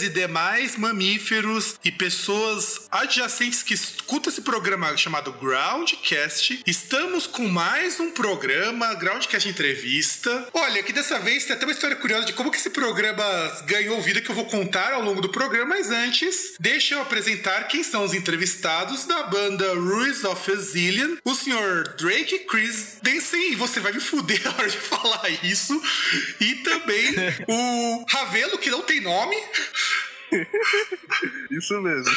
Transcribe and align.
e 0.00 0.08
demais 0.08 0.76
mamíferos 0.76 1.74
e 1.84 1.92
pessoas 1.92 2.86
adjacentes 2.90 3.62
que 3.62 3.74
escutam 3.74 4.32
esse 4.32 4.40
programa 4.40 4.96
chamado 4.96 5.32
Groundcast. 5.32 6.62
Estamos 6.66 7.26
com 7.26 7.46
mais 7.48 8.00
um 8.00 8.12
programa, 8.12 8.94
Groundcast 8.94 9.46
Entrevista. 9.48 10.48
Olha, 10.54 10.82
que 10.82 10.92
dessa 10.92 11.18
vez 11.18 11.44
tem 11.44 11.54
até 11.54 11.66
uma 11.66 11.72
história 11.72 11.96
curiosa 11.96 12.24
de 12.24 12.32
como 12.32 12.50
que 12.50 12.56
esse 12.56 12.70
programa 12.70 13.24
ganhou 13.66 14.00
vida 14.00 14.20
que 14.22 14.30
eu 14.30 14.34
vou 14.34 14.46
contar 14.46 14.94
ao 14.94 15.02
longo 15.02 15.20
do 15.20 15.28
programa, 15.28 15.74
mas 15.74 15.90
antes, 15.90 16.54
deixa 16.58 16.94
eu 16.94 17.02
apresentar 17.02 17.64
quem 17.68 17.82
são 17.82 18.04
os 18.04 18.14
entrevistados 18.14 19.04
da 19.04 19.24
banda 19.24 19.74
Ruiz 19.74 20.24
of 20.24 20.50
a 20.50 20.56
Zillion, 20.56 21.16
o 21.24 21.34
senhor 21.34 21.94
Drake 21.98 22.40
Chris 22.40 22.98
Densen, 23.02 23.52
e 23.52 23.56
você 23.56 23.80
vai 23.80 23.92
me 23.92 24.00
fuder 24.00 24.40
na 24.44 24.52
hora 24.52 24.68
de 24.68 24.78
falar 24.78 25.28
isso, 25.42 25.82
e 26.40 26.54
também 26.56 27.14
o 27.48 28.06
Ravelo, 28.08 28.58
que 28.58 28.70
não 28.70 28.82
tem 28.82 29.00
nome. 29.00 29.36
Isso 31.50 31.80
mesmo. 31.80 32.14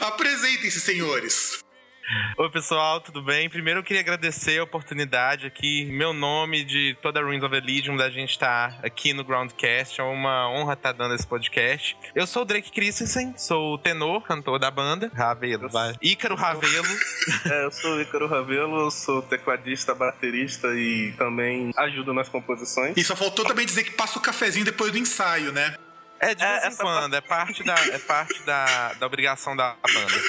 Apresentem-se, 0.00 0.80
senhores. 0.80 1.64
Oi, 2.36 2.50
pessoal, 2.50 3.00
tudo 3.00 3.22
bem? 3.22 3.48
Primeiro 3.48 3.80
eu 3.80 3.84
queria 3.84 4.00
agradecer 4.00 4.58
a 4.58 4.64
oportunidade 4.64 5.46
aqui, 5.46 5.86
meu 5.86 6.12
nome 6.12 6.62
de 6.62 6.94
toda 7.00 7.18
a 7.18 7.22
Ruins 7.22 7.42
of 7.42 7.54
Elysium, 7.54 7.96
da 7.96 8.10
gente 8.10 8.30
estar 8.30 8.72
tá 8.72 8.86
aqui 8.86 9.14
no 9.14 9.24
Groundcast. 9.24 10.00
É 10.00 10.04
uma 10.04 10.50
honra 10.50 10.74
estar 10.74 10.92
tá 10.92 10.98
dando 10.98 11.14
esse 11.14 11.26
podcast. 11.26 11.96
Eu 12.14 12.26
sou 12.26 12.42
o 12.42 12.44
Drake 12.44 12.70
Christensen, 12.70 13.34
sou 13.38 13.74
o 13.74 13.78
tenor, 13.78 14.22
cantor 14.22 14.58
da 14.58 14.70
banda. 14.70 15.10
Ravelo, 15.14 15.68
vai. 15.70 15.94
Ícaro 16.02 16.34
Ravelo. 16.34 16.84
É, 17.50 17.64
eu 17.64 17.70
sou 17.70 17.96
o 17.96 18.00
Ícaro 18.00 18.26
Ravelo, 18.26 18.80
eu 18.80 18.90
sou 18.90 19.22
tecladista, 19.22 19.94
baterista 19.94 20.68
e 20.74 21.12
também 21.16 21.72
ajudo 21.76 22.12
nas 22.12 22.28
composições. 22.28 22.96
E 22.96 23.04
só 23.04 23.14
faltou 23.16 23.44
também 23.44 23.66
dizer 23.66 23.84
que 23.84 23.92
passa 23.92 24.18
o 24.18 24.22
cafezinho 24.22 24.64
depois 24.64 24.92
do 24.92 24.98
ensaio, 24.98 25.52
né? 25.52 25.74
É, 26.24 26.34
de 26.34 26.42
vez 26.42 26.64
é, 26.64 26.68
em 26.68 26.76
quando, 26.76 27.14
é 27.14 27.20
parte, 27.20 27.62
da, 27.62 27.74
é 27.74 27.98
parte 27.98 28.42
da, 28.44 28.94
da 28.94 29.06
obrigação 29.06 29.54
da 29.54 29.76
banda. 29.82 30.20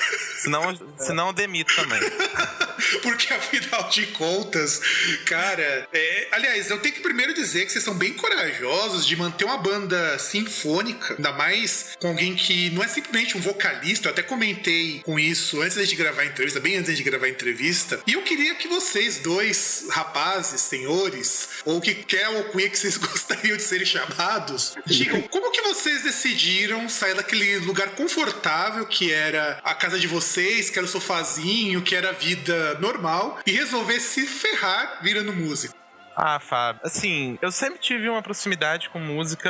Senão, 0.42 0.76
senão 1.00 1.28
eu 1.28 1.34
demito 1.34 1.74
também. 1.74 2.02
Porque 3.02 3.34
afinal 3.34 3.90
de 3.90 4.08
contas, 4.08 4.82
cara, 5.26 5.88
é... 5.92 6.28
aliás, 6.32 6.70
eu 6.70 6.80
tenho 6.80 6.96
que 6.96 7.02
primeiro 7.02 7.34
dizer 7.34 7.66
que 7.66 7.72
vocês 7.72 7.84
são 7.84 7.94
bem 7.94 8.14
corajosos 8.14 9.06
de 9.06 9.16
manter 9.16 9.46
uma 9.46 9.58
banda 9.58 10.18
sinfônica, 10.20 11.16
ainda 11.16 11.32
mais 11.32 11.96
com 12.00 12.08
alguém 12.08 12.36
que 12.36 12.70
não 12.72 12.84
é 12.84 12.88
simplesmente 12.88 13.38
um 13.38 13.42
vocalista. 13.42 14.08
Eu 14.08 14.12
até 14.12 14.24
comentei 14.24 15.02
com 15.04 15.20
isso 15.20 15.62
antes 15.62 15.88
de 15.88 15.96
gravar 15.96 16.24
a 16.24 16.26
entrevista, 16.26 16.60
bem 16.60 16.78
antes 16.78 16.96
de 16.98 17.04
gravar 17.04 17.26
a 17.26 17.30
entrevista. 17.30 18.00
E 18.08 18.14
eu 18.14 18.22
queria 18.24 18.56
que 18.56 18.68
vocês 18.68 19.20
dois, 19.20 19.86
rapazes, 19.90 20.62
senhores, 20.62 21.50
ou 21.66 21.82
que 21.82 21.94
quer 21.94 22.26
alcunha 22.26 22.70
que 22.70 22.78
vocês 22.78 22.98
gostariam 22.98 23.58
de 23.58 23.64
serem 23.64 23.86
chamados, 23.86 24.76
digam 24.86 25.22
como 25.24 25.52
que 25.52 25.62
vocês 25.62 26.04
decidiram 26.04 26.88
sair 26.90 27.16
daquele 27.16 27.60
lugar 27.60 27.90
confortável 27.92 28.86
que 28.86 29.12
era 29.12 29.60
a 29.64 29.74
casa 29.74 30.00
de 30.00 30.08
vocês, 30.08 30.70
que 30.70 30.78
era 30.78 30.86
o 30.86 30.90
sofazinho, 30.90 31.82
que 31.82 31.96
era 31.96 32.10
a 32.10 32.14
vida 32.14 32.65
normal 32.74 33.40
e 33.46 33.52
resolver 33.52 34.00
se 34.00 34.26
ferrar 34.26 35.00
virando 35.02 35.32
músico. 35.32 35.85
Ah, 36.16 36.40
Fábio, 36.40 36.82
assim, 36.84 37.38
eu 37.42 37.52
sempre 37.52 37.78
tive 37.78 38.08
uma 38.08 38.22
proximidade 38.22 38.90
com 38.90 39.00
música 39.00 39.50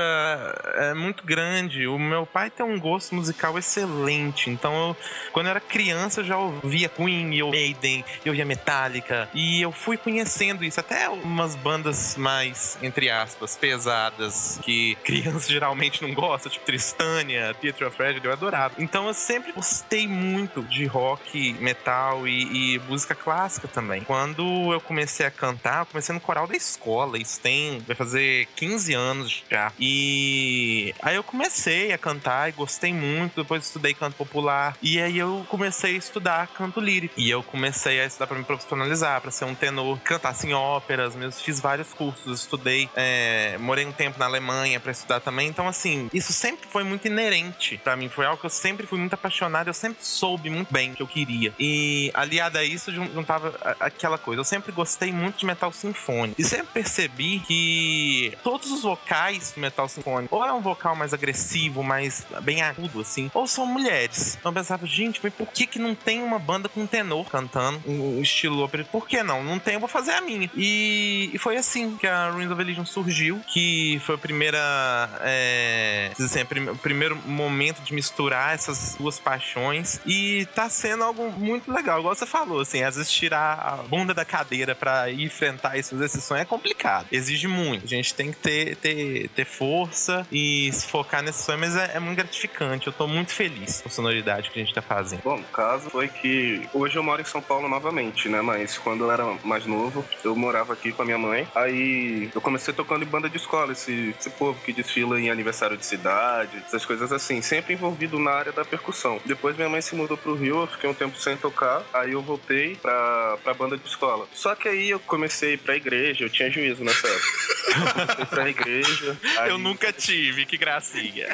é, 0.75 0.93
muito 0.95 1.23
grande. 1.23 1.85
O 1.85 1.99
meu 1.99 2.25
pai 2.25 2.49
tem 2.49 2.65
um 2.65 2.79
gosto 2.79 3.13
musical 3.13 3.57
excelente. 3.57 4.49
Então, 4.49 4.73
eu, 4.89 4.97
quando 5.31 5.45
eu 5.45 5.51
era 5.51 5.59
criança, 5.59 6.21
eu 6.21 6.25
já 6.25 6.37
ouvia 6.37 6.89
Queen, 6.89 7.35
eu 7.35 7.51
Maiden, 7.51 8.03
eu 8.25 8.31
ouvia 8.31 8.45
Metallica. 8.45 9.29
E 9.31 9.61
eu 9.61 9.71
fui 9.71 9.95
conhecendo 9.95 10.63
isso. 10.63 10.79
Até 10.79 11.07
umas 11.07 11.55
bandas 11.55 12.17
mais, 12.17 12.79
entre 12.81 13.11
aspas, 13.11 13.55
pesadas, 13.55 14.59
que 14.63 14.95
criança 15.03 15.51
geralmente 15.51 16.01
não 16.01 16.15
gosta, 16.15 16.49
tipo 16.49 16.65
Tristânia, 16.65 17.53
Theatre 17.61 17.85
of 17.85 17.95
Tragedy, 17.95 18.25
eu 18.25 18.33
adorava. 18.33 18.73
Então, 18.79 19.07
eu 19.07 19.13
sempre 19.13 19.51
gostei 19.51 20.07
muito 20.07 20.63
de 20.63 20.85
rock, 20.85 21.53
metal 21.59 22.27
e, 22.27 22.75
e 22.75 22.79
música 22.79 23.13
clássica 23.13 23.67
também. 23.67 24.01
Quando 24.01 24.73
eu 24.73 24.81
comecei 24.81 25.27
a 25.27 25.31
cantar, 25.31 25.81
eu 25.81 25.85
comecei 25.85 26.13
no 26.13 26.19
coral 26.19 26.47
da 26.47 26.54
escola. 26.55 27.17
Isso 27.17 27.39
tem. 27.39 27.79
Vai 27.79 27.95
fazer 27.95 28.47
15 28.55 28.93
anos 28.93 29.43
já. 29.49 29.71
E 29.79 30.93
aí 31.01 31.16
eu 31.16 31.23
comecei 31.23 31.91
a 31.91 31.97
cantar 31.97 32.49
e 32.49 32.51
gostei 32.51 32.93
muito. 32.93 33.41
Depois 33.41 33.66
estudei 33.66 33.93
canto 33.93 34.16
popular. 34.16 34.77
E 34.81 34.99
aí 34.99 35.17
eu 35.17 35.45
comecei 35.49 35.95
a 35.95 35.97
estudar 35.97 36.47
canto 36.47 36.79
lírico. 36.79 37.13
E 37.17 37.29
eu 37.29 37.43
comecei 37.43 37.99
a 37.99 38.05
estudar 38.05 38.27
pra 38.27 38.38
me 38.38 38.43
profissionalizar, 38.43 39.21
pra 39.21 39.31
ser 39.31 39.45
um 39.45 39.55
tenor, 39.55 39.99
cantar 39.99 40.35
em 40.43 40.53
óperas. 40.53 41.16
Mesmo. 41.16 41.41
Fiz 41.41 41.59
vários 41.59 41.93
cursos, 41.93 42.41
estudei. 42.41 42.89
É, 42.95 43.57
morei 43.59 43.85
um 43.85 43.91
tempo 43.91 44.19
na 44.19 44.25
Alemanha 44.25 44.79
pra 44.79 44.91
estudar 44.91 45.19
também. 45.19 45.47
Então, 45.47 45.67
assim, 45.67 46.09
isso 46.13 46.33
sempre 46.33 46.67
foi 46.69 46.83
muito 46.83 47.07
inerente 47.07 47.79
para 47.83 47.95
mim. 47.95 48.09
Foi 48.09 48.25
algo 48.25 48.39
que 48.39 48.45
eu 48.45 48.49
sempre 48.49 48.85
fui 48.85 48.99
muito 48.99 49.13
apaixonado. 49.13 49.67
Eu 49.67 49.73
sempre 49.73 50.03
soube 50.03 50.49
muito 50.49 50.72
bem 50.72 50.91
o 50.91 50.95
que 50.95 51.01
eu 51.01 51.07
queria. 51.07 51.53
E 51.59 52.11
aliado 52.13 52.57
a 52.57 52.63
isso, 52.63 52.91
juntava 52.91 53.55
aquela 53.79 54.17
coisa. 54.17 54.41
Eu 54.41 54.45
sempre 54.45 54.72
gostei 54.72 55.11
muito 55.11 55.39
de 55.39 55.45
metal 55.45 55.72
sinfônico 55.72 56.44
sempre 56.45 56.67
percebi 56.73 57.39
que 57.39 58.38
todos 58.44 58.72
os 58.72 58.83
vocais 58.83 59.51
do 59.51 59.61
metal 59.61 59.88
sinfônico, 59.88 60.35
ou 60.35 60.45
é 60.45 60.53
um 60.53 60.61
vocal 60.61 60.95
mais 60.95 61.13
agressivo, 61.13 61.83
mais 61.83 62.25
bem 62.41 62.61
agudo, 62.61 63.01
assim, 63.01 63.29
ou 63.33 63.47
são 63.47 63.66
mulheres. 63.66 64.38
Então 64.39 64.51
eu 64.51 64.55
pensava, 64.55 64.85
gente, 64.85 65.19
mas 65.23 65.34
por 65.34 65.47
que 65.47 65.66
que 65.66 65.79
não 65.79 65.95
tem 65.95 66.22
uma 66.22 66.39
banda 66.39 66.69
com 66.69 66.85
tenor 66.85 67.29
cantando 67.29 67.81
um 67.88 68.22
estilo 68.22 68.63
ópera? 68.63 68.84
Por 68.85 69.07
que 69.07 69.23
não? 69.23 69.44
Não 69.44 69.59
tem, 69.59 69.75
eu 69.75 69.79
vou 69.79 69.89
fazer 69.89 70.11
a 70.11 70.22
minha. 70.22 70.50
E, 70.55 71.31
e 71.34 71.38
foi 71.38 71.57
assim 71.57 71.97
que 71.97 72.07
a 72.07 72.29
Ruins 72.29 72.51
of 72.51 72.57
Religion 72.57 72.85
surgiu, 72.85 73.41
que 73.47 74.00
foi 74.05 74.16
a 74.16 74.17
primeira, 74.17 75.09
é, 75.22 76.11
assim, 76.19 76.41
o 76.72 76.78
primeiro 76.78 77.16
momento 77.25 77.81
de 77.81 77.94
misturar 77.94 78.53
essas 78.53 78.95
duas 78.95 79.19
paixões 79.19 80.00
e 80.05 80.45
tá 80.53 80.69
sendo 80.69 81.03
algo 81.03 81.31
muito 81.31 81.72
legal, 81.72 82.00
igual 82.00 82.16
você 82.16 82.25
falou, 82.25 82.61
assim, 82.61 82.84
às 82.84 82.95
vezes 82.95 83.11
tirar 83.11 83.59
a 83.59 83.75
bunda 83.84 84.13
da 84.13 84.25
cadeira 84.25 84.75
para 84.75 85.11
enfrentar 85.11 85.78
isso, 85.78 86.01
esse 86.03 86.22
é 86.35 86.46
complicado. 86.46 87.07
Exige 87.12 87.47
muito. 87.47 87.85
A 87.85 87.88
gente 87.88 88.13
tem 88.13 88.31
que 88.31 88.38
ter, 88.38 88.75
ter, 88.78 89.29
ter 89.29 89.46
força 89.46 90.25
e 90.31 90.72
se 90.72 90.88
focar 90.88 91.22
nesse 91.23 91.44
sonho, 91.44 91.59
mas 91.59 91.75
é, 91.75 91.91
é 91.96 92.00
muito 92.00 92.18
gratificante. 92.18 92.88
Eu 92.88 92.94
tô 92.94 93.07
muito 93.07 93.31
feliz 93.31 93.81
com 93.81 93.90
a 93.90 93.91
sonoridade 93.91 94.50
que 94.50 94.59
a 94.59 94.63
gente 94.63 94.73
tá 94.73 94.81
fazendo. 94.81 95.22
Bom, 95.23 95.40
o 95.40 95.44
caso 95.46 95.90
foi 95.90 96.08
que 96.08 96.67
hoje 96.73 96.96
eu 96.96 97.03
moro 97.03 97.22
em 97.22 97.26
São 97.26 97.41
Paulo 97.41 97.67
novamente, 97.67 98.29
né? 98.29 98.41
Mas 98.41 98.78
quando 98.78 99.05
eu 99.05 99.11
era 99.11 99.26
mais 99.43 99.66
novo, 99.66 100.05
eu 100.23 100.35
morava 100.35 100.73
aqui 100.73 100.91
com 100.91 101.02
a 101.02 101.05
minha 101.05 101.17
mãe. 101.17 101.47
Aí 101.55 102.29
eu 102.34 102.41
comecei 102.41 102.73
tocando 102.73 103.03
em 103.03 103.08
banda 103.08 103.29
de 103.29 103.38
escola, 103.38 103.72
esse, 103.72 104.16
esse 104.20 104.29
povo 104.31 104.59
que 104.64 104.73
desfila 104.73 105.20
em 105.20 105.29
aniversário 105.29 105.78
de 105.78 105.85
cidade, 105.85 106.58
essas 106.66 106.85
coisas 106.85 107.11
assim, 107.11 107.41
sempre 107.41 107.73
envolvido 107.73 108.20
na 108.20 108.31
área 108.31 108.52
da 108.52 108.66
percussão. 108.66 109.20
Depois 109.26 109.55
minha 109.55 109.70
mãe 109.70 109.81
se 109.81 109.96
mudou 109.96 110.17
pro 110.17 110.35
Rio, 110.35 110.61
eu 110.61 110.67
fiquei 110.67 110.90
um 110.90 110.93
tempo 110.93 111.17
sem 111.20 111.38
tocar, 111.38 111.84
aí 111.93 112.11
eu 112.11 112.22
voltei 112.22 112.76
pra, 112.76 113.38
pra 113.43 113.53
banda 113.53 113.78
de 113.78 113.88
escola. 113.88 114.28
Só 114.34 114.55
que 114.55 114.67
aí 114.67 114.90
eu 114.90 114.99
comecei 114.99 115.58
pra 115.58 115.76
igreja, 115.76 116.24
eu 116.25 116.29
tinha 116.29 116.49
juízo 116.49 116.83
nessa 116.83 117.07
época. 117.07 117.55
Fui 118.16 118.25
pra 118.25 118.49
igreja. 118.49 119.17
Aí... 119.37 119.49
Eu 119.49 119.57
nunca 119.57 119.91
tive, 119.91 120.45
que 120.45 120.57
gracinha. 120.57 121.27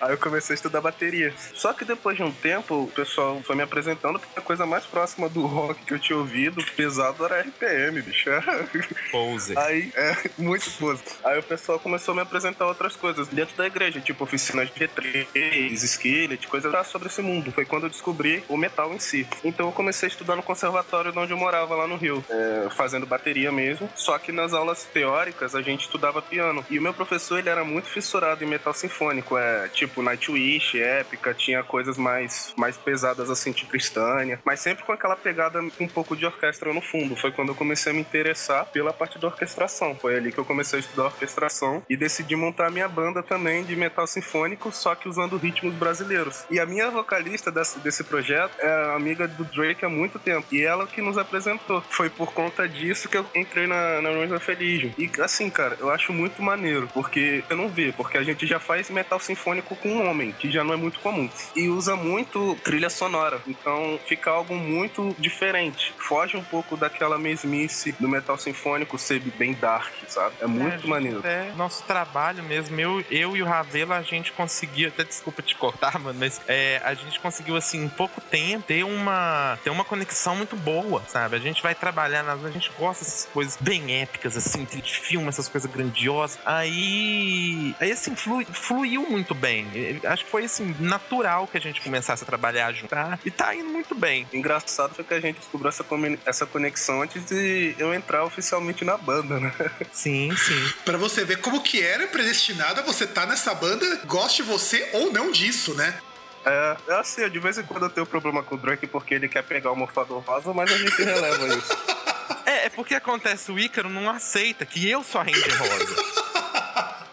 Aí 0.00 0.12
eu 0.12 0.18
comecei 0.18 0.54
a 0.54 0.56
estudar 0.56 0.80
bateria. 0.80 1.34
Só 1.54 1.72
que 1.72 1.84
depois 1.84 2.16
de 2.16 2.22
um 2.22 2.32
tempo, 2.32 2.84
o 2.84 2.86
pessoal 2.88 3.42
foi 3.44 3.56
me 3.56 3.62
apresentando 3.62 4.18
porque 4.18 4.38
a 4.38 4.42
coisa 4.42 4.66
mais 4.66 4.84
próxima 4.84 5.28
do 5.28 5.46
rock 5.46 5.84
que 5.84 5.94
eu 5.94 5.98
tinha 5.98 6.18
ouvido, 6.18 6.64
pesado, 6.76 7.24
era 7.24 7.40
RPM, 7.40 8.02
bicho. 8.02 8.30
Pose. 9.10 9.56
Aí, 9.58 9.92
é, 9.94 10.16
muito 10.38 10.70
pose. 10.72 11.02
Aí 11.24 11.38
o 11.38 11.42
pessoal 11.42 11.78
começou 11.78 12.12
a 12.12 12.14
me 12.16 12.22
apresentar 12.22 12.66
outras 12.66 12.94
coisas 12.96 13.26
dentro 13.28 13.56
da 13.56 13.66
igreja, 13.66 14.00
tipo 14.00 14.24
oficinas 14.24 14.70
de 14.70 14.80
V3, 14.80 15.72
Skillet, 15.72 16.46
coisas 16.46 16.70
sobre 16.86 17.08
esse 17.08 17.20
mundo. 17.20 17.50
Foi 17.50 17.64
quando 17.64 17.84
eu 17.84 17.90
descobri 17.90 18.42
o 18.48 18.56
metal 18.56 18.92
em 18.92 18.98
si. 18.98 19.26
Então 19.44 19.66
eu 19.66 19.72
comecei 19.72 20.08
a 20.08 20.10
estudar 20.10 20.36
no 20.36 20.42
conservatório 20.42 21.12
de 21.12 21.18
onde 21.18 21.32
eu 21.32 21.36
morava, 21.36 21.74
lá 21.74 21.86
no 21.86 21.96
Rio, 21.96 22.24
é, 22.28 22.68
fazendo 22.70 23.06
bateria 23.06 23.50
mesmo. 23.50 23.90
Só 23.94 24.18
que 24.18 24.29
que 24.30 24.36
nas 24.36 24.54
aulas 24.54 24.84
teóricas 24.84 25.54
a 25.54 25.60
gente 25.60 25.82
estudava 25.82 26.22
piano. 26.22 26.64
E 26.70 26.78
o 26.78 26.82
meu 26.82 26.94
professor, 26.94 27.38
ele 27.38 27.48
era 27.48 27.64
muito 27.64 27.88
fissurado 27.88 28.44
em 28.44 28.46
metal 28.46 28.72
sinfônico. 28.72 29.36
É 29.36 29.68
tipo 29.68 30.02
Nightwish, 30.02 30.80
Épica, 30.80 31.34
tinha 31.34 31.62
coisas 31.62 31.98
mais, 31.98 32.54
mais 32.56 32.76
pesadas 32.76 33.28
assim, 33.28 33.52
tipo 33.52 33.70
Tristânia. 33.70 34.40
Mas 34.44 34.60
sempre 34.60 34.84
com 34.84 34.92
aquela 34.92 35.16
pegada 35.16 35.60
um 35.80 35.88
pouco 35.88 36.16
de 36.16 36.24
orquestra 36.24 36.72
no 36.72 36.80
fundo. 36.80 37.16
Foi 37.16 37.32
quando 37.32 37.48
eu 37.48 37.54
comecei 37.54 37.90
a 37.90 37.94
me 37.94 38.00
interessar 38.00 38.66
pela 38.66 38.92
parte 38.92 39.18
da 39.18 39.26
orquestração. 39.26 39.96
Foi 39.96 40.16
ali 40.16 40.30
que 40.30 40.38
eu 40.38 40.44
comecei 40.44 40.78
a 40.78 40.80
estudar 40.80 41.06
orquestração 41.06 41.82
e 41.88 41.96
decidi 41.96 42.36
montar 42.36 42.68
a 42.68 42.70
minha 42.70 42.88
banda 42.88 43.22
também 43.22 43.64
de 43.64 43.74
metal 43.74 44.06
sinfônico, 44.06 44.70
só 44.70 44.94
que 44.94 45.08
usando 45.08 45.36
ritmos 45.36 45.74
brasileiros. 45.74 46.44
E 46.50 46.60
a 46.60 46.66
minha 46.66 46.90
vocalista 46.90 47.50
desse, 47.50 47.80
desse 47.80 48.04
projeto 48.04 48.52
é 48.60 48.94
amiga 48.94 49.26
do 49.26 49.44
Drake 49.44 49.84
há 49.84 49.88
muito 49.88 50.18
tempo. 50.18 50.46
E 50.52 50.62
ela 50.62 50.86
que 50.86 51.02
nos 51.02 51.18
apresentou. 51.18 51.82
Foi 51.90 52.08
por 52.08 52.32
conta 52.32 52.68
disso 52.68 53.08
que 53.08 53.16
eu 53.16 53.26
entrei 53.34 53.66
na, 53.66 54.00
na 54.00 54.10
Ruins 54.20 54.32
of 54.32 54.50
Elysium. 54.50 54.92
E 54.98 55.10
assim, 55.20 55.48
cara, 55.50 55.76
eu 55.80 55.90
acho 55.90 56.12
muito 56.12 56.42
maneiro, 56.42 56.88
porque 56.92 57.42
eu 57.48 57.56
não 57.56 57.68
vi, 57.68 57.92
porque 57.92 58.18
a 58.18 58.22
gente 58.22 58.46
já 58.46 58.58
faz 58.60 58.90
metal 58.90 59.18
sinfônico 59.18 59.74
com 59.76 59.88
um 59.88 60.08
homem, 60.08 60.32
que 60.32 60.50
já 60.50 60.62
não 60.62 60.74
é 60.74 60.76
muito 60.76 61.00
comum. 61.00 61.28
E 61.56 61.68
usa 61.68 61.96
muito 61.96 62.56
trilha 62.62 62.90
sonora. 62.90 63.40
Então 63.46 63.98
fica 64.06 64.30
algo 64.30 64.54
muito 64.54 65.14
diferente. 65.18 65.94
Foge 65.98 66.36
um 66.36 66.44
pouco 66.44 66.76
daquela 66.76 67.18
mesmice 67.18 67.92
do 67.92 68.08
metal 68.08 68.36
sinfônico 68.36 68.98
ser 68.98 69.20
bem 69.20 69.54
dark, 69.54 69.92
sabe? 70.08 70.34
É 70.40 70.46
muito 70.46 70.86
é, 70.86 70.88
maneiro. 70.88 71.20
É 71.24 71.52
nosso 71.56 71.82
trabalho 71.84 72.42
mesmo. 72.42 72.78
Eu, 72.80 73.04
eu 73.10 73.36
e 73.36 73.42
o 73.42 73.46
Ravelo, 73.46 73.92
a 73.92 74.02
gente 74.02 74.32
conseguiu, 74.32 74.88
até 74.88 75.04
desculpa 75.04 75.42
te 75.42 75.54
cortar, 75.54 75.98
mano, 75.98 76.18
mas 76.18 76.40
é, 76.46 76.80
a 76.84 76.94
gente 76.94 77.18
conseguiu, 77.20 77.56
assim, 77.56 77.84
em 77.84 77.88
pouco 77.88 78.20
tempo, 78.20 78.64
ter 78.66 78.84
uma, 78.84 79.58
ter 79.62 79.70
uma 79.70 79.84
conexão 79.84 80.36
muito 80.36 80.56
boa, 80.56 81.02
sabe? 81.08 81.36
A 81.36 81.38
gente 81.38 81.62
vai 81.62 81.74
trabalhar, 81.74 82.22
nas, 82.22 82.44
a 82.44 82.50
gente 82.50 82.70
gosta 82.78 83.04
dessas 83.04 83.28
coisas 83.32 83.56
bem 83.60 83.92
épicas, 84.00 84.36
assim, 84.36 84.64
de 84.64 84.82
filme, 84.82 85.28
essas 85.28 85.48
coisas 85.48 85.70
grandiosas. 85.70 86.38
Aí, 86.44 87.74
aí 87.80 87.92
assim, 87.92 88.14
flui, 88.14 88.44
fluiu 88.44 89.08
muito 89.08 89.34
bem. 89.34 89.66
Acho 90.04 90.24
que 90.24 90.30
foi, 90.30 90.44
assim, 90.44 90.74
natural 90.78 91.46
que 91.46 91.56
a 91.56 91.60
gente 91.60 91.80
começasse 91.80 92.22
a 92.22 92.26
trabalhar 92.26 92.72
junto. 92.72 92.90
Tá? 92.90 93.18
E 93.24 93.30
tá 93.30 93.54
indo 93.54 93.68
muito 93.68 93.94
bem. 93.94 94.26
Engraçado 94.32 94.94
foi 94.94 95.04
que 95.04 95.14
a 95.14 95.20
gente 95.20 95.38
descobriu 95.38 95.68
essa, 95.68 95.84
essa 96.26 96.46
conexão 96.46 97.02
antes 97.02 97.24
de 97.24 97.74
eu 97.78 97.94
entrar 97.94 98.24
oficialmente 98.24 98.84
na 98.84 98.96
banda, 98.96 99.38
né? 99.38 99.52
Sim, 99.92 100.34
sim. 100.36 100.72
Pra 100.84 100.96
você 100.96 101.24
ver 101.24 101.40
como 101.40 101.62
que 101.62 101.82
era 101.82 102.06
predestinado 102.06 102.80
a 102.80 102.82
você 102.82 103.04
estar 103.04 103.22
tá 103.22 103.26
nessa 103.26 103.54
banda, 103.54 104.00
goste 104.06 104.42
você 104.42 104.88
ou 104.92 105.12
não 105.12 105.30
disso, 105.30 105.74
né? 105.74 105.98
É, 106.44 106.76
é 106.88 106.94
assim, 106.94 107.28
de 107.28 107.38
vez 107.38 107.58
em 107.58 107.62
quando 107.62 107.84
eu 107.84 107.90
tenho 107.90 108.06
problema 108.06 108.42
com 108.42 108.54
o 108.54 108.58
Drake 108.58 108.86
porque 108.86 109.14
ele 109.14 109.28
quer 109.28 109.42
pegar 109.42 109.72
o 109.72 109.76
mofador 109.76 110.20
rosa, 110.20 110.54
mas 110.54 110.72
a 110.72 110.78
gente 110.78 111.02
releva 111.02 111.48
isso. 111.48 111.76
É, 112.46 112.66
é 112.66 112.68
porque 112.68 112.94
acontece, 112.94 113.50
o 113.50 113.58
Ícaro 113.58 113.88
não 113.88 114.08
aceita 114.08 114.64
que 114.64 114.88
eu 114.88 115.02
sou 115.02 115.20
a 115.20 115.24
Ranger 115.24 115.58
Rosa. 115.58 116.19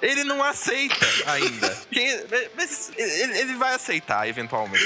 Ele 0.02 0.24
não 0.24 0.44
aceita 0.44 1.08
ainda. 1.26 1.78
Quem, 1.92 2.08
mas 2.56 2.92
ele, 2.98 3.38
ele, 3.40 3.56
vai 3.56 3.74
aceitar 3.74 4.28
eventualmente. 4.28 4.86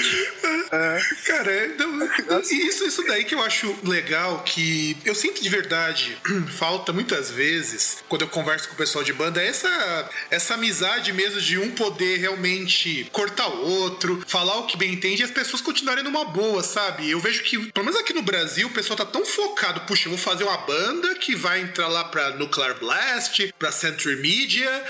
É, 0.72 1.00
cara, 1.26 1.68
não, 1.78 2.40
isso, 2.42 2.86
isso 2.86 3.04
daí 3.06 3.26
que 3.26 3.36
eu 3.36 3.44
acho 3.44 3.76
legal, 3.84 4.44
que 4.44 4.98
eu 5.04 5.14
sinto 5.14 5.42
de 5.42 5.50
verdade, 5.50 6.18
falta 6.58 6.94
muitas 6.94 7.30
vezes, 7.30 8.04
quando 8.08 8.22
eu 8.22 8.28
converso 8.28 8.68
com 8.68 8.76
o 8.76 8.78
pessoal 8.78 9.04
de 9.04 9.14
banda, 9.14 9.42
é 9.42 9.48
essa, 9.48 10.10
essa 10.30 10.54
amizade 10.54 11.12
mesmo 11.14 11.42
de 11.42 11.58
um 11.58 11.72
poder 11.72 12.18
realmente 12.18 13.10
cortar 13.12 13.48
o 13.48 13.68
outro, 13.68 14.24
falar 14.28 14.58
o 14.58 14.68
que 14.68 14.78
bem 14.78 14.94
entende 14.94 15.22
e 15.22 15.26
as 15.26 15.32
pessoas 15.32 15.62
continuarem 15.62 16.04
numa 16.04 16.26
boa, 16.26 16.64
sabe? 16.64 17.10
Eu 17.10 17.20
vejo 17.20 17.44
que, 17.44 17.58
pelo 17.72 17.86
menos 17.86 18.00
aqui 18.00 18.14
no 18.14 18.22
Brasil, 18.22 18.68
o 18.68 18.72
pessoal 18.72 18.98
tá 18.98 19.06
tão 19.06 19.26
focado, 19.26 19.82
puxa, 19.82 20.08
eu 20.08 20.12
vou 20.12 20.20
fazer 20.20 20.44
uma 20.44 20.58
banda 20.58 21.16
que 21.16 21.36
vai 21.36 21.62
entrar 21.62 21.88
lá 21.88 22.04
pra 22.06 22.32
Nuclear 22.32 22.78
Blast, 22.80 23.54
pra 23.58 23.72
Century 23.72 24.18
Media, 24.18 24.84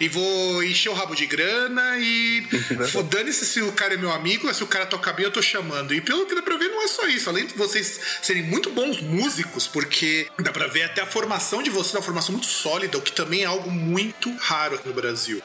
e 0.00 0.08
vou 0.08 0.62
encher 0.62 0.90
o 0.90 0.94
rabo 0.94 1.14
de 1.14 1.26
grana 1.26 1.98
e 1.98 2.46
dane-se 3.10 3.46
se 3.46 3.60
o 3.62 3.72
cara 3.72 3.94
é 3.94 3.96
meu 3.96 4.12
amigo, 4.12 4.52
se 4.52 4.62
o 4.62 4.66
cara 4.66 4.86
toca 4.86 5.12
bem, 5.12 5.24
eu 5.24 5.30
tô 5.30 5.42
chamando. 5.42 5.94
E 5.94 6.00
pelo 6.00 6.26
que 6.26 6.34
dá 6.34 6.42
pra 6.42 6.56
ver, 6.56 6.68
não 6.68 6.82
é 6.82 6.88
só 6.88 7.06
isso. 7.06 7.28
Além 7.28 7.46
de 7.46 7.54
vocês 7.54 8.00
serem 8.22 8.42
muito 8.42 8.70
bons 8.70 9.00
músicos, 9.00 9.66
porque 9.66 10.28
dá 10.38 10.52
pra 10.52 10.66
ver 10.66 10.84
até 10.84 11.02
a 11.02 11.06
formação 11.06 11.62
de 11.62 11.70
vocês, 11.70 11.94
uma 11.94 12.02
formação 12.02 12.32
muito 12.32 12.46
sólida, 12.46 12.98
o 12.98 13.02
que 13.02 13.12
também 13.12 13.42
é 13.42 13.46
algo 13.46 13.70
muito 13.70 14.34
raro 14.36 14.76
aqui 14.76 14.88
no 14.88 14.94
Brasil. 14.94 15.42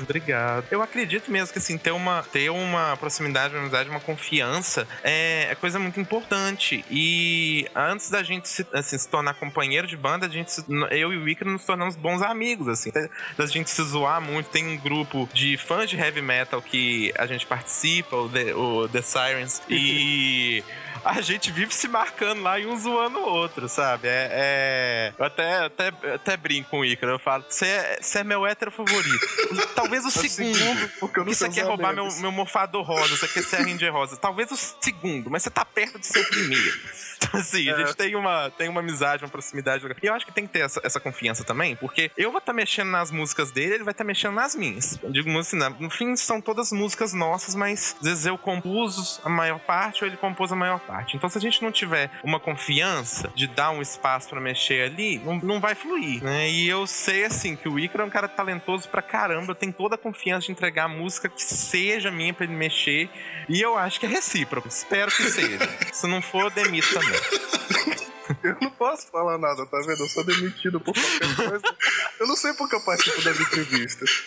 Obrigado. 0.00 0.66
Eu 0.70 0.82
acredito 0.82 1.30
mesmo 1.30 1.52
que 1.52 1.58
assim, 1.58 1.76
ter 1.76 1.90
uma, 1.90 2.22
ter 2.22 2.50
uma 2.50 2.96
proximidade, 2.96 3.54
uma 3.54 3.62
amizade, 3.62 3.90
uma 3.90 4.00
confiança 4.00 4.86
é, 5.02 5.48
é 5.50 5.54
coisa 5.54 5.78
muito 5.78 6.00
importante. 6.00 6.84
E 6.90 7.66
antes 7.74 8.10
da 8.10 8.22
gente 8.22 8.48
se, 8.48 8.66
assim, 8.72 8.96
se 8.98 9.08
tornar 9.08 9.34
companheiro 9.34 9.86
de 9.86 9.96
banda, 9.96 10.26
a 10.26 10.28
gente 10.28 10.52
se, 10.52 10.64
eu 10.90 11.12
e 11.12 11.16
o 11.16 11.28
Icaro 11.28 11.50
nos 11.50 11.64
tornamos 11.64 11.96
bons 11.96 12.22
amigos, 12.22 12.68
assim. 12.68 12.90
Da 13.36 13.46
gente 13.46 13.70
se 13.70 13.82
zoar 13.82 14.20
muito. 14.20 14.50
Tem 14.50 14.66
um 14.66 14.76
grupo 14.76 15.28
de 15.32 15.56
fãs 15.56 15.88
de 15.88 15.96
heavy 15.96 16.22
metal 16.22 16.60
que 16.62 17.12
a 17.16 17.26
gente 17.26 17.46
participa, 17.46 18.16
o 18.16 18.28
The, 18.28 18.54
o 18.54 18.88
The 18.88 19.02
Sirens, 19.02 19.62
e 19.68 20.62
a 21.04 21.20
gente 21.20 21.50
vive 21.50 21.74
se 21.74 21.88
marcando 21.88 22.42
lá 22.42 22.58
e 22.58 22.66
um 22.66 22.78
zoando 22.78 23.18
o 23.18 23.24
outro, 23.24 23.68
sabe? 23.68 24.08
É, 24.08 24.28
é... 24.32 25.14
Eu 25.18 25.24
até, 25.24 25.64
até, 25.64 25.88
até 26.14 26.36
brinco 26.36 26.70
com 26.70 26.80
o 26.80 26.84
Icaro. 26.84 27.12
Eu 27.12 27.18
falo, 27.18 27.44
você 27.48 27.66
é, 27.66 27.98
é 28.16 28.24
meu 28.24 28.46
hétero 28.46 28.70
favorito. 28.70 29.26
Talvez 29.74 30.04
o 30.04 30.10
segundo. 30.10 30.88
Porque 31.00 31.18
eu 31.18 31.24
não 31.24 31.32
você 31.32 31.48
quer 31.48 31.62
roubar 31.62 31.94
meu, 31.94 32.08
meu 32.20 32.32
mofador 32.32 32.82
rosa, 32.82 33.16
você 33.16 33.28
quer 33.28 33.42
ser 33.42 33.56
a 33.56 33.62
Ranger 33.62 33.92
rosa. 33.92 34.16
Talvez 34.16 34.50
o 34.50 34.56
segundo, 34.56 35.30
mas 35.30 35.42
você 35.42 35.50
tá 35.50 35.64
perto 35.64 35.98
de 35.98 36.06
ser 36.06 36.20
o 36.20 36.28
primeiro. 36.28 36.80
Então, 37.22 37.40
assim, 37.40 37.68
é. 37.68 37.72
a 37.72 37.78
gente 37.78 37.96
tem 37.96 38.16
uma, 38.16 38.50
tem 38.50 38.68
uma 38.68 38.80
amizade, 38.80 39.24
uma 39.24 39.30
proximidade. 39.30 39.84
E 40.02 40.06
eu 40.06 40.14
acho 40.14 40.26
que 40.26 40.32
tem 40.32 40.46
que 40.46 40.52
ter 40.52 40.60
essa, 40.60 40.80
essa 40.82 41.00
confiança 41.00 41.44
também, 41.44 41.76
porque 41.76 42.10
eu 42.16 42.30
vou 42.30 42.38
estar 42.38 42.52
tá 42.52 42.56
mexendo 42.56 42.90
nas 42.90 43.10
músicas 43.10 43.50
dele, 43.50 43.74
ele 43.74 43.84
vai 43.84 43.92
estar 43.92 44.04
tá 44.04 44.08
mexendo 44.08 44.34
nas 44.34 44.54
minhas. 44.54 44.98
Eu 45.02 45.10
digo 45.10 45.30
assim, 45.38 45.58
no 45.78 45.90
fim 45.90 46.16
são 46.16 46.40
todas 46.40 46.72
músicas 46.72 47.12
nossas, 47.12 47.54
mas 47.54 47.96
às 48.00 48.08
vezes 48.08 48.26
eu 48.26 48.36
compus 48.36 49.20
a 49.24 49.28
maior 49.28 49.58
parte 49.60 50.02
ou 50.02 50.08
ele 50.08 50.16
compôs 50.16 50.52
a 50.52 50.56
maior 50.56 50.80
parte. 50.80 51.16
Então, 51.16 51.28
se 51.28 51.38
a 51.38 51.40
gente 51.40 51.62
não 51.62 51.72
tiver 51.72 52.10
uma 52.22 52.40
confiança 52.40 53.30
de 53.34 53.46
dar 53.46 53.70
um 53.70 53.82
espaço 53.82 54.28
para 54.28 54.40
mexer 54.40 54.82
ali, 54.84 55.18
não, 55.18 55.38
não 55.38 55.60
vai 55.60 55.74
fluir, 55.74 56.22
né? 56.22 56.48
E 56.48 56.68
eu 56.68 56.86
sei, 56.86 57.24
assim, 57.24 57.56
que 57.56 57.68
o 57.68 57.78
Icaro 57.78 58.04
é 58.04 58.06
um 58.06 58.10
cara 58.10 58.28
talentoso 58.28 58.88
pra 58.88 59.02
caramba, 59.02 59.54
tem 59.54 59.70
toda 59.70 59.94
a 59.94 59.98
confiança 59.98 60.46
de 60.46 60.52
entregar 60.52 60.84
a 60.84 60.88
música 60.88 61.28
que 61.28 61.42
seja 61.42 62.10
minha 62.10 62.32
para 62.32 62.44
ele 62.44 62.54
mexer. 62.54 63.08
E 63.48 63.60
eu 63.60 63.76
acho 63.76 63.98
que 64.00 64.06
é 64.06 64.08
recíproco. 64.08 64.68
Espero 64.68 65.10
que 65.10 65.24
seja. 65.24 65.68
Se 65.92 66.06
não 66.06 66.22
for, 66.22 66.50
demito 66.50 66.92
também. 66.92 67.11
Eu 68.42 68.56
não 68.60 68.70
posso 68.70 69.08
falar 69.08 69.36
nada, 69.38 69.66
tá 69.66 69.78
vendo? 69.80 70.02
Eu 70.02 70.08
sou 70.08 70.24
demitido 70.24 70.80
por 70.80 70.94
qualquer 70.94 71.36
coisa. 71.36 71.76
Eu 72.18 72.26
não 72.26 72.36
sei 72.36 72.52
porque 72.54 72.74
eu 72.74 72.80
participo 72.80 73.22
das 73.22 73.38
entrevistas. 73.38 74.24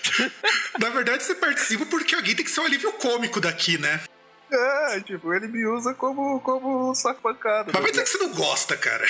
Na 0.79 0.89
verdade, 0.89 1.23
você 1.23 1.35
participa 1.35 1.85
porque 1.85 2.13
alguém 2.13 2.35
tem 2.35 2.45
que 2.45 2.51
ser 2.51 2.61
um 2.61 2.65
alívio 2.65 2.91
cômico 2.93 3.41
daqui, 3.41 3.77
né? 3.77 4.01
É, 4.51 4.99
tipo, 5.01 5.33
ele 5.33 5.47
me 5.47 5.65
usa 5.65 5.93
como, 5.93 6.39
como 6.41 6.93
saco 6.93 7.21
pancada. 7.21 7.71
Mas 7.73 7.81
vai 7.81 7.91
dizer 7.91 8.03
que 8.03 8.09
você 8.09 8.17
não 8.19 8.33
gosta, 8.33 8.77
cara. 8.77 9.05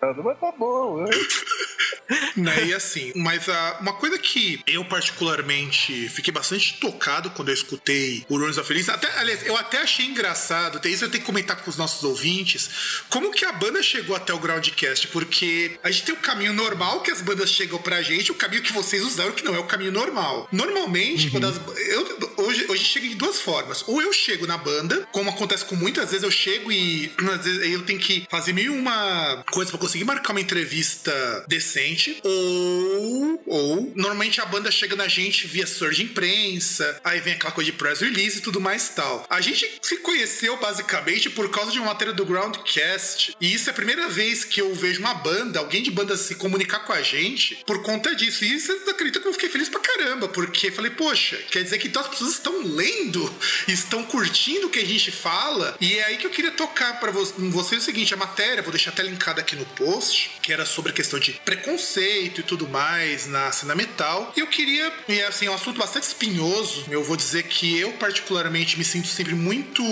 Mas 0.00 0.38
tá 0.38 0.52
bom, 0.56 1.02
né? 1.02 1.10
né? 2.36 2.66
E 2.66 2.74
assim, 2.74 3.12
mas 3.16 3.48
uh, 3.48 3.52
uma 3.80 3.92
coisa 3.94 4.18
que 4.18 4.62
eu 4.66 4.84
particularmente 4.84 6.08
fiquei 6.08 6.32
bastante 6.32 6.78
tocado 6.78 7.30
quando 7.30 7.48
eu 7.48 7.54
escutei 7.54 8.24
o 8.28 8.38
Runes 8.38 8.58
of 8.58 8.66
Feliz, 8.66 8.88
até, 8.88 9.10
aliás, 9.18 9.44
eu 9.44 9.56
até 9.56 9.78
achei 9.78 10.06
engraçado, 10.06 10.76
até 10.76 10.88
isso 10.88 11.04
eu 11.04 11.10
tenho 11.10 11.22
que 11.22 11.26
comentar 11.26 11.56
com 11.56 11.68
os 11.68 11.76
nossos 11.76 12.02
ouvintes, 12.04 13.02
como 13.08 13.32
que 13.32 13.44
a 13.44 13.52
banda 13.52 13.82
chegou 13.82 14.14
até 14.14 14.32
o 14.32 14.38
Groundcast, 14.38 15.08
porque 15.08 15.78
a 15.82 15.90
gente 15.90 16.04
tem 16.04 16.14
o 16.14 16.18
caminho 16.18 16.52
normal 16.52 17.00
que 17.00 17.10
as 17.10 17.20
bandas 17.20 17.50
chegam 17.50 17.80
pra 17.80 18.00
gente, 18.00 18.30
o 18.30 18.36
caminho 18.36 18.62
que 18.62 18.72
vocês 18.72 19.02
usaram 19.04 19.32
que 19.32 19.44
não 19.44 19.54
é 19.54 19.58
o 19.58 19.66
caminho 19.66 19.92
normal. 19.92 20.48
Normalmente, 20.52 21.26
uhum. 21.26 21.32
quando 21.32 21.46
as, 21.46 21.56
eu, 21.88 22.34
hoje, 22.38 22.66
hoje 22.68 22.84
chega 22.84 23.08
de 23.08 23.14
duas 23.14 23.40
formas. 23.40 23.84
Ou 23.86 24.00
eu 24.00 24.12
chego 24.12 24.46
na 24.46 24.56
banda, 24.56 25.06
como 25.12 25.30
acontece 25.30 25.64
com 25.64 25.74
muitas 25.74 26.10
vezes, 26.10 26.22
eu 26.22 26.30
chego 26.30 26.70
e 26.70 27.12
às 27.34 27.44
vezes 27.44 27.72
eu 27.72 27.82
tenho 27.82 27.98
que 27.98 28.26
fazer 28.30 28.52
mil 28.52 28.74
uma 28.74 29.44
coisa 29.50 29.70
pra 29.70 29.80
conseguir 29.88 30.04
marcar 30.04 30.34
uma 30.34 30.40
entrevista 30.40 31.44
decente, 31.48 32.20
ou, 32.22 33.42
ou 33.46 33.92
normalmente 33.96 34.38
a 34.38 34.44
banda 34.44 34.70
chega 34.70 34.94
na 34.94 35.08
gente 35.08 35.46
via 35.46 35.66
surge 35.66 36.02
imprensa, 36.02 37.00
aí 37.02 37.20
vem 37.20 37.32
aquela 37.32 37.52
coisa 37.52 37.70
de 37.70 37.76
press 37.76 38.00
release 38.00 38.38
e 38.38 38.40
tudo 38.42 38.60
mais 38.60 38.90
tal. 38.90 39.26
A 39.30 39.40
gente 39.40 39.78
se 39.80 39.96
conheceu 39.98 40.58
basicamente 40.58 41.30
por 41.30 41.50
causa 41.50 41.72
de 41.72 41.78
uma 41.78 41.86
matéria 41.86 42.12
do 42.12 42.26
Groundcast, 42.26 43.34
e 43.40 43.54
isso 43.54 43.70
é 43.70 43.72
a 43.72 43.74
primeira 43.74 44.08
vez 44.10 44.44
que 44.44 44.60
eu 44.60 44.74
vejo 44.74 45.00
uma 45.00 45.14
banda, 45.14 45.58
alguém 45.58 45.82
de 45.82 45.90
banda 45.90 46.18
se 46.18 46.34
comunicar 46.34 46.80
com 46.80 46.92
a 46.92 47.00
gente 47.00 47.64
por 47.66 47.82
conta 47.82 48.14
disso. 48.14 48.44
E 48.44 48.60
você 48.60 48.72
acredita 48.90 49.20
que 49.20 49.28
eu 49.28 49.32
fiquei 49.32 49.48
feliz 49.48 49.70
pra 49.70 49.80
caramba, 49.80 50.28
porque 50.28 50.70
falei, 50.70 50.90
poxa, 50.90 51.38
quer 51.50 51.62
dizer 51.62 51.78
que 51.78 51.88
então 51.88 52.02
as 52.02 52.08
pessoas 52.08 52.32
estão 52.32 52.62
lendo, 52.62 53.34
estão 53.66 54.04
curtindo 54.04 54.66
o 54.66 54.70
que 54.70 54.80
a 54.80 54.84
gente 54.84 55.10
fala, 55.10 55.74
e 55.80 55.98
é 55.98 56.04
aí 56.04 56.18
que 56.18 56.26
eu 56.26 56.30
queria 56.30 56.50
tocar 56.50 57.00
para 57.00 57.10
vocês 57.10 57.82
o 57.82 57.84
seguinte: 57.84 58.12
a 58.12 58.18
matéria, 58.18 58.62
vou 58.62 58.72
deixar 58.72 58.90
até 58.90 59.02
linkada 59.02 59.40
aqui 59.40 59.56
no 59.56 59.64
post, 59.78 60.32
que 60.42 60.52
era 60.52 60.66
sobre 60.66 60.90
a 60.90 60.94
questão 60.94 61.18
de 61.18 61.32
preconceito 61.44 62.40
e 62.40 62.42
tudo 62.42 62.68
mais 62.68 63.26
na 63.26 63.50
cena 63.52 63.74
metal. 63.74 64.32
E 64.36 64.40
eu 64.40 64.46
queria, 64.48 64.92
e 65.08 65.22
assim, 65.22 65.46
é 65.46 65.50
um 65.50 65.54
assunto 65.54 65.78
bastante 65.78 66.04
espinhoso. 66.04 66.84
Eu 66.90 67.02
vou 67.04 67.16
dizer 67.16 67.44
que 67.44 67.78
eu, 67.78 67.92
particularmente, 67.92 68.76
me 68.76 68.84
sinto 68.84 69.06
sempre 69.06 69.34
muito, 69.34 69.82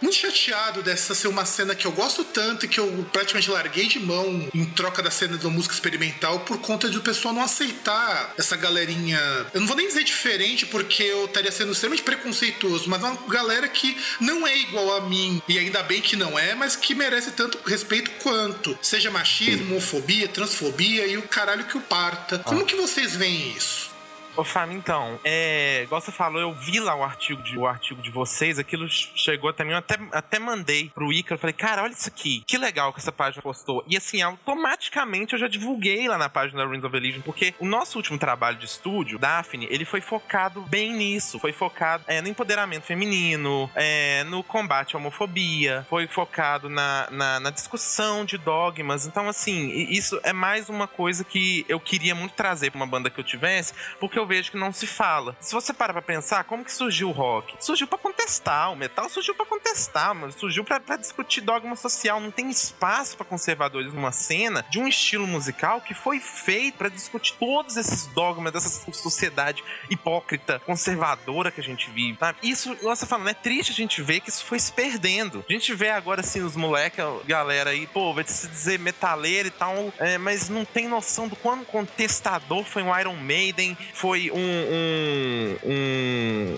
muito 0.00 0.16
chateado 0.16 0.82
dessa 0.82 1.14
ser 1.14 1.28
uma 1.28 1.44
cena 1.44 1.74
que 1.74 1.86
eu 1.86 1.92
gosto 1.92 2.24
tanto 2.24 2.64
e 2.64 2.68
que 2.68 2.80
eu 2.80 3.06
praticamente 3.12 3.50
larguei 3.50 3.86
de 3.86 4.00
mão 4.00 4.48
em 4.54 4.64
troca 4.64 5.02
da 5.02 5.10
cena 5.10 5.36
da 5.36 5.48
música 5.48 5.74
experimental 5.74 6.40
por 6.40 6.58
conta 6.58 6.88
de 6.88 6.96
o 6.96 7.02
pessoal 7.02 7.34
não 7.34 7.42
aceitar 7.42 8.32
essa 8.38 8.56
galerinha. 8.56 9.18
Eu 9.52 9.60
não 9.60 9.66
vou 9.66 9.76
nem 9.76 9.86
dizer 9.86 10.04
diferente 10.04 10.64
porque 10.66 11.02
eu 11.02 11.26
estaria 11.26 11.52
sendo 11.52 11.72
extremamente 11.72 12.02
preconceituoso, 12.02 12.88
mas 12.88 13.02
uma 13.02 13.16
galera 13.28 13.68
que 13.68 13.96
não 14.20 14.46
é 14.46 14.56
igual 14.56 14.96
a 14.96 15.00
mim 15.08 15.42
e 15.48 15.58
ainda 15.58 15.82
bem 15.82 16.00
que 16.00 16.16
não 16.16 16.38
é, 16.38 16.54
mas 16.54 16.76
que 16.76 16.94
merece 16.94 17.32
tanto 17.32 17.58
respeito 17.66 18.10
quanto. 18.22 18.78
Seja 18.80 19.01
machismo, 19.10 19.72
homofobia, 19.72 20.28
transfobia 20.28 21.06
e 21.06 21.16
o 21.16 21.22
caralho 21.22 21.64
que 21.64 21.76
o 21.76 21.80
parta. 21.80 22.38
Como 22.38 22.64
que 22.64 22.76
vocês 22.76 23.14
veem 23.14 23.56
isso? 23.56 23.91
Ô, 24.34 24.42
Fábio, 24.42 24.74
então, 24.74 25.20
é, 25.22 25.82
igual 25.82 26.00
você 26.00 26.10
falou, 26.10 26.40
eu 26.40 26.54
vi 26.54 26.80
lá 26.80 26.94
o 26.94 27.04
artigo 27.04 27.42
de, 27.42 27.58
o 27.58 27.66
artigo 27.66 28.00
de 28.00 28.10
vocês, 28.10 28.58
aquilo 28.58 28.88
chegou 28.88 29.50
até 29.50 29.62
mim, 29.62 29.72
eu 29.72 29.76
até, 29.76 29.98
até 30.10 30.38
mandei 30.38 30.90
pro 30.94 31.12
Icaro, 31.12 31.38
falei, 31.38 31.52
cara, 31.52 31.82
olha 31.82 31.92
isso 31.92 32.08
aqui, 32.08 32.42
que 32.46 32.56
legal 32.56 32.94
que 32.94 32.98
essa 32.98 33.12
página 33.12 33.42
postou. 33.42 33.84
E 33.86 33.94
assim, 33.94 34.22
automaticamente 34.22 35.34
eu 35.34 35.38
já 35.38 35.48
divulguei 35.48 36.08
lá 36.08 36.16
na 36.16 36.30
página 36.30 36.64
da 36.64 36.70
Rings 36.70 36.82
of 36.82 36.94
Religion, 36.94 37.20
porque 37.20 37.54
o 37.58 37.66
nosso 37.66 37.98
último 37.98 38.18
trabalho 38.18 38.56
de 38.56 38.64
estúdio, 38.64 39.18
Daphne, 39.18 39.66
ele 39.70 39.84
foi 39.84 40.00
focado 40.00 40.62
bem 40.62 40.94
nisso, 40.94 41.38
foi 41.38 41.52
focado 41.52 42.04
é, 42.06 42.22
no 42.22 42.28
empoderamento 42.28 42.84
feminino, 42.84 43.70
é, 43.74 44.24
no 44.24 44.42
combate 44.42 44.96
à 44.96 44.98
homofobia, 44.98 45.86
foi 45.90 46.06
focado 46.06 46.70
na, 46.70 47.06
na, 47.10 47.38
na 47.38 47.50
discussão 47.50 48.24
de 48.24 48.38
dogmas. 48.38 49.06
Então, 49.06 49.28
assim, 49.28 49.68
isso 49.90 50.18
é 50.22 50.32
mais 50.32 50.70
uma 50.70 50.88
coisa 50.88 51.22
que 51.22 51.66
eu 51.68 51.78
queria 51.78 52.14
muito 52.14 52.32
trazer 52.32 52.70
pra 52.70 52.78
uma 52.78 52.86
banda 52.86 53.10
que 53.10 53.20
eu 53.20 53.24
tivesse, 53.24 53.74
porque 54.00 54.21
eu 54.22 54.26
vejo 54.26 54.50
que 54.50 54.56
não 54.56 54.72
se 54.72 54.86
fala. 54.86 55.36
Se 55.40 55.52
você 55.52 55.72
para 55.72 55.92
pra 55.92 56.02
pensar, 56.02 56.44
como 56.44 56.64
que 56.64 56.72
surgiu 56.72 57.08
o 57.08 57.12
rock? 57.12 57.56
Surgiu 57.60 57.86
para 57.86 57.98
contestar, 57.98 58.72
o 58.72 58.76
metal 58.76 59.08
surgiu 59.08 59.34
para 59.34 59.46
contestar, 59.46 60.14
mas 60.14 60.34
surgiu 60.34 60.64
para 60.64 60.96
discutir 60.96 61.40
dogma 61.40 61.76
social. 61.76 62.20
Não 62.20 62.30
tem 62.30 62.50
espaço 62.50 63.16
para 63.16 63.26
conservadores 63.26 63.92
numa 63.92 64.12
cena 64.12 64.64
de 64.70 64.78
um 64.78 64.86
estilo 64.86 65.26
musical 65.26 65.80
que 65.80 65.94
foi 65.94 66.20
feito 66.20 66.78
para 66.78 66.88
discutir 66.88 67.34
todos 67.38 67.76
esses 67.76 68.06
dogmas 68.08 68.52
dessa 68.52 68.92
sociedade 68.92 69.62
hipócrita, 69.90 70.60
conservadora 70.60 71.50
que 71.50 71.60
a 71.60 71.64
gente 71.64 71.90
vive. 71.90 72.18
Sabe? 72.18 72.38
Isso, 72.42 72.76
você 72.82 73.06
falando, 73.06 73.28
é 73.28 73.34
triste 73.34 73.72
a 73.72 73.74
gente 73.74 74.00
ver 74.02 74.20
que 74.20 74.28
isso 74.28 74.44
foi 74.44 74.58
se 74.58 74.72
perdendo. 74.72 75.44
A 75.48 75.52
gente 75.52 75.74
vê 75.74 75.90
agora 75.90 76.20
assim 76.20 76.40
os 76.42 76.56
moleques, 76.56 77.04
galera 77.26 77.70
aí, 77.70 77.86
pô, 77.86 78.14
vai 78.14 78.24
se 78.26 78.46
dizer 78.48 78.78
metaleiro 78.78 79.48
e 79.48 79.50
tal, 79.50 79.92
é, 79.98 80.18
mas 80.18 80.48
não 80.48 80.64
tem 80.64 80.88
noção 80.88 81.26
do 81.26 81.36
quão 81.36 81.64
contestador 81.64 82.64
foi 82.64 82.82
um 82.82 82.98
Iron 82.98 83.16
Maiden, 83.16 83.76
foi 83.94 84.11
foi 84.12 84.30
um, 84.30 84.36
um, 84.36 85.56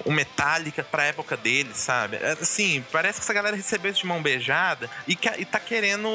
um, 0.04 0.12
Metallica 0.12 0.82
pra 0.82 1.04
época 1.04 1.37
dele, 1.37 1.70
sabe? 1.75 2.16
É, 2.16 2.32
assim, 2.32 2.84
parece 2.92 3.18
que 3.18 3.25
essa 3.25 3.34
galera 3.34 3.56
recebeu 3.56 3.90
isso 3.90 4.00
de 4.00 4.06
mão 4.06 4.23
beijada 4.23 4.88
e, 5.06 5.16
que, 5.16 5.28
e 5.38 5.44
tá 5.44 5.61
querendo. 5.61 6.08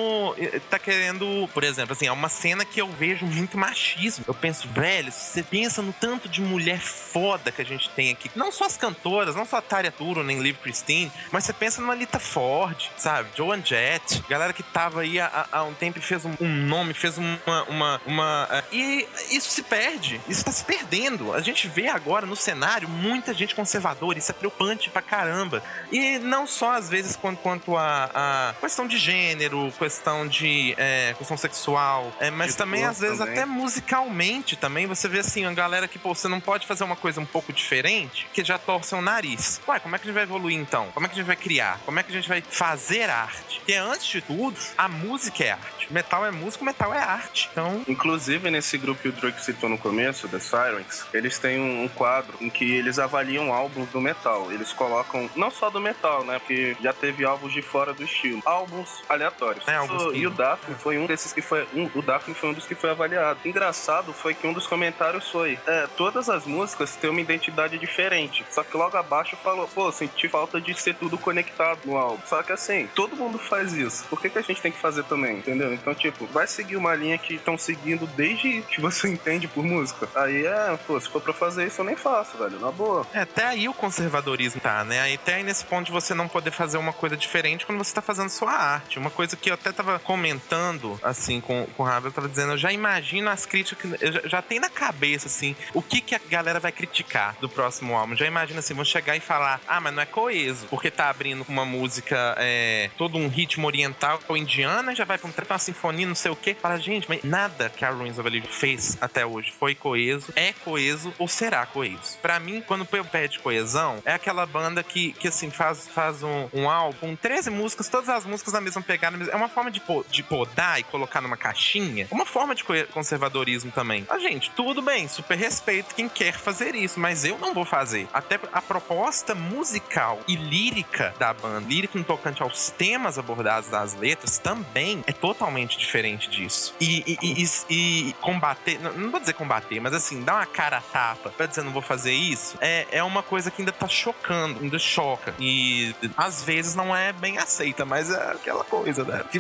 Tá 0.70 0.80
querendo, 0.80 1.50
por 1.54 1.64
exemplo, 1.64 1.94
assim, 1.94 2.08
é 2.08 2.12
uma 2.12 2.30
cena 2.30 2.66
que 2.66 2.82
eu 2.82 2.88
vejo 2.88 3.26
muito 3.26 3.58
machismo. 3.58 4.26
Eu 4.28 4.34
penso, 4.34 4.68
velho, 4.70 5.12
você 5.12 5.44
pensa 5.44 5.82
no 5.82 5.94
tanto 5.94 6.30
de 6.30 6.42
mulher 6.42 6.80
foda 6.80 7.52
que 7.52 7.62
a 7.62 7.66
gente 7.66 7.90
tem 7.90 8.12
aqui. 8.12 8.30
Não 8.36 8.52
só 8.52 8.66
as 8.66 8.78
cantoras, 8.78 9.36
não 9.36 9.46
só 9.46 9.58
a 9.58 9.62
Tarya 9.62 9.92
Turo, 9.92 10.24
nem 10.24 10.40
Liv 10.40 10.58
Christine, 10.58 11.12
mas 11.32 11.44
você 11.44 11.54
pensa 11.54 11.82
numa 11.82 11.96
Lita 11.96 12.20
Ford, 12.20 12.90
sabe? 12.98 13.30
Joan 13.36 13.64
Jett, 13.64 14.24
galera 14.30 14.54
que 14.54 14.64
tava 14.64 15.02
aí 15.02 15.20
há, 15.20 15.48
há 15.52 15.64
um 15.64 15.74
tempo 15.74 16.00
e 16.00 16.02
fez 16.02 16.26
um, 16.26 16.34
um 16.40 16.48
nome, 16.48 16.94
fez 16.94 17.18
uma. 17.18 17.64
uma, 17.68 18.02
uma 18.06 18.46
uh, 18.46 18.76
e 18.76 19.08
isso 19.32 19.50
se 19.50 19.64
perde, 19.64 20.22
isso 20.28 20.44
tá 20.44 20.52
se 20.52 20.64
perdendo 20.64 21.20
a 21.34 21.42
gente 21.42 21.68
vê 21.68 21.88
agora 21.88 22.26
no 22.26 22.36
cenário 22.36 22.88
muita 22.88 23.34
gente 23.34 23.56
conservadora, 23.80 24.20
isso 24.20 24.32
é 24.32 24.34
preocupante 24.34 24.90
pra 24.90 25.02
caramba. 25.02 25.64
E 25.92 26.20
não 26.20 26.46
só 26.46 26.74
às 26.74 26.90
vezes 26.90 27.16
quanto, 27.16 27.40
quanto 27.40 27.76
a, 27.76 28.10
a 28.14 28.54
questão 28.60 28.86
de 28.86 28.98
gênero, 28.98 29.72
questão 29.78 30.28
de 30.28 30.76
é, 30.78 31.16
questão 31.18 31.38
sexual, 31.38 32.12
é, 32.20 32.30
mas 32.30 32.52
de 32.52 32.58
também 32.58 32.84
às 32.84 33.00
vezes 33.00 33.20
também. 33.20 33.34
até 33.34 33.46
musicalmente 33.46 34.56
também 34.56 34.86
você 34.86 35.08
vê 35.08 35.20
assim, 35.20 35.46
a 35.46 35.54
galera 35.54 35.88
que, 35.88 35.98
pô, 35.98 36.14
você 36.14 36.28
não 36.28 36.40
pode 36.40 36.68
fazer 36.68 36.84
uma 36.84 36.96
coisa 36.96 37.22
um 37.22 37.26
pouco 37.26 37.54
diferente 37.54 38.28
que 38.34 38.44
já 38.44 38.58
torce 38.58 38.94
o 38.94 39.02
nariz. 39.02 39.62
Ué, 39.68 39.80
como 39.80 39.96
é 39.96 40.00
que 40.00 40.04
a 40.04 40.08
gente 40.08 40.16
vai 40.16 40.24
evoluir 40.24 40.58
então? 40.58 40.88
Como 40.94 41.06
é 41.06 41.10
que 41.10 41.16
a 41.16 41.18
gente 41.18 41.28
vai 41.28 41.36
criar? 41.36 41.80
Como 41.86 42.00
é 42.00 42.04
que 42.04 42.12
a 42.12 42.16
gente 42.16 42.28
vai 42.28 42.42
fazer 42.42 43.10
arte? 43.10 43.60
Porque 43.60 43.74
antes 43.74 44.08
de 44.08 44.22
tudo, 44.22 44.58
a 44.78 44.88
música 44.88 45.44
é 45.44 45.52
arte. 45.52 45.88
Metal 45.92 46.26
é 46.26 46.32
música, 46.32 46.64
metal 46.64 46.94
é 46.94 47.00
arte. 47.00 47.50
Então. 47.52 47.84
Inclusive, 47.88 48.52
nesse 48.52 48.78
grupo 48.78 49.02
que 49.02 49.10
o 49.10 49.12
Drake 49.12 49.44
citou 49.44 49.70
no 49.70 49.78
começo, 49.78 50.28
The 50.28 50.40
Sirens, 50.40 51.06
eles 51.14 51.40
têm 51.40 51.60
um, 51.60 51.88
quadro 51.88 52.38
em 52.42 52.50
que 52.50 52.64
eles 52.64 53.00
avaliam 53.00 53.54
álbuns 53.54 53.69
do 53.70 54.02
metal. 54.02 54.52
Eles 54.52 54.74
colocam, 54.74 55.30
não 55.36 55.52
só 55.52 55.70
do 55.70 55.80
metal, 55.80 56.24
né? 56.24 56.40
Porque 56.40 56.76
já 56.82 56.94
teve 56.94 57.26
álbuns 57.26 57.54
de 57.54 57.62
fora 57.62 57.94
do 57.94 58.04
estilo. 58.04 58.42
Álbuns 58.46 59.02
aleatórios. 59.08 59.68
É, 59.68 59.76
álbuns 59.76 60.16
e 60.16 60.26
o 60.26 60.30
Daphne 60.30 60.76
foi 60.76 60.98
um 60.98 61.06
desses 61.06 61.34
que 61.34 61.42
foi. 61.42 61.68
Um, 61.74 61.90
o 61.94 62.02
Daphne 62.02 62.36
foi 62.36 62.50
um 62.50 62.54
dos 62.54 62.66
que 62.66 62.76
foi 62.76 62.90
avaliado. 62.90 63.40
Engraçado 63.46 64.14
foi 64.14 64.34
que 64.34 64.48
um 64.48 64.54
dos 64.54 64.68
comentários 64.68 65.30
foi: 65.30 65.58
é, 65.68 65.88
todas 65.98 66.30
as 66.30 66.46
músicas 66.46 66.96
têm 66.96 67.10
uma 67.10 67.22
identidade 67.22 67.78
diferente. 67.78 68.46
Só 68.50 68.64
que 68.64 68.76
logo 68.76 68.98
abaixo 68.98 69.36
falou, 69.38 69.68
pô, 69.68 69.92
senti 69.92 70.28
falta 70.28 70.60
de 70.60 70.74
ser 70.80 70.96
tudo 70.96 71.18
conectado 71.18 71.80
no 71.86 71.98
álbum. 71.98 72.22
Só 72.26 72.42
que 72.44 72.52
assim, 72.52 72.88
todo 72.96 73.16
mundo 73.16 73.38
faz 73.38 73.74
isso. 73.74 74.06
Por 74.10 74.20
que, 74.20 74.30
que 74.30 74.38
a 74.38 74.42
gente 74.42 74.62
tem 74.62 74.72
que 74.72 74.80
fazer 74.80 75.04
também? 75.04 75.38
Entendeu? 75.38 75.74
Então, 75.74 75.94
tipo, 75.94 76.26
vai 76.28 76.48
seguir 76.48 76.76
uma 76.76 76.96
linha 76.96 77.18
que 77.18 77.36
estão 77.36 77.58
seguindo 77.58 78.08
desde 78.08 78.62
que 78.64 78.82
você 78.82 79.08
entende 79.10 79.48
por 79.48 79.64
música. 79.64 80.08
Aí 80.16 80.46
é, 80.46 80.78
pô, 80.88 81.00
se 81.00 81.10
for 81.10 81.22
pra 81.22 81.34
fazer 81.34 81.68
isso, 81.68 81.82
eu 81.82 81.86
nem 81.86 81.96
faço, 81.96 82.38
velho, 82.38 82.60
na 82.60 82.72
boa. 82.72 83.06
É, 83.14 83.22
até 83.22 83.46
aí 83.46 83.59
o 83.68 83.74
conservadorismo 83.74 84.62
tá, 84.62 84.84
né? 84.84 85.14
Até 85.14 85.36
aí 85.36 85.44
nesse 85.44 85.66
ponto 85.66 85.88
de 85.88 85.92
você 85.92 86.14
não 86.14 86.28
poder 86.28 86.52
fazer 86.52 86.78
uma 86.78 86.94
coisa 86.94 87.18
diferente 87.18 87.66
quando 87.66 87.78
você 87.78 87.94
tá 87.94 88.02
fazendo 88.02 88.30
sua 88.30 88.52
arte. 88.52 89.00
Uma 89.00 89.10
coisa 89.10 89.36
que 89.36 89.50
eu 89.50 89.54
até 89.54 89.72
tava 89.72 90.00
comentando, 90.00 91.00
assim, 91.04 91.42
com, 91.42 91.66
com 91.76 91.84
o 91.84 91.86
Ravel, 91.86 92.10
eu 92.10 92.14
tava 92.14 92.30
dizendo, 92.30 92.54
eu 92.54 92.58
já 92.58 92.72
imagino 92.72 93.30
as 93.30 93.46
críticas, 93.46 94.02
eu 94.02 94.12
já, 94.12 94.22
já 94.26 94.42
tem 94.42 94.60
na 94.60 94.70
cabeça, 94.70 95.28
assim, 95.28 95.56
o 95.74 95.82
que 95.82 96.02
que 96.02 96.16
a 96.16 96.22
galera 96.30 96.60
vai 96.60 96.72
criticar 96.72 97.36
do 97.42 97.50
próximo 97.50 97.96
álbum. 97.96 98.16
Já 98.16 98.26
imagino 98.26 98.60
assim, 98.60 98.74
vão 98.74 98.86
chegar 98.86 99.16
e 99.16 99.20
falar, 99.20 99.60
ah, 99.68 99.80
mas 99.80 99.94
não 99.94 100.02
é 100.02 100.06
coeso, 100.06 100.68
porque 100.68 100.90
tá 100.92 101.10
abrindo 101.10 101.46
uma 101.48 101.66
música, 101.66 102.36
é, 102.38 102.90
todo 102.98 103.18
um 103.18 103.28
ritmo 103.28 103.68
oriental 103.68 104.20
ou 104.28 104.38
indiana, 104.38 104.96
já 104.96 105.06
vai 105.06 105.18
pra 105.18 105.30
uma 105.50 105.60
sinfonia, 105.60 106.08
não 106.08 106.16
sei 106.16 106.32
o 106.32 106.36
quê. 106.36 106.56
Fala, 106.60 106.78
gente, 106.78 107.08
mas 107.10 107.24
nada 107.24 107.70
que 107.70 107.84
a 107.84 107.90
Ruins 107.90 108.18
of 108.18 108.30
fez 108.48 108.98
até 109.02 109.26
hoje 109.26 109.52
foi 109.52 109.76
coeso, 109.76 110.32
é 110.36 110.54
coeso 110.54 111.14
ou 111.18 111.28
será 111.28 111.66
coeso. 111.66 112.18
Para 112.22 112.40
mim, 112.40 112.62
quando 112.66 112.88
eu 112.92 113.06
pede 113.06 113.40
coesão, 113.50 113.98
é 114.06 114.14
aquela 114.14 114.46
banda 114.46 114.84
que, 114.84 115.12
que 115.14 115.28
assim, 115.28 115.50
faz, 115.50 115.88
faz 115.88 116.22
um, 116.22 116.48
um 116.54 116.70
álbum 116.70 117.00
com 117.00 117.16
13 117.16 117.50
músicas, 117.50 117.90
todas 117.90 118.10
as 118.10 118.26
músicas 118.26 118.54
na 118.54 118.62
mesma 118.62 118.82
pegada. 118.82 119.18
É 119.32 119.36
uma 119.36 119.50
forma 119.50 119.72
de, 119.72 119.82
de 120.10 120.22
podar 120.22 120.80
e 120.80 120.84
colocar 120.84 121.22
numa 121.22 121.38
caixinha. 121.38 122.08
Uma 122.12 122.26
forma 122.26 122.54
de 122.54 122.64
conservadorismo 122.92 123.72
também. 123.72 124.06
A 124.10 124.20
gente, 124.20 124.52
tudo 124.52 124.82
bem, 124.82 125.08
super 125.08 125.38
respeito 125.38 125.96
quem 125.96 126.08
quer 126.08 126.34
fazer 126.34 126.76
isso, 126.76 127.00
mas 127.00 127.26
eu 127.26 127.38
não 127.40 127.54
vou 127.54 127.66
fazer. 127.66 128.08
Até 128.14 128.40
a 128.54 128.62
proposta 128.62 129.34
musical 129.34 130.20
e 130.28 130.36
lírica 130.36 131.14
da 131.18 131.34
banda, 131.34 131.68
lírica 131.68 131.98
no 131.98 132.04
tocante 132.04 132.44
aos 132.44 132.70
temas 132.70 133.18
abordados 133.18 133.70
das 133.70 133.96
letras, 133.96 134.38
também 134.38 135.04
é 135.08 135.12
totalmente 135.12 135.78
diferente 135.78 136.30
disso. 136.30 136.76
E, 136.80 137.18
e, 137.22 137.44
e, 137.44 137.50
e 137.70 138.14
combater, 138.22 138.80
não, 138.80 138.94
não 138.94 139.12
vou 139.12 139.20
dizer 139.20 139.34
combater, 139.34 139.80
mas 139.80 139.94
assim, 139.94 140.22
dar 140.24 140.36
uma 140.36 140.46
cara 140.46 140.78
a 140.78 140.82
tapa 140.82 141.30
pra 141.32 141.46
dizer 141.46 141.64
não 141.64 141.72
vou 141.72 141.82
fazer 141.82 142.14
isso, 142.14 142.58
é, 142.62 142.86
é 142.92 143.04
uma 143.04 143.24
coisa 143.24 143.39
que 143.52 143.62
ainda 143.62 143.72
tá 143.72 143.88
chocando, 143.88 144.60
ainda 144.62 144.80
choca. 144.80 145.34
E 145.40 145.96
às 146.18 146.44
vezes 146.44 146.76
não 146.76 146.96
é 146.96 147.14
bem 147.14 147.38
aceita, 147.38 147.86
mas 147.86 148.10
é 148.10 148.32
aquela 148.32 148.64
coisa, 148.64 149.04
né? 149.04 149.24
Que, 149.32 149.40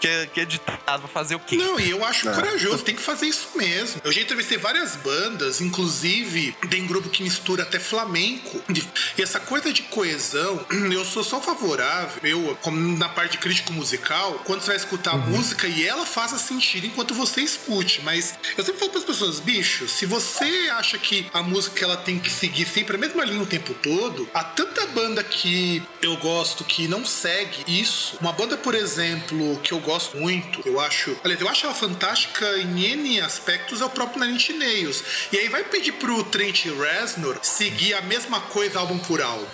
que, 0.00 0.26
que 0.26 0.40
é 0.40 0.44
ditado 0.44 1.00
pra 1.00 1.08
fazer 1.08 1.34
o 1.36 1.40
quê? 1.40 1.56
Não, 1.56 1.78
e 1.78 1.90
eu 1.90 2.04
acho 2.04 2.28
é. 2.28 2.34
corajoso, 2.34 2.82
tem 2.82 2.94
que 2.94 3.02
fazer 3.02 3.26
isso 3.26 3.50
mesmo. 3.56 4.00
Eu 4.04 4.12
já 4.12 4.20
entrevistei 4.20 4.58
várias 4.58 4.96
bandas, 4.96 5.60
inclusive 5.60 6.56
tem 6.68 6.86
grupo 6.86 7.08
que 7.08 7.22
mistura 7.22 7.62
até 7.62 7.78
flamenco. 7.78 8.60
E 9.16 9.22
essa 9.22 9.40
coisa 9.40 9.72
de 9.72 9.82
coesão, 9.82 10.64
eu 10.92 11.04
sou 11.04 11.22
só 11.24 11.40
favorável, 11.40 12.20
eu, 12.22 12.58
como 12.62 12.78
na 12.96 13.08
parte 13.08 13.32
de 13.32 13.38
crítico 13.38 13.72
musical, 13.72 14.40
quando 14.44 14.60
você 14.60 14.68
vai 14.68 14.76
escutar 14.76 15.14
uhum. 15.14 15.22
a 15.22 15.26
música 15.26 15.66
e 15.66 15.86
ela 15.86 16.06
faça 16.06 16.38
sentido 16.38 16.86
enquanto 16.86 17.14
você 17.14 17.40
escute. 17.40 18.02
Mas 18.02 18.34
eu 18.56 18.64
sempre 18.64 18.80
falo 18.80 18.90
para 18.90 19.00
as 19.00 19.06
pessoas, 19.06 19.40
bicho, 19.40 19.88
se 19.88 20.06
você 20.06 20.70
acha 20.72 20.98
que 20.98 21.28
a 21.32 21.42
música 21.42 21.84
ela 21.84 21.96
tem 21.96 22.18
que 22.18 22.30
seguir 22.30 22.66
sempre 22.66 22.96
a 22.96 22.98
mesma 22.98 23.24
linha 23.24 23.37
o 23.42 23.46
tempo 23.46 23.74
todo, 23.74 24.28
há 24.34 24.42
tanta 24.44 24.86
banda 24.86 25.22
que 25.22 25.82
eu 26.02 26.16
gosto 26.16 26.64
que 26.64 26.88
não 26.88 27.04
segue 27.04 27.64
isso. 27.66 28.16
Uma 28.20 28.32
banda, 28.32 28.56
por 28.56 28.74
exemplo, 28.74 29.58
que 29.62 29.72
eu 29.72 29.80
gosto 29.80 30.16
muito, 30.16 30.60
eu 30.66 30.80
acho. 30.80 31.16
Aliás, 31.24 31.40
eu 31.40 31.48
acho 31.48 31.66
ela 31.66 31.74
fantástica 31.74 32.58
em 32.58 32.84
N 32.84 33.20
aspectos, 33.20 33.80
é 33.80 33.84
o 33.84 33.90
próprio 33.90 34.20
Nine 34.20 34.34
Inch 34.34 34.50
Nails. 34.50 35.02
E 35.32 35.38
aí 35.38 35.48
vai 35.48 35.64
pedir 35.64 35.92
pro 35.92 36.22
Trent 36.24 36.66
Reznor 36.66 37.38
seguir 37.42 37.94
a 37.94 38.02
mesma 38.02 38.40
coisa 38.40 38.78
álbum 38.78 38.98
por 38.98 39.20
álbum. 39.20 39.46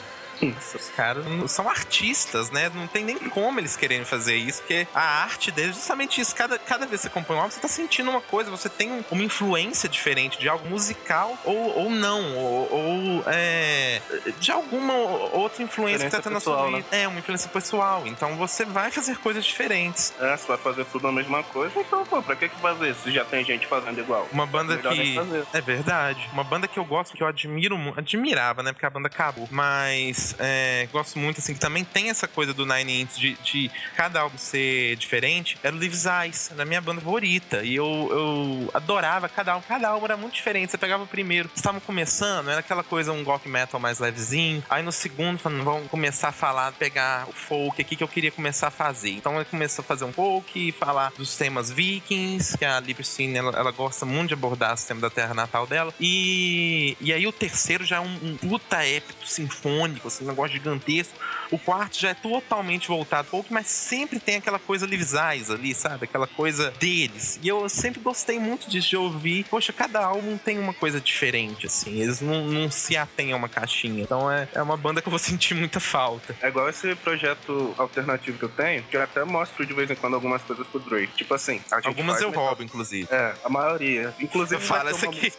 Os 0.43 0.91
caras 0.97 1.25
são 1.51 1.69
artistas, 1.69 2.51
né? 2.51 2.71
Não 2.75 2.87
tem 2.87 3.05
nem 3.05 3.19
como 3.19 3.61
eles 3.61 3.77
quererem 3.77 4.05
fazer 4.05 4.37
isso, 4.37 4.61
porque 4.61 4.87
a 4.95 5.23
arte 5.23 5.51
deles 5.51 5.71
é 5.71 5.75
justamente 5.75 6.21
isso. 6.21 6.35
Cada, 6.35 6.59
cada 6.59 6.87
vez 6.87 7.01
que 7.01 7.09
você 7.09 7.11
compõe 7.11 7.37
um 7.37 7.41
álbum, 7.41 7.51
você 7.51 7.61
tá 7.61 7.69
sentindo 7.69 8.11
uma 8.11 8.21
coisa, 8.21 8.51
você 8.51 8.69
tem 8.69 9.05
uma 9.11 9.23
influência 9.23 9.89
diferente 9.89 10.39
de 10.39 10.49
algo 10.49 10.69
musical 10.69 11.37
ou, 11.45 11.79
ou 11.79 11.91
não, 11.91 12.37
ou, 12.37 12.73
ou 12.73 13.25
é, 13.27 14.01
de 14.39 14.51
alguma 14.51 14.95
outra 14.95 15.63
influência 15.63 16.07
que 16.07 16.17
tá 16.17 16.23
tendo 16.23 16.35
na 16.35 16.41
sua 16.41 16.67
vida. 16.67 16.79
Né? 16.79 16.85
É, 16.91 17.09
uma 17.09 17.19
influência 17.19 17.49
pessoal. 17.49 18.03
Então 18.07 18.37
você 18.37 18.65
vai 18.65 18.91
fazer 18.91 19.19
coisas 19.19 19.45
diferentes. 19.45 20.13
É, 20.21 20.37
você 20.37 20.47
vai 20.47 20.59
fazer 20.59 20.85
tudo 20.87 21.09
a 21.09 21.13
mesma 21.13 21.43
coisa, 21.43 21.79
então, 21.79 22.05
pô, 22.05 22.23
pra 22.23 22.37
que, 22.37 22.49
que 22.49 22.57
fazer 22.61 22.95
se 22.95 23.13
já 23.13 23.25
tem 23.25 23.45
gente 23.45 23.67
fazendo 23.67 23.99
igual? 24.01 24.29
Uma 24.33 24.47
banda 24.47 24.77
que. 24.77 25.17
É 25.53 25.61
verdade. 25.61 26.29
Uma 26.33 26.45
banda 26.45 26.67
que 26.67 26.79
eu 26.79 26.85
gosto, 26.85 27.17
que 27.17 27.23
eu 27.23 27.27
admiro 27.27 27.77
muito. 27.77 27.99
Admirava, 27.99 28.63
né? 28.63 28.73
Porque 28.73 28.87
a 28.87 28.91
banda 28.91 29.09
acabou. 29.09 29.49
Mas 29.51 30.24
é, 30.39 30.89
gosto 30.93 31.19
muito, 31.19 31.41
assim, 31.41 31.55
que 31.55 31.61
também 31.61 31.85
tem 31.85 32.11
essa 32.11 32.27
coisa 32.29 32.55
do 32.55 32.65
Nine 32.65 33.03
Inch 33.03 33.19
de, 33.19 33.35
de 33.43 33.71
cada 33.97 34.21
álbum 34.21 34.39
ser 34.39 34.97
diferente. 34.97 35.59
Era 35.63 35.75
o 35.75 35.79
Lives 35.79 36.05
Eyes, 36.07 36.53
na 36.57 36.65
minha 36.65 36.81
banda 36.81 37.01
favorita. 37.01 37.63
E 37.63 37.75
eu, 37.75 38.09
eu 38.11 38.71
adorava 38.73 39.29
cada 39.29 39.53
álbum. 39.53 39.67
Cada 39.67 39.89
álbum 39.89 40.05
era 40.05 40.17
muito 40.17 40.35
diferente. 40.35 40.71
Você 40.71 40.79
pegava 40.79 41.03
o 41.05 41.07
primeiro, 41.07 41.51
estavam 41.55 41.81
começando, 41.81 42.51
era 42.51 42.61
aquela 42.61 42.83
coisa, 42.83 43.13
um 43.13 43.23
rock 43.23 43.49
metal 43.49 43.81
mais 43.81 43.99
levezinho. 43.99 44.63
Aí 44.69 44.83
no 44.83 44.93
segundo, 44.93 45.39
falando, 45.39 45.65
vamos 45.65 45.91
começar 45.91 46.29
a 46.29 46.33
falar, 46.33 46.73
pegar 46.73 47.29
o 47.29 47.33
folk 47.33 47.81
aqui 47.81 47.97
que 47.97 48.03
eu 48.03 48.09
queria 48.09 48.31
começar 48.31 48.69
a 48.69 48.71
fazer. 48.71 49.11
Então 49.11 49.39
eu 49.39 49.45
comecei 49.45 49.83
a 49.83 49.87
fazer 49.87 50.05
um 50.05 50.13
folk, 50.13 50.73
falar 50.73 51.13
dos 51.17 51.37
temas 51.37 51.71
vikings, 51.71 52.57
que 52.57 52.65
a 52.65 52.81
Librestine, 52.81 53.37
ela, 53.37 53.57
ela 53.57 53.71
gosta 53.71 54.07
muito 54.07 54.29
de 54.29 54.35
abordar 54.35 54.75
o 54.75 54.87
tema 54.87 55.01
da 55.01 55.11
terra 55.11 55.35
natal 55.35 55.67
dela. 55.67 55.93
E, 56.01 56.97
e 57.01 57.13
aí 57.13 57.27
o 57.27 57.33
terceiro 57.33 57.85
já 57.85 57.97
é 57.97 58.01
um, 58.01 58.19
um 58.23 58.37
puta 58.37 58.85
épico 58.85 59.27
sinfônico, 59.27 60.09
assim, 60.15 60.25
um 60.25 60.29
negócio 60.29 60.53
gigantesco. 60.53 61.15
O 61.51 61.59
quarto 61.59 61.99
já 61.99 62.11
é 62.11 62.15
totalmente 62.15 62.89
voltado 62.89 63.29
folk, 63.29 63.53
mas 63.53 63.67
sempre 63.67 64.19
tem 64.19 64.37
aquela 64.37 64.59
coisa 64.59 64.87
Livisais 64.87 65.51
ali, 65.51 65.75
sabe? 65.75 66.05
Aquela 66.05 66.27
coisa 66.27 66.71
deles. 66.73 67.39
E 67.43 67.49
eu 67.49 67.69
sempre 67.69 68.01
gostei 68.01 68.39
muito 68.39 68.69
disso, 68.69 68.89
de 68.89 68.97
ouvir. 68.97 69.45
Poxa, 69.45 69.73
cada 69.73 70.05
álbum 70.05 70.37
tem 70.37 70.59
uma 70.59 70.73
coisa 70.73 71.01
diferente, 71.01 71.67
assim. 71.67 72.01
Eles 72.01 72.21
não, 72.21 72.47
não 72.47 72.71
se 72.71 72.97
atêm 72.97 73.33
a 73.33 73.37
uma 73.37 73.49
caixinha. 73.49 74.03
Então 74.03 74.31
é, 74.31 74.49
é 74.55 74.63
uma 74.63 74.77
banda 74.77 75.01
que 75.03 75.09
eu 75.09 75.11
vou 75.11 75.19
sentir 75.21 75.55
muita 75.55 75.81
falta. 75.81 76.37
É 76.41 76.49
igual 76.49 76.69
esse 76.69 76.95
projeto 76.97 77.75
alternativo 77.79 78.39
que 78.39 78.45
eu 78.45 78.49
tenho, 78.49 78.83
que 78.85 78.97
eu 78.97 79.03
até 79.03 79.25
mostro 79.25 79.65
de 79.67 79.73
vez 79.73 79.91
em 79.91 79.95
quando 79.95 80.15
algumas 80.15 80.43
coisas 80.43 80.67
pro 80.67 80.81
Drake. 80.81 81.13
Tipo 81.15 81.35
assim, 81.35 81.61
Algumas 81.85 82.21
eu 82.21 82.31
roubo, 82.31 82.63
inclusive. 82.63 83.09
É, 83.11 83.35
a 83.45 83.49
maioria. 83.49 84.15
Inclusive, 84.21 84.61
Fala 84.61 84.91
essa 84.91 85.07
aqui. 85.07 85.33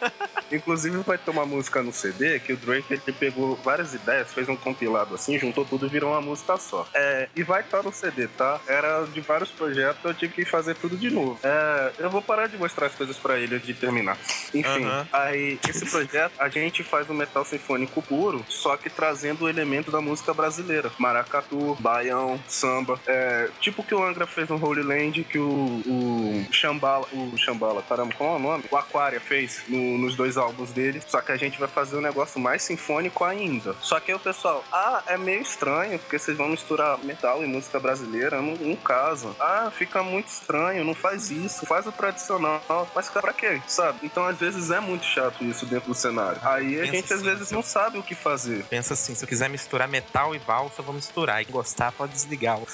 Inclusive 0.50 0.98
vai 0.98 1.16
ter 1.16 1.30
uma 1.30 1.46
música 1.46 1.82
no 1.82 1.92
CD 1.92 2.38
que 2.38 2.52
o 2.52 2.56
Drake 2.56 2.92
ele 2.92 3.12
pegou 3.12 3.56
várias 3.56 3.94
ideias, 3.94 4.21
fez 4.24 4.48
um 4.48 4.56
compilado 4.56 5.14
assim, 5.14 5.38
juntou 5.38 5.64
tudo 5.64 5.86
e 5.86 5.88
virou 5.88 6.10
uma 6.12 6.20
música 6.20 6.56
só. 6.56 6.86
É, 6.94 7.28
e 7.34 7.42
vai 7.42 7.60
estar 7.62 7.82
no 7.82 7.92
CD, 7.92 8.26
tá? 8.28 8.60
Era 8.66 9.04
de 9.04 9.20
vários 9.20 9.50
projetos, 9.50 10.04
eu 10.04 10.14
tive 10.14 10.34
que 10.34 10.44
fazer 10.44 10.74
tudo 10.76 10.96
de 10.96 11.10
novo. 11.10 11.38
É, 11.42 11.92
eu 11.98 12.10
vou 12.10 12.22
parar 12.22 12.46
de 12.48 12.56
mostrar 12.56 12.86
as 12.86 12.94
coisas 12.94 13.16
para 13.16 13.38
ele 13.38 13.54
antes 13.56 13.66
de 13.66 13.74
terminar. 13.74 14.16
Enfim, 14.54 14.84
aí 15.12 15.58
esse 15.68 15.86
projeto 15.86 16.32
a 16.38 16.48
gente 16.48 16.82
faz 16.82 17.08
um 17.10 17.14
metal 17.14 17.44
sinfônico 17.44 18.02
puro, 18.02 18.44
só 18.48 18.76
que 18.76 18.88
trazendo 18.90 19.44
o 19.44 19.48
elemento 19.48 19.90
da 19.90 20.00
música 20.00 20.32
brasileira. 20.34 20.90
Maracatu, 20.98 21.76
baião, 21.80 22.38
samba. 22.48 23.00
É, 23.06 23.48
tipo 23.60 23.82
que 23.82 23.94
o 23.94 24.02
Angra 24.04 24.26
fez 24.26 24.48
no 24.48 24.62
Holy 24.62 24.82
Land, 24.82 25.24
que 25.24 25.38
o, 25.38 25.82
o 25.86 26.46
Shambhala, 26.52 27.06
o 27.12 27.36
Shambhala, 27.36 27.82
caramba, 27.82 28.14
qual 28.16 28.34
é 28.34 28.36
o 28.36 28.38
nome? 28.38 28.64
O 28.70 28.76
Aquaria 28.76 29.20
fez 29.20 29.62
no- 29.68 29.98
nos 29.98 30.14
dois 30.14 30.36
álbuns 30.36 30.70
dele. 30.70 31.02
Só 31.06 31.20
que 31.20 31.32
a 31.32 31.36
gente 31.36 31.58
vai 31.58 31.68
fazer 31.68 31.96
um 31.96 32.00
negócio 32.00 32.40
mais 32.40 32.62
sinfônico 32.62 33.24
ainda. 33.24 33.74
Só 33.80 33.98
que 34.00 34.11
aí 34.12 34.16
o 34.16 34.20
pessoal, 34.20 34.64
ah, 34.72 35.02
é 35.06 35.16
meio 35.16 35.40
estranho, 35.40 35.98
porque 35.98 36.18
vocês 36.18 36.36
vão 36.36 36.48
misturar 36.48 36.98
metal 36.98 37.42
e 37.42 37.46
música 37.46 37.80
brasileira. 37.80 38.40
Não, 38.40 38.54
não 38.54 38.76
casa. 38.76 39.34
Ah, 39.40 39.72
fica 39.76 40.02
muito 40.02 40.28
estranho, 40.28 40.84
não 40.84 40.94
faz 40.94 41.30
isso. 41.30 41.66
Faz 41.66 41.86
o 41.86 41.92
tradicional. 41.92 42.62
Mas 42.94 43.08
cara, 43.08 43.20
pra 43.22 43.32
quê? 43.32 43.60
Sabe? 43.66 44.00
Então 44.02 44.24
às 44.26 44.38
vezes 44.38 44.70
é 44.70 44.80
muito 44.80 45.04
chato 45.04 45.42
isso 45.44 45.66
dentro 45.66 45.88
do 45.88 45.94
cenário. 45.94 46.38
Aí 46.42 46.76
a 46.80 46.82
Pensa 46.82 46.92
gente 46.92 47.04
às 47.04 47.20
assim, 47.20 47.24
vezes 47.24 47.50
não 47.50 47.62
sabe 47.62 47.98
o 47.98 48.02
que 48.02 48.14
fazer. 48.14 48.64
Pensa 48.64 48.94
assim, 48.94 49.14
se 49.14 49.24
eu 49.24 49.28
quiser 49.28 49.48
misturar 49.48 49.88
metal 49.88 50.34
e 50.34 50.38
valsa, 50.38 50.80
eu 50.80 50.84
vou 50.84 50.94
misturar. 50.94 51.40
E 51.42 51.44
gostar, 51.46 51.92
pode 51.92 52.12
desligar. 52.12 52.58
Ó, 52.60 52.64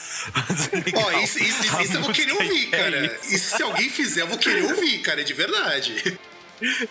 isso, 1.20 1.38
isso, 1.42 1.64
isso, 1.64 1.76
a 1.76 1.82
isso 1.82 1.96
eu 1.96 2.02
vou 2.02 2.12
querer 2.12 2.32
ouvir, 2.32 2.74
É 2.74 2.78
cara. 2.78 3.06
isso. 3.06 3.34
Isso 3.34 3.56
se 3.56 3.62
alguém 3.62 3.88
fizer, 3.88 4.22
eu 4.22 4.26
vou 4.26 4.38
querer 4.38 4.64
ouvir, 4.64 4.98
cara, 5.02 5.22
de 5.24 5.32
verdade. 5.32 6.18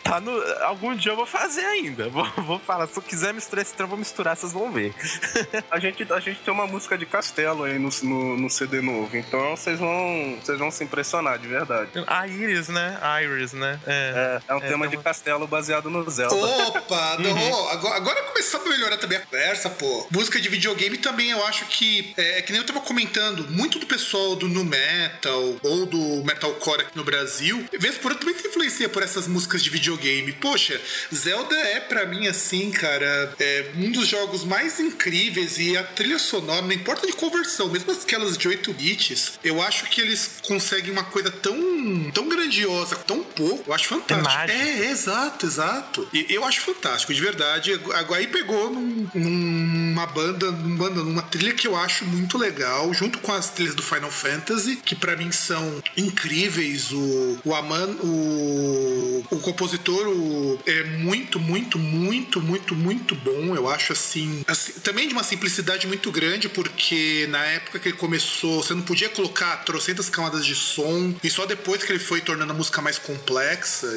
Tá 0.03 0.19
no, 0.19 0.31
algum 0.63 0.95
dia 0.95 1.11
eu 1.11 1.15
vou 1.15 1.25
fazer 1.25 1.61
ainda. 1.65 2.09
Vou, 2.09 2.25
vou 2.37 2.59
falar, 2.59 2.87
se 2.87 2.97
eu 2.97 3.03
quiser 3.03 3.33
misturar 3.33 3.63
esse 3.63 3.73
trem, 3.73 3.85
eu 3.85 3.89
vou 3.89 3.97
misturar, 3.97 4.35
vocês 4.35 4.53
vão 4.53 4.71
ver. 4.71 4.93
A 5.69 5.79
gente, 5.79 6.11
a 6.11 6.19
gente 6.19 6.39
tem 6.39 6.53
uma 6.53 6.65
música 6.65 6.97
de 6.97 7.05
castelo 7.05 7.63
aí 7.63 7.77
no, 7.77 7.89
no, 8.03 8.37
no 8.37 8.49
CD 8.49 8.81
novo, 8.81 9.15
então 9.17 9.55
vocês 9.55 9.77
vão, 9.79 10.37
vocês 10.41 10.57
vão 10.57 10.71
se 10.71 10.83
impressionar 10.83 11.37
de 11.37 11.47
verdade. 11.47 11.89
A 12.07 12.27
Iris, 12.27 12.67
né? 12.69 12.97
Iris, 13.23 13.53
né? 13.53 13.79
É. 13.85 14.41
É, 14.47 14.51
é 14.51 14.55
um 14.55 14.57
É, 14.57 14.67
tema 14.67 14.79
tem 14.85 14.91
de 14.91 14.95
uma- 14.97 15.03
castelo 15.03 15.47
baseado 15.47 15.89
no 15.89 16.09
Zelda. 16.09 16.35
Opa! 16.35 17.17
não, 17.19 17.69
agora, 17.69 17.95
agora 17.95 18.23
começou 18.23 18.61
a 18.61 18.69
melhorar 18.69 18.97
também 18.97 19.17
a 19.17 19.21
conversa, 19.21 19.69
pô. 19.69 20.07
Música 20.11 20.39
de 20.39 20.49
videogame 20.49 20.97
também 20.97 21.29
eu 21.31 21.45
acho 21.45 21.65
que. 21.65 22.13
É, 22.17 22.41
que 22.41 22.51
nem 22.51 22.61
eu 22.61 22.65
tava 22.67 22.79
comentando, 22.81 23.45
muito 23.49 23.79
do 23.79 23.85
pessoal 23.85 24.35
do 24.35 24.47
nu 24.47 24.63
metal 24.63 25.55
ou 25.63 25.85
do 25.85 26.23
metalcore 26.23 26.81
aqui 26.81 26.95
no 26.97 27.03
Brasil, 27.03 27.65
vez 27.79 27.97
por 27.97 28.11
outra 28.11 28.25
também 28.25 28.41
se 28.41 28.47
influencia 28.47 28.89
por 28.89 29.03
essas 29.03 29.27
músicas 29.27 29.56
de 29.63 29.69
videogame. 29.69 30.31
Poxa, 30.33 30.79
Zelda 31.13 31.55
é 31.55 31.79
pra 31.79 32.05
mim 32.05 32.27
assim, 32.27 32.71
cara, 32.71 33.33
é 33.39 33.71
um 33.77 33.91
dos 33.91 34.07
jogos 34.07 34.43
mais 34.43 34.79
incríveis 34.79 35.57
e 35.57 35.75
a 35.77 35.83
trilha 35.83 36.19
sonora, 36.19 36.61
não 36.61 36.71
importa 36.71 37.05
de 37.07 37.13
conversão, 37.13 37.69
mesmo 37.69 37.91
aquelas 37.91 38.37
de 38.37 38.47
8 38.47 38.73
bits, 38.73 39.33
eu 39.43 39.61
acho 39.61 39.85
que 39.85 40.01
eles 40.01 40.39
conseguem 40.47 40.91
uma 40.91 41.03
coisa 41.03 41.29
tão, 41.31 42.11
tão 42.13 42.27
grandiosa, 42.29 42.95
tão 42.95 43.23
pouco. 43.23 43.63
Eu 43.67 43.73
acho 43.73 43.85
fantástico. 43.87 44.29
mágico. 44.29 44.59
É, 44.59 44.89
exato, 44.91 45.45
exato. 45.45 46.07
E 46.13 46.25
eu 46.29 46.43
acho 46.45 46.61
fantástico, 46.61 47.13
de 47.13 47.21
verdade. 47.21 47.73
Agora 47.93 48.19
aí 48.19 48.27
pegou 48.27 48.71
num- 48.71 49.07
numa 49.15 50.05
banda, 50.05 50.51
numa 50.51 50.77
banda, 50.89 51.03
numa 51.03 51.21
trilha 51.21 51.53
que 51.53 51.67
eu 51.67 51.75
acho 51.75 52.05
muito 52.05 52.37
legal, 52.37 52.93
junto 52.93 53.19
com 53.19 53.31
as 53.33 53.49
trilhas 53.49 53.75
do 53.75 53.83
Final 53.83 54.11
Fantasy, 54.11 54.77
que 54.77 54.95
pra 54.95 55.15
mim 55.15 55.31
são 55.31 55.81
incríveis. 55.95 56.91
O, 56.91 57.37
o 57.43 57.55
Aman, 57.55 57.95
o, 58.03 59.23
o 59.31 59.39
compositor 59.51 60.07
o- 60.09 60.59
é 60.65 60.83
muito, 60.83 61.39
muito, 61.39 61.79
muito, 61.79 62.41
muito, 62.41 62.75
muito 62.75 63.15
bom. 63.15 63.55
Eu 63.55 63.69
acho 63.69 63.93
assim, 63.93 64.43
assim, 64.45 64.73
também 64.81 65.07
de 65.07 65.13
uma 65.13 65.23
simplicidade 65.23 65.87
muito 65.87 66.11
grande, 66.11 66.49
porque 66.49 67.25
na 67.29 67.43
época 67.45 67.79
que 67.79 67.87
ele 67.89 67.97
começou, 67.97 68.61
você 68.61 68.73
não 68.73 68.81
podia 68.81 69.07
colocar 69.09 69.55
trocentas 69.63 70.09
camadas 70.09 70.45
de 70.45 70.53
som, 70.55 71.13
e 71.23 71.29
só 71.29 71.45
depois 71.45 71.81
que 71.83 71.91
ele 71.91 71.99
foi 71.99 72.19
tornando 72.19 72.51
a 72.51 72.55
música 72.55 72.81
mais 72.81 72.97
complexa. 72.99 73.87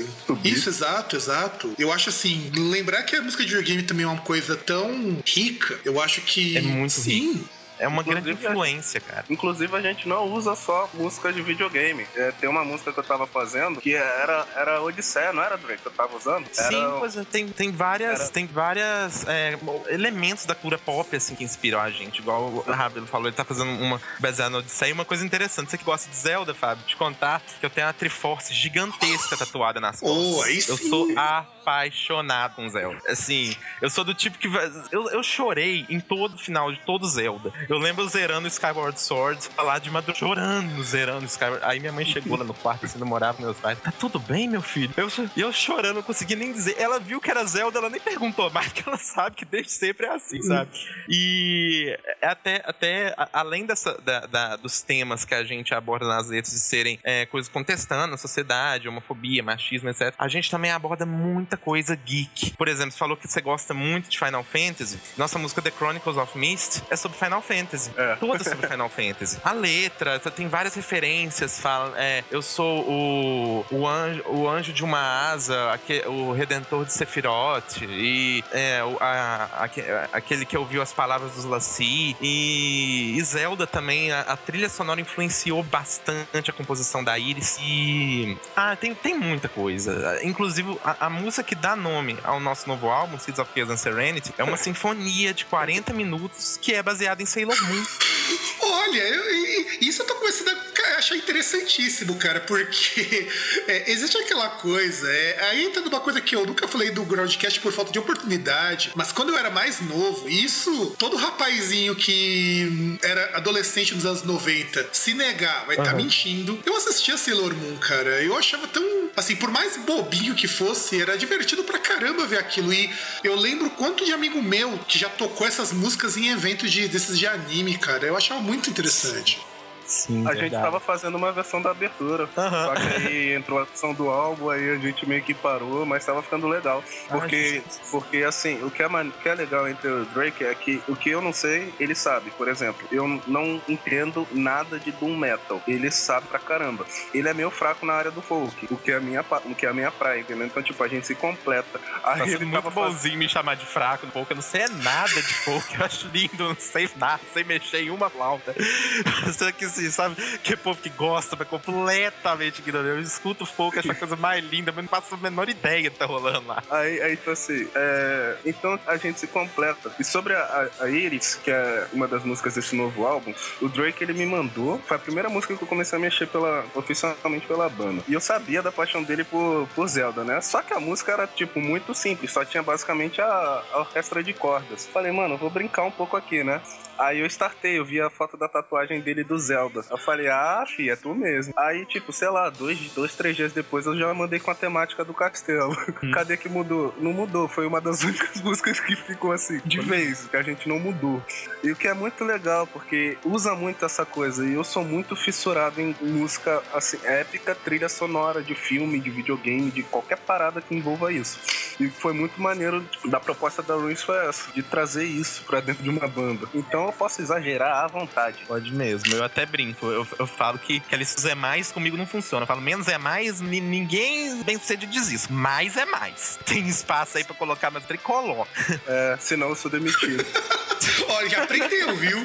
Isso, 0.44 0.68
exato, 0.68 1.16
exato. 1.16 1.72
Eu 1.78 1.92
acho 1.92 2.10
assim, 2.10 2.50
lembrar 2.54 3.02
que 3.02 3.16
a 3.16 3.22
música 3.22 3.42
de 3.42 3.48
videogame 3.48 3.82
também 3.82 4.04
é 4.04 4.08
uma 4.08 4.20
coisa 4.22 4.54
tão 4.56 5.18
rica, 5.26 5.78
eu 5.84 6.00
acho 6.00 6.20
que. 6.20 6.56
É 6.56 6.60
muito 6.60 6.92
Sim. 6.92 7.44
É 7.80 7.88
uma 7.88 8.02
grande 8.02 8.30
Inclusive, 8.30 8.52
influência, 8.52 9.00
cara. 9.00 9.24
Inclusive, 9.30 9.74
a 9.76 9.80
gente 9.80 10.06
não 10.06 10.24
usa 10.32 10.54
só 10.54 10.88
música 10.94 11.32
de 11.32 11.40
videogame. 11.42 12.06
É, 12.14 12.30
tem 12.32 12.48
uma 12.48 12.64
música 12.64 12.92
que 12.92 12.98
eu 13.00 13.04
tava 13.04 13.26
fazendo 13.26 13.80
que 13.80 13.94
era, 13.94 14.46
era 14.54 14.82
Odisseia, 14.82 15.32
não 15.32 15.42
era, 15.42 15.56
Drake? 15.56 15.80
Que 15.82 15.88
eu 15.88 15.92
tava 15.92 16.16
usando? 16.16 16.46
Era, 16.56 16.68
Sim, 16.68 16.96
pois 16.98 17.16
é, 17.16 17.24
tem, 17.24 17.48
tem 17.48 17.72
várias, 17.72 18.20
Era- 18.20 18.28
tem 18.28 18.46
várias 18.46 19.26
é, 19.26 19.58
elementos 19.88 20.44
da 20.44 20.54
cultura 20.54 20.78
pop 20.78 21.16
assim 21.16 21.34
que 21.34 21.42
inspiram 21.42 21.80
a 21.80 21.90
gente. 21.90 22.18
Igual 22.20 22.42
o 22.42 22.60
Rabelo 22.60 23.06
falou, 23.06 23.26
ele 23.28 23.36
tá 23.36 23.44
fazendo 23.44 23.70
uma 23.70 24.00
baseada 24.18 24.50
no 24.50 24.58
Odisseia. 24.58 24.92
Uma 24.92 25.04
coisa 25.06 25.24
interessante, 25.24 25.70
você 25.70 25.78
que 25.78 25.84
gosta 25.84 26.10
de 26.10 26.16
Zelda, 26.16 26.54
Fábio, 26.54 26.84
te 26.86 26.96
contar 26.96 27.40
que 27.58 27.64
eu 27.64 27.70
tenho 27.70 27.86
uma 27.86 27.92
Triforce 27.94 28.52
gigantesca 28.52 29.36
tatuada 29.36 29.80
nas 29.80 30.00
costas. 30.00 30.18
Oh, 30.18 30.42
aí 30.42 30.58
eu 30.68 30.76
sim. 30.76 30.88
sou 30.90 31.08
apaixonado 31.16 32.54
com 32.56 32.68
Zelda. 32.68 33.00
Assim, 33.08 33.54
eu 33.80 33.88
sou 33.90 34.04
do 34.04 34.14
tipo 34.14 34.38
que 34.38 34.48
eu, 34.90 35.10
eu 35.10 35.22
chorei 35.22 35.86
em 35.88 36.00
todo 36.00 36.36
final 36.38 36.72
de 36.72 36.78
todo 36.80 37.06
Zelda. 37.08 37.52
Eu 37.70 37.78
lembro 37.78 38.06
zerando 38.08 38.48
Skyward 38.48 39.00
Sword, 39.00 39.48
lá 39.56 39.78
de 39.78 39.90
madrugada 39.92 40.18
chorando, 40.18 40.82
zerando 40.82 41.24
Skyward. 41.26 41.64
Aí 41.64 41.78
minha 41.78 41.92
mãe 41.92 42.04
chegou 42.04 42.36
lá 42.36 42.44
no 42.44 42.52
quarto, 42.52 42.84
assim, 42.84 42.98
não 42.98 43.06
morava 43.06 43.34
com 43.38 43.44
meus 43.44 43.56
pais. 43.58 43.78
Tá 43.78 43.92
tudo 43.92 44.18
bem, 44.18 44.48
meu 44.48 44.60
filho? 44.60 44.92
Eu, 44.96 45.08
eu 45.36 45.52
chorando, 45.52 45.94
não 45.96 46.02
consegui 46.02 46.34
nem 46.34 46.52
dizer. 46.52 46.74
Ela 46.80 46.98
viu 46.98 47.20
que 47.20 47.30
era 47.30 47.44
Zelda, 47.44 47.78
ela 47.78 47.88
nem 47.88 48.00
perguntou 48.00 48.50
mais, 48.50 48.66
porque 48.72 48.88
ela 48.88 48.98
sabe 48.98 49.36
que 49.36 49.44
desde 49.44 49.70
sempre 49.70 50.06
é 50.06 50.10
assim, 50.14 50.42
sabe? 50.42 50.68
E 51.08 51.96
é 52.20 52.26
até, 52.26 52.60
até 52.66 53.14
além 53.32 53.64
dessa, 53.64 53.96
da- 54.02 54.26
da- 54.26 54.56
dos 54.56 54.82
temas 54.82 55.24
que 55.24 55.32
a 55.34 55.44
gente 55.44 55.72
aborda 55.72 56.08
nas 56.08 56.26
letras 56.28 56.52
de 56.52 56.58
serem 56.60 56.98
é, 57.04 57.24
coisas 57.26 57.48
contestando 57.48 58.14
a 58.14 58.18
sociedade, 58.18 58.88
homofobia, 58.88 59.44
machismo, 59.44 59.88
etc., 59.90 60.12
a 60.18 60.26
gente 60.26 60.50
também 60.50 60.72
aborda 60.72 61.06
muita 61.06 61.56
coisa 61.56 61.94
geek. 61.94 62.56
Por 62.56 62.66
exemplo, 62.66 62.90
você 62.90 62.98
falou 62.98 63.16
que 63.16 63.28
você 63.28 63.40
gosta 63.40 63.72
muito 63.72 64.08
de 64.10 64.18
Final 64.18 64.42
Fantasy. 64.42 64.98
Nossa 65.16 65.38
música 65.38 65.62
The 65.62 65.70
Chronicles 65.70 66.16
of 66.16 66.36
Mist 66.36 66.82
é 66.90 66.96
sobre 66.96 67.16
Final 67.16 67.40
Fantasy. 67.40 67.59
Fantasy. 67.60 67.90
É. 67.96 68.16
Toda 68.20 68.42
sobre 68.44 68.66
Final 68.66 68.88
Fantasy. 68.88 69.38
A 69.44 69.52
letra, 69.52 70.18
tem 70.18 70.48
várias 70.48 70.74
referências. 70.74 71.58
Fala, 71.60 71.92
é, 71.96 72.24
eu 72.30 72.42
sou 72.42 72.80
o, 72.88 73.66
o, 73.70 73.86
anjo, 73.88 74.22
o 74.26 74.48
anjo 74.48 74.72
de 74.72 74.82
uma 74.84 75.30
asa, 75.30 75.78
o 76.06 76.32
redentor 76.32 76.84
de 76.84 76.92
Sephiroth, 76.92 77.82
e 77.82 78.42
é, 78.52 78.80
a- 79.00 79.48
aque- 79.60 79.84
aquele 80.12 80.44
que 80.44 80.56
ouviu 80.56 80.82
as 80.82 80.92
palavras 80.92 81.32
dos 81.32 81.44
Lassie. 81.44 82.16
E, 82.20 83.16
e 83.18 83.22
Zelda 83.22 83.66
também, 83.66 84.10
a, 84.12 84.20
a 84.22 84.36
trilha 84.36 84.68
sonora 84.68 85.00
influenciou 85.00 85.62
bastante 85.62 86.50
a 86.50 86.52
composição 86.52 87.02
da 87.04 87.18
Iris. 87.18 87.58
E. 87.60 88.36
Ah, 88.56 88.76
tem, 88.76 88.94
tem 88.94 89.16
muita 89.18 89.48
coisa. 89.48 90.18
Inclusive, 90.22 90.78
a, 90.84 91.06
a 91.06 91.10
música 91.10 91.42
que 91.42 91.54
dá 91.54 91.74
nome 91.76 92.16
ao 92.24 92.40
nosso 92.40 92.68
novo 92.68 92.88
álbum, 92.88 93.18
Seeds 93.18 93.38
of 93.38 93.50
Chaos 93.54 93.70
and 93.70 93.76
Serenity, 93.76 94.32
é 94.38 94.44
uma 94.44 94.56
sinfonia 94.56 95.32
de 95.34 95.44
40 95.44 95.92
minutos 95.92 96.58
que 96.60 96.72
é 96.74 96.82
baseada 96.82 97.22
em 97.22 97.26
Sailor 97.26 97.49
Moon. 97.62 97.86
Olha, 98.60 99.02
eu- 99.02 99.66
isso 99.80 100.02
eu 100.02 100.06
tô 100.06 100.14
começando 100.16 100.48
a 100.48 100.69
achar 101.00 101.16
interessantíssimo, 101.16 102.14
cara, 102.16 102.40
porque 102.40 103.28
é, 103.66 103.90
existe 103.90 104.16
aquela 104.16 104.48
coisa, 104.48 105.10
é, 105.10 105.44
aí 105.50 105.64
entra 105.64 105.82
numa 105.82 106.00
coisa 106.00 106.20
que 106.20 106.36
eu 106.36 106.46
nunca 106.46 106.68
falei 106.68 106.90
do 106.90 107.04
Groundcast 107.04 107.60
por 107.60 107.72
falta 107.72 107.90
de 107.90 107.98
oportunidade, 107.98 108.92
mas 108.94 109.10
quando 109.10 109.30
eu 109.30 109.38
era 109.38 109.50
mais 109.50 109.80
novo, 109.80 110.28
isso, 110.28 110.94
todo 110.98 111.16
rapazinho 111.16 111.96
que 111.96 112.98
era 113.02 113.36
adolescente 113.36 113.94
nos 113.94 114.06
anos 114.06 114.22
90 114.22 114.90
se 114.92 115.14
negar, 115.14 115.66
vai 115.66 115.76
estar 115.76 115.94
mentindo. 115.94 116.60
Eu 116.64 116.76
assistia 116.76 117.16
Sailor 117.16 117.54
Moon, 117.54 117.76
cara, 117.78 118.22
eu 118.22 118.36
achava 118.36 118.68
tão, 118.68 119.10
assim, 119.16 119.34
por 119.36 119.50
mais 119.50 119.76
bobinho 119.78 120.34
que 120.34 120.46
fosse, 120.46 121.00
era 121.00 121.16
divertido 121.16 121.64
pra 121.64 121.78
caramba 121.78 122.26
ver 122.26 122.38
aquilo. 122.38 122.72
E 122.72 122.90
eu 123.24 123.34
lembro 123.34 123.70
quanto 123.70 124.04
de 124.04 124.12
amigo 124.12 124.42
meu 124.42 124.78
que 124.86 124.98
já 124.98 125.08
tocou 125.08 125.46
essas 125.46 125.72
músicas 125.72 126.16
em 126.16 126.28
eventos 126.28 126.70
de, 126.70 126.86
desses 126.88 127.18
de 127.18 127.26
anime, 127.26 127.78
cara. 127.78 128.06
Eu 128.06 128.16
achava 128.16 128.40
muito 128.40 128.68
interessante. 128.68 129.40
Sim, 129.90 130.26
A 130.26 130.34
gente 130.34 130.52
tava 130.52 130.78
fazendo 130.78 131.16
uma 131.16 131.32
versão 131.32 131.60
da 131.60 131.70
abertura. 131.70 132.28
Aham. 132.36 132.64
Só 132.66 132.74
que 132.74 132.86
aí 133.06 133.34
entrou 133.34 133.58
a 133.60 133.64
versão 133.64 133.92
do 133.92 134.08
álbum, 134.08 134.48
aí 134.50 134.70
a 134.70 134.76
gente 134.76 135.06
meio 135.08 135.22
que 135.22 135.34
parou, 135.34 135.84
mas 135.84 136.04
tava 136.06 136.22
ficando 136.22 136.46
legal. 136.46 136.82
Porque, 137.08 137.62
porque 137.90 138.18
assim, 138.18 138.62
o 138.62 138.70
que, 138.70 138.82
é, 138.82 138.88
que 139.22 139.28
é 139.28 139.34
legal 139.34 139.68
entre 139.68 139.88
o 139.88 140.04
Drake 140.06 140.44
é 140.44 140.54
que 140.54 140.80
o 140.88 140.94
que 140.94 141.10
eu 141.10 141.20
não 141.20 141.32
sei, 141.32 141.74
ele 141.80 141.94
sabe. 141.94 142.30
Por 142.30 142.46
exemplo, 142.48 142.86
eu 142.92 143.20
não 143.26 143.60
entendo 143.68 144.26
nada 144.30 144.78
de 144.78 144.92
Doom 144.92 145.16
Metal. 145.16 145.60
Ele 145.66 145.90
sabe 145.90 146.26
pra 146.28 146.38
caramba. 146.38 146.86
Ele 147.12 147.28
é 147.28 147.34
meio 147.34 147.50
fraco 147.50 147.84
na 147.84 147.94
área 147.94 148.10
do 148.10 148.22
folk, 148.22 148.68
o 148.70 148.76
que 148.76 148.92
é 148.92 148.96
a 148.96 149.00
minha, 149.00 149.24
o 149.44 149.54
que 149.54 149.66
é 149.66 149.68
a 149.68 149.74
minha 149.74 149.90
praia, 149.90 150.20
entendeu? 150.20 150.46
Então, 150.46 150.62
tipo, 150.62 150.82
a 150.84 150.88
gente 150.88 151.06
se 151.06 151.14
completa. 151.16 151.80
Aí 152.04 152.18
Tá 152.20 152.24
sendo 152.26 152.36
ele 152.36 152.44
muito 152.44 152.62
fazendo- 152.70 152.74
bonzinho 152.92 153.18
me 153.18 153.28
chamar 153.28 153.56
de 153.56 153.66
fraco 153.66 154.06
no 154.06 154.12
folk. 154.12 154.30
Eu 154.30 154.36
não 154.36 154.42
sei 154.42 154.60
é 154.62 154.68
nada 154.68 155.08
de 155.14 155.34
folk. 155.34 155.66
Eu 155.80 155.84
acho 155.84 156.08
lindo, 156.08 156.44
não 156.48 156.56
sei 156.56 156.88
nada, 156.96 157.20
sem 157.32 157.42
mexer 157.44 157.82
em 157.82 157.90
uma 157.90 158.08
flauta. 158.10 158.54
Você 159.24 159.50
que 159.52 159.64
assim, 159.80 159.90
sabe? 159.90 160.16
Que 160.38 160.56
povo 160.56 160.80
que 160.80 160.88
gosta, 160.90 161.36
mas 161.38 161.48
completamente 161.48 162.60
ignorante. 162.60 162.88
Eu 162.96 163.00
escuto 163.00 163.44
folk, 163.46 163.78
acho 163.78 163.90
a 163.90 163.94
coisa 163.94 164.16
mais 164.16 164.44
linda, 164.44 164.72
mas 164.72 164.84
não 164.84 164.88
faço 164.88 165.14
a 165.14 165.18
menor 165.18 165.48
ideia 165.48 165.90
do 165.90 165.92
que 165.92 165.98
tá 165.98 166.06
rolando 166.06 166.46
lá. 166.46 166.62
Aí, 166.70 167.00
aí 167.02 167.16
tipo 167.16 167.30
assim, 167.30 167.68
é, 167.74 168.36
então 168.44 168.78
a 168.86 168.96
gente 168.96 169.20
se 169.20 169.26
completa. 169.26 169.92
E 169.98 170.04
sobre 170.04 170.34
a, 170.34 170.40
a- 170.80 170.84
a 170.84 170.90
Iris, 170.90 171.34
que 171.42 171.50
é 171.50 171.86
uma 171.92 172.06
das 172.08 172.24
músicas 172.24 172.54
desse 172.54 172.74
novo 172.74 173.06
álbum, 173.06 173.32
o 173.60 173.68
Drake 173.68 174.02
ele 174.02 174.12
me 174.12 174.26
mandou. 174.26 174.80
Foi 174.86 174.96
a 174.96 175.00
primeira 175.00 175.28
música 175.28 175.56
que 175.56 175.62
eu 175.62 175.68
comecei 175.68 175.98
a 175.98 176.00
mexer 176.00 176.26
pela, 176.26 176.64
oficialmente 176.74 177.46
pela 177.46 177.68
banda. 177.68 178.02
E 178.08 178.12
eu 178.14 178.20
sabia 178.20 178.62
da 178.62 178.72
paixão 178.72 179.02
dele 179.02 179.24
por, 179.24 179.68
por 179.74 179.86
Zelda, 179.88 180.24
né? 180.24 180.40
Só 180.40 180.62
que 180.62 180.72
a 180.72 180.80
música 180.80 181.12
era, 181.12 181.26
tipo, 181.26 181.60
muito 181.60 181.94
simples, 181.94 182.32
só 182.32 182.44
tinha 182.44 182.62
basicamente 182.62 183.20
a, 183.20 183.62
a 183.72 183.78
orquestra 183.80 184.22
de 184.22 184.32
cordas. 184.32 184.86
Falei, 184.92 185.12
mano, 185.12 185.36
vou 185.36 185.50
brincar 185.50 185.82
um 185.84 185.90
pouco 185.90 186.16
aqui, 186.16 186.42
né? 186.44 186.60
Aí 186.98 187.20
eu 187.20 187.26
startei, 187.26 187.78
eu 187.78 187.84
vi 187.84 188.00
a 188.00 188.10
foto 188.10 188.36
da 188.36 188.46
tatuagem 188.48 189.00
dele 189.00 189.24
do 189.24 189.38
Zelda. 189.38 189.69
Eu 189.90 189.98
falei, 189.98 190.28
ah, 190.28 190.64
fi, 190.66 190.90
é 190.90 190.96
tu 190.96 191.14
mesmo. 191.14 191.52
Aí, 191.56 191.84
tipo, 191.86 192.12
sei 192.12 192.28
lá, 192.28 192.50
dois, 192.50 192.78
dois 192.92 193.14
três 193.14 193.36
dias 193.36 193.52
depois 193.52 193.86
eu 193.86 193.96
já 193.96 194.12
mandei 194.12 194.38
com 194.38 194.50
a 194.50 194.54
temática 194.54 195.04
do 195.04 195.14
castelo. 195.14 195.74
Cadê 196.12 196.36
que 196.36 196.48
mudou? 196.48 196.94
Não 196.98 197.12
mudou, 197.12 197.48
foi 197.48 197.66
uma 197.66 197.80
das 197.80 198.02
únicas 198.04 198.40
músicas 198.42 198.80
que 198.80 198.96
ficou 198.96 199.32
assim, 199.32 199.60
de 199.64 199.80
vez, 199.80 200.26
que 200.26 200.36
a 200.36 200.42
gente 200.42 200.68
não 200.68 200.78
mudou. 200.78 201.22
E 201.62 201.70
o 201.70 201.76
que 201.76 201.88
é 201.88 201.94
muito 201.94 202.24
legal, 202.24 202.66
porque 202.66 203.16
usa 203.24 203.54
muito 203.54 203.84
essa 203.84 204.04
coisa, 204.04 204.46
e 204.46 204.54
eu 204.54 204.64
sou 204.64 204.84
muito 204.84 205.14
fissurado 205.14 205.80
em 205.80 205.94
música, 206.00 206.62
assim, 206.72 206.98
épica, 207.04 207.54
trilha 207.54 207.88
sonora 207.88 208.42
de 208.42 208.54
filme, 208.54 209.00
de 209.00 209.10
videogame, 209.10 209.70
de 209.70 209.82
qualquer 209.82 210.18
parada 210.18 210.60
que 210.60 210.74
envolva 210.74 211.12
isso. 211.12 211.38
E 211.78 211.88
foi 211.88 212.12
muito 212.12 212.40
maneiro 212.40 212.84
da 213.06 213.18
proposta 213.18 213.62
da 213.62 213.74
Ruins 213.74 214.02
foi 214.02 214.26
essa, 214.26 214.50
de 214.52 214.62
trazer 214.62 215.04
isso 215.04 215.44
pra 215.44 215.60
dentro 215.60 215.82
de 215.82 215.88
uma 215.88 216.06
banda. 216.06 216.46
Então 216.54 216.86
eu 216.86 216.92
posso 216.92 217.22
exagerar 217.22 217.84
à 217.84 217.86
vontade. 217.86 218.44
Pode 218.46 218.72
mesmo, 218.72 219.14
eu 219.14 219.24
até 219.24 219.46
brinco. 219.46 219.59
Eu, 219.82 220.06
eu 220.18 220.26
falo 220.26 220.58
que, 220.58 220.80
que 220.80 220.94
eles 220.94 221.24
é 221.24 221.34
mais 221.34 221.70
comigo 221.70 221.96
não 221.96 222.06
funciona. 222.06 222.42
Eu 222.44 222.46
falo 222.46 222.60
menos 222.60 222.88
é 222.88 222.98
mais, 222.98 223.40
ni- 223.40 223.60
ninguém 223.60 224.42
bem 224.42 224.58
sucedido 224.58 224.90
diz 224.92 225.10
isso. 225.10 225.32
Mais 225.32 225.76
é 225.76 225.84
mais. 225.84 226.38
Tem 226.46 226.66
espaço 226.68 227.18
aí 227.18 227.24
pra 227.24 227.34
colocar 227.34 227.70
mais 227.70 227.84
tricolor. 227.84 228.46
É, 228.86 229.16
senão 229.20 229.48
eu 229.50 229.54
sou 229.56 229.70
demitido. 229.70 230.24
Olha, 231.08 231.28
já 231.28 231.42
aprendeu, 231.42 231.94
viu? 231.96 232.18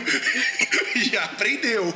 já 1.12 1.24
aprendeu. 1.26 1.94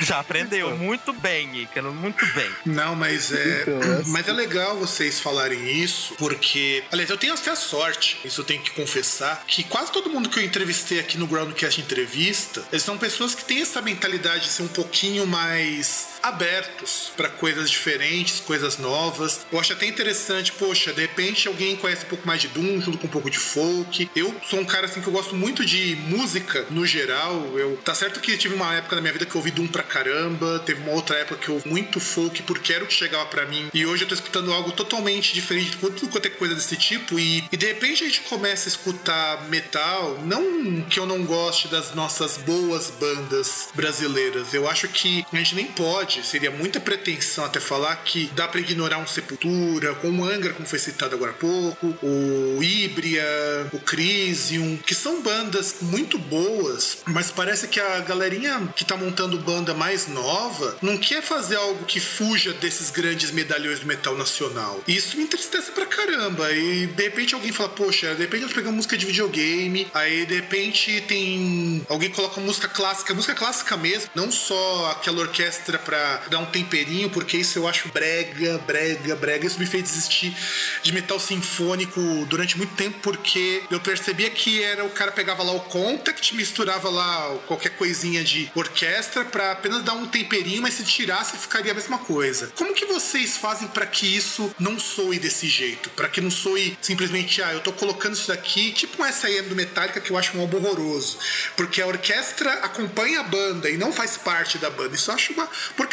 Já 0.00 0.20
aprendeu 0.20 0.76
muito 0.76 1.12
bem, 1.12 1.62
Ícaro, 1.62 1.92
muito 1.92 2.24
bem. 2.34 2.50
Não, 2.66 2.94
mas 2.94 3.32
é. 3.32 3.62
Então, 3.62 3.78
essa- 3.80 4.08
Mas 4.08 4.28
é 4.28 4.32
legal 4.32 4.76
vocês 4.76 5.20
falarem 5.20 5.82
isso, 5.82 6.14
porque. 6.18 6.82
Aliás, 6.90 7.10
eu 7.10 7.16
tenho 7.16 7.34
até 7.34 7.50
a 7.50 7.56
sorte, 7.56 8.18
isso 8.24 8.40
eu 8.40 8.44
tenho 8.44 8.62
que 8.62 8.70
confessar, 8.72 9.44
que 9.46 9.62
quase 9.64 9.92
todo 9.92 10.10
mundo 10.10 10.28
que 10.28 10.38
eu 10.38 10.42
entrevistei 10.44 10.98
aqui 11.00 11.16
no 11.18 11.26
Groundcast 11.26 11.80
Entrevista, 11.80 12.64
eles 12.72 12.82
são 12.82 12.98
pessoas 12.98 13.34
que 13.34 13.44
têm 13.44 13.62
essa 13.62 13.80
mentalidade 13.80 14.44
de 14.46 14.50
ser 14.52 14.62
um 14.62 14.68
pouquinho 14.68 15.26
mais 15.26 16.13
abertos 16.24 17.12
para 17.16 17.28
coisas 17.28 17.70
diferentes, 17.70 18.40
coisas 18.40 18.78
novas. 18.78 19.46
Eu 19.52 19.60
acho 19.60 19.72
até 19.72 19.86
interessante, 19.86 20.52
poxa, 20.52 20.92
de 20.92 21.02
repente 21.02 21.48
alguém 21.48 21.76
conhece 21.76 22.04
um 22.06 22.08
pouco 22.08 22.26
mais 22.26 22.40
de 22.40 22.48
Doom, 22.48 22.80
junto 22.80 22.98
com 22.98 23.06
um 23.06 23.10
pouco 23.10 23.30
de 23.30 23.38
folk. 23.38 24.10
Eu 24.16 24.34
sou 24.48 24.58
um 24.58 24.64
cara 24.64 24.86
assim 24.86 25.00
que 25.00 25.06
eu 25.06 25.12
gosto 25.12 25.34
muito 25.34 25.64
de 25.64 25.96
música 25.96 26.66
no 26.70 26.86
geral. 26.86 27.58
Eu 27.58 27.76
tá 27.84 27.94
certo 27.94 28.20
que 28.20 28.36
tive 28.36 28.54
uma 28.54 28.74
época 28.74 28.96
na 28.96 29.02
minha 29.02 29.12
vida 29.12 29.26
que 29.26 29.34
eu 29.34 29.38
ouvi 29.38 29.50
Doom 29.50 29.66
pra 29.66 29.82
caramba, 29.82 30.60
teve 30.60 30.80
uma 30.80 30.92
outra 30.92 31.16
época 31.16 31.36
que 31.36 31.48
eu 31.48 31.56
ouvi 31.56 31.68
muito 31.68 32.00
folk 32.00 32.42
porque 32.42 32.72
era 32.72 32.84
o 32.84 32.86
que 32.86 32.94
chegava 32.94 33.26
pra 33.26 33.44
mim. 33.46 33.68
E 33.74 33.84
hoje 33.84 34.04
eu 34.04 34.08
tô 34.08 34.14
escutando 34.14 34.52
algo 34.52 34.72
totalmente 34.72 35.34
diferente 35.34 35.70
de 35.70 35.76
tudo 35.76 36.08
quanto 36.08 36.26
é 36.26 36.30
coisa 36.30 36.54
desse 36.54 36.76
tipo 36.76 37.18
e, 37.18 37.44
e 37.52 37.56
de 37.56 37.66
repente 37.66 38.02
a 38.02 38.06
gente 38.06 38.20
começa 38.22 38.68
a 38.68 38.70
escutar 38.70 39.48
metal, 39.48 40.18
não 40.24 40.82
que 40.82 40.98
eu 40.98 41.06
não 41.06 41.24
goste 41.24 41.68
das 41.68 41.94
nossas 41.94 42.38
boas 42.38 42.90
bandas 42.90 43.68
brasileiras. 43.74 44.54
Eu 44.54 44.68
acho 44.68 44.88
que 44.88 45.24
a 45.32 45.36
gente 45.36 45.54
nem 45.54 45.66
pode, 45.66 46.13
seria 46.22 46.50
muita 46.50 46.80
pretensão 46.80 47.44
até 47.44 47.60
falar 47.60 47.96
que 47.96 48.30
dá 48.34 48.46
pra 48.46 48.60
ignorar 48.60 48.98
um 48.98 49.06
Sepultura, 49.06 49.94
com 49.94 50.10
o 50.10 50.24
Angra, 50.24 50.52
como 50.52 50.66
foi 50.66 50.78
citado 50.78 51.14
agora 51.14 51.30
há 51.30 51.34
pouco, 51.34 51.96
o 52.02 52.62
Ibria, 52.62 53.24
o 53.72 53.78
Crisium, 53.78 54.76
que 54.76 54.94
são 54.94 55.22
bandas 55.22 55.76
muito 55.82 56.18
boas, 56.18 56.98
mas 57.06 57.30
parece 57.30 57.68
que 57.68 57.80
a 57.80 58.00
galerinha 58.00 58.68
que 58.74 58.84
tá 58.84 58.96
montando 58.96 59.38
banda 59.38 59.74
mais 59.74 60.08
nova 60.08 60.76
não 60.82 60.96
quer 60.96 61.22
fazer 61.22 61.56
algo 61.56 61.84
que 61.84 62.00
fuja 62.00 62.52
desses 62.54 62.90
grandes 62.90 63.30
medalhões 63.30 63.80
do 63.80 63.86
metal 63.86 64.16
nacional. 64.16 64.82
Isso 64.86 65.16
me 65.16 65.24
entristece 65.24 65.72
pra 65.72 65.86
caramba. 65.86 66.50
E 66.52 66.86
de 66.86 67.02
repente 67.02 67.34
alguém 67.34 67.52
fala, 67.52 67.68
poxa, 67.68 68.14
de 68.14 68.22
repente 68.22 68.42
nós 68.42 68.52
pegamos 68.52 68.76
música 68.76 68.96
de 68.96 69.06
videogame, 69.06 69.86
aí 69.94 70.26
de 70.26 70.34
repente 70.34 71.00
tem. 71.02 71.84
Alguém 71.88 72.10
coloca 72.10 72.40
música 72.40 72.68
clássica, 72.68 73.14
música 73.14 73.34
clássica 73.34 73.76
mesmo, 73.76 74.10
não 74.14 74.30
só 74.30 74.90
aquela 74.90 75.20
orquestra 75.20 75.78
pra 75.78 76.03
dar 76.28 76.38
um 76.38 76.46
temperinho, 76.46 77.10
porque 77.10 77.36
isso 77.36 77.58
eu 77.58 77.68
acho 77.68 77.88
brega, 77.88 78.58
brega, 78.58 79.16
brega. 79.16 79.46
Isso 79.46 79.58
me 79.58 79.66
fez 79.66 79.82
desistir 79.82 80.34
de 80.82 80.92
metal 80.92 81.18
sinfônico 81.18 82.00
durante 82.26 82.56
muito 82.56 82.74
tempo, 82.74 82.98
porque 83.02 83.62
eu 83.70 83.80
percebia 83.80 84.30
que 84.30 84.62
era 84.62 84.84
o 84.84 84.90
cara 84.90 85.12
pegava 85.12 85.42
lá 85.42 85.52
o 85.52 85.60
contact, 85.60 86.34
misturava 86.34 86.88
lá 86.88 87.36
qualquer 87.46 87.70
coisinha 87.70 88.22
de 88.24 88.50
orquestra 88.54 89.24
pra 89.24 89.52
apenas 89.52 89.82
dar 89.82 89.94
um 89.94 90.06
temperinho, 90.06 90.62
mas 90.62 90.74
se 90.74 90.84
tirasse 90.84 91.36
ficaria 91.36 91.72
a 91.72 91.74
mesma 91.74 91.98
coisa. 91.98 92.52
Como 92.54 92.74
que 92.74 92.84
vocês 92.86 93.36
fazem 93.36 93.68
pra 93.68 93.86
que 93.86 94.06
isso 94.06 94.54
não 94.58 94.78
soe 94.78 95.18
desse 95.18 95.48
jeito? 95.48 95.90
Pra 95.90 96.08
que 96.08 96.20
não 96.20 96.30
soe 96.30 96.76
simplesmente, 96.80 97.42
ah, 97.42 97.52
eu 97.52 97.60
tô 97.60 97.72
colocando 97.72 98.14
isso 98.14 98.28
daqui, 98.28 98.72
tipo 98.72 99.02
um 99.02 99.06
S.I.M. 99.06 99.48
do 99.48 99.56
Metallica, 99.56 100.00
que 100.00 100.10
eu 100.10 100.18
acho 100.18 100.36
um 100.36 100.40
álbum 100.40 100.58
horroroso. 100.58 101.18
Porque 101.56 101.80
a 101.80 101.86
orquestra 101.86 102.52
acompanha 102.54 103.20
a 103.20 103.22
banda 103.22 103.70
e 103.70 103.76
não 103.76 103.92
faz 103.92 104.16
parte 104.16 104.58
da 104.58 104.70
banda. 104.70 104.94
Isso 104.94 105.10
eu 105.10 105.14
acho 105.14 105.32
uma 105.32 105.48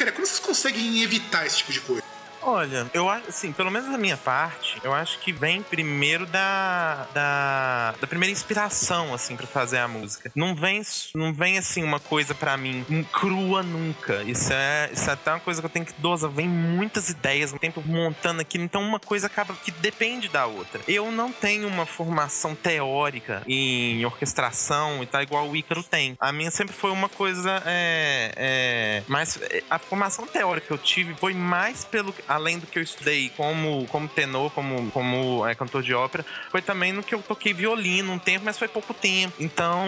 Como 0.10 0.26
vocês 0.26 0.40
conseguem 0.40 1.04
evitar 1.04 1.46
esse 1.46 1.58
tipo 1.58 1.72
de 1.72 1.82
coisa? 1.82 2.11
Olha, 2.42 2.90
eu 2.94 3.10
acho, 3.10 3.30
assim, 3.30 3.52
pelo 3.52 3.70
menos 3.70 3.90
da 3.90 3.98
minha 3.98 4.18
parte, 4.18 4.80
eu 4.84 4.94
acho 4.94 5.20
que 5.20 5.32
vem 5.32 5.62
primeiro 5.62 6.26
da, 6.26 7.08
da, 7.14 7.96
da 8.00 8.08
primeira 8.08 8.32
inspiração, 8.32 9.14
assim, 9.14 9.36
para 9.36 9.48
fazer 9.48 9.78
a 9.78 9.88
música. 9.88 10.32
Não 10.36 10.56
vem, 10.56 10.82
não 11.16 11.34
vem 11.34 11.58
assim, 11.58 11.84
uma 11.84 12.00
coisa 12.00 12.34
para 12.34 12.58
mim 12.58 12.86
crua 13.12 13.62
nunca. 13.62 14.24
Isso 14.24 14.52
é, 14.52 14.90
isso 14.92 15.10
é 15.10 15.14
até 15.14 15.32
uma 15.32 15.40
coisa 15.40 15.62
que 15.62 15.66
eu 15.66 15.70
tenho 15.70 15.86
que 15.86 15.94
dosar. 16.00 16.30
Vem 16.32 16.48
muitas 16.48 17.10
ideias, 17.10 17.54
um 17.54 17.58
tempo 17.58 17.82
montando 17.86 18.42
aqui, 18.42 18.58
então 18.58 18.82
uma 18.82 19.00
coisa 19.00 19.28
acaba 19.28 19.54
que 19.54 19.72
depende 19.72 20.28
da 20.30 20.46
outra. 20.46 20.82
Eu 20.88 21.12
não 21.12 21.32
tenho 21.32 21.68
uma 21.68 21.86
formação 21.86 22.56
teórica 22.56 23.44
em 23.48 24.04
orquestração 24.06 25.04
e 25.04 25.06
tal, 25.06 25.22
igual 25.22 25.48
o 25.48 25.56
Ícaro 25.56 25.84
tem. 25.84 26.16
A 26.20 26.32
minha 26.32 26.52
sempre 26.52 26.74
foi 26.74 26.92
uma 26.92 27.10
coisa 27.10 27.62
é, 27.66 28.34
é, 28.36 29.04
mais. 29.08 29.40
A 29.70 29.78
formação 29.78 30.26
teórica 30.26 30.68
que 30.68 30.74
eu 30.74 30.78
tive 30.78 31.14
foi 31.16 31.34
mais 31.34 31.86
pelo. 31.86 32.14
Além 32.32 32.60
do 32.60 32.68
que 32.68 32.80
eu 32.80 32.84
estudei 32.84 33.30
como, 33.36 33.86
como 33.88 34.08
tenor, 34.08 34.52
como, 34.52 34.90
como 34.92 35.46
é, 35.48 35.54
cantor 35.56 35.84
de 35.84 35.94
ópera, 35.94 36.26
foi 36.50 36.62
também 36.62 36.94
no 36.94 37.04
que 37.04 37.14
eu 37.14 37.22
toquei 37.22 37.54
violino 37.54 38.14
um 38.14 38.20
tempo, 38.20 38.46
mas 38.46 38.58
foi 38.58 38.68
pouco 38.68 38.94
tempo. 38.94 39.34
Então 39.40 39.84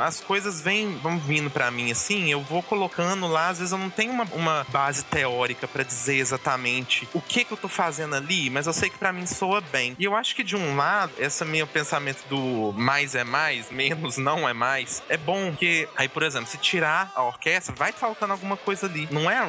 as 0.00 0.20
coisas 0.20 0.60
vêm, 0.60 0.96
vão 0.98 1.18
vindo 1.18 1.50
para 1.50 1.70
mim 1.70 1.90
assim, 1.90 2.30
eu 2.30 2.40
vou 2.40 2.62
colocando 2.62 3.26
lá, 3.26 3.48
às 3.48 3.58
vezes 3.58 3.72
eu 3.72 3.78
não 3.78 3.90
tenho 3.90 4.12
uma, 4.12 4.24
uma 4.32 4.66
base 4.68 5.04
teórica 5.04 5.66
para 5.66 5.82
dizer 5.82 6.16
exatamente 6.16 7.08
o 7.12 7.20
que 7.20 7.44
que 7.44 7.52
eu 7.52 7.56
tô 7.56 7.68
fazendo 7.68 8.14
ali, 8.14 8.50
mas 8.50 8.66
eu 8.66 8.72
sei 8.72 8.88
que 8.88 8.98
para 8.98 9.12
mim 9.12 9.26
soa 9.26 9.60
bem. 9.60 9.96
E 9.98 10.04
eu 10.04 10.14
acho 10.14 10.34
que 10.34 10.42
de 10.44 10.56
um 10.56 10.76
lado, 10.76 11.12
esse 11.18 11.44
meu 11.44 11.66
pensamento 11.66 12.24
do 12.28 12.72
mais 12.76 13.14
é 13.14 13.24
mais, 13.24 13.70
menos 13.70 14.16
não 14.16 14.48
é 14.48 14.52
mais, 14.52 15.02
é 15.08 15.16
bom 15.16 15.52
que 15.52 15.88
aí, 15.96 16.08
por 16.08 16.22
exemplo, 16.22 16.48
se 16.48 16.58
tirar 16.58 17.10
a 17.14 17.22
orquestra, 17.22 17.74
vai 17.76 17.92
faltando 17.92 18.32
alguma 18.32 18.56
coisa 18.56 18.86
ali. 18.86 19.08
Não 19.10 19.30
é 19.30 19.40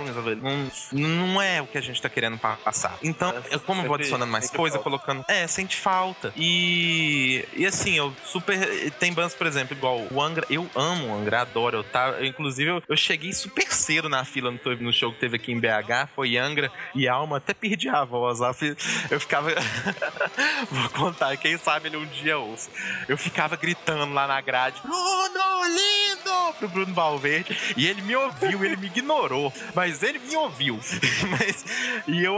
não, 0.42 0.70
não 0.92 1.42
é 1.42 1.62
o 1.62 1.68
que 1.68 1.78
a 1.78 1.82
gente 1.82 2.02
tá 2.02 2.10
querendo 2.10 2.31
passar. 2.38 2.98
Então, 3.04 3.30
é, 3.30 3.56
eu, 3.56 3.60
como 3.60 3.82
eu 3.82 3.88
vou 3.88 3.96
adicionando 3.96 4.32
mais 4.32 4.50
coisa, 4.50 4.80
colocando, 4.80 5.24
é, 5.28 5.48
sente 5.48 5.76
falta. 5.76 6.34
E 6.36 7.46
e 7.56 7.66
assim, 7.66 7.96
eu 7.96 8.14
super 8.24 8.92
tem 9.00 9.14
bandas, 9.14 9.34
por 9.34 9.48
exemplo, 9.48 9.76
igual 9.76 10.02
o 10.12 10.22
Angra, 10.22 10.46
eu 10.50 10.70
amo 10.76 11.08
o 11.08 11.14
Angra, 11.14 11.42
adoro, 11.42 11.78
eu 11.78 11.84
tá, 11.84 12.10
eu, 12.20 12.26
inclusive 12.26 12.70
eu, 12.70 12.84
eu, 12.88 12.98
cheguei 12.98 13.34
super 13.34 13.72
cedo 13.72 14.10
na 14.10 14.26
fila 14.26 14.52
no, 14.52 14.76
no 14.80 14.94
show 14.94 15.12
que 15.12 15.20
teve 15.20 15.36
aqui 15.36 15.52
em 15.52 15.60
BH, 15.60 16.10
foi 16.16 16.38
Angra 16.38 16.72
e 16.96 17.08
Alma, 17.08 17.38
até 17.38 17.54
perdi 17.54 17.90
a 17.90 18.04
voz 18.04 18.40
lá, 18.40 18.52
eu 19.10 19.20
ficava 19.20 19.52
vou 20.70 20.90
contar, 20.90 21.36
quem 21.38 21.58
sabe 21.58 21.88
ele 21.88 21.98
um 21.98 22.06
dia 22.06 22.38
ouça. 22.38 22.70
Eu 23.08 23.18
ficava 23.18 23.56
gritando 23.56 24.14
lá 24.14 24.28
na 24.28 24.40
grade: 24.42 24.82
Bruno, 24.82 25.64
lindo! 25.66 26.54
Pro 26.60 26.68
Bruno 26.68 26.94
Valverde. 26.94 27.58
E 27.76 27.88
ele 27.88 28.02
me 28.02 28.16
ouviu, 28.16 28.64
ele 28.64 28.76
me 28.76 28.88
ignorou. 28.88 29.54
Mas 29.74 30.04
ele 30.04 30.20
me 30.20 30.36
ouviu. 30.36 30.80
mas, 31.30 31.66
e 32.08 32.21
eu 32.24 32.38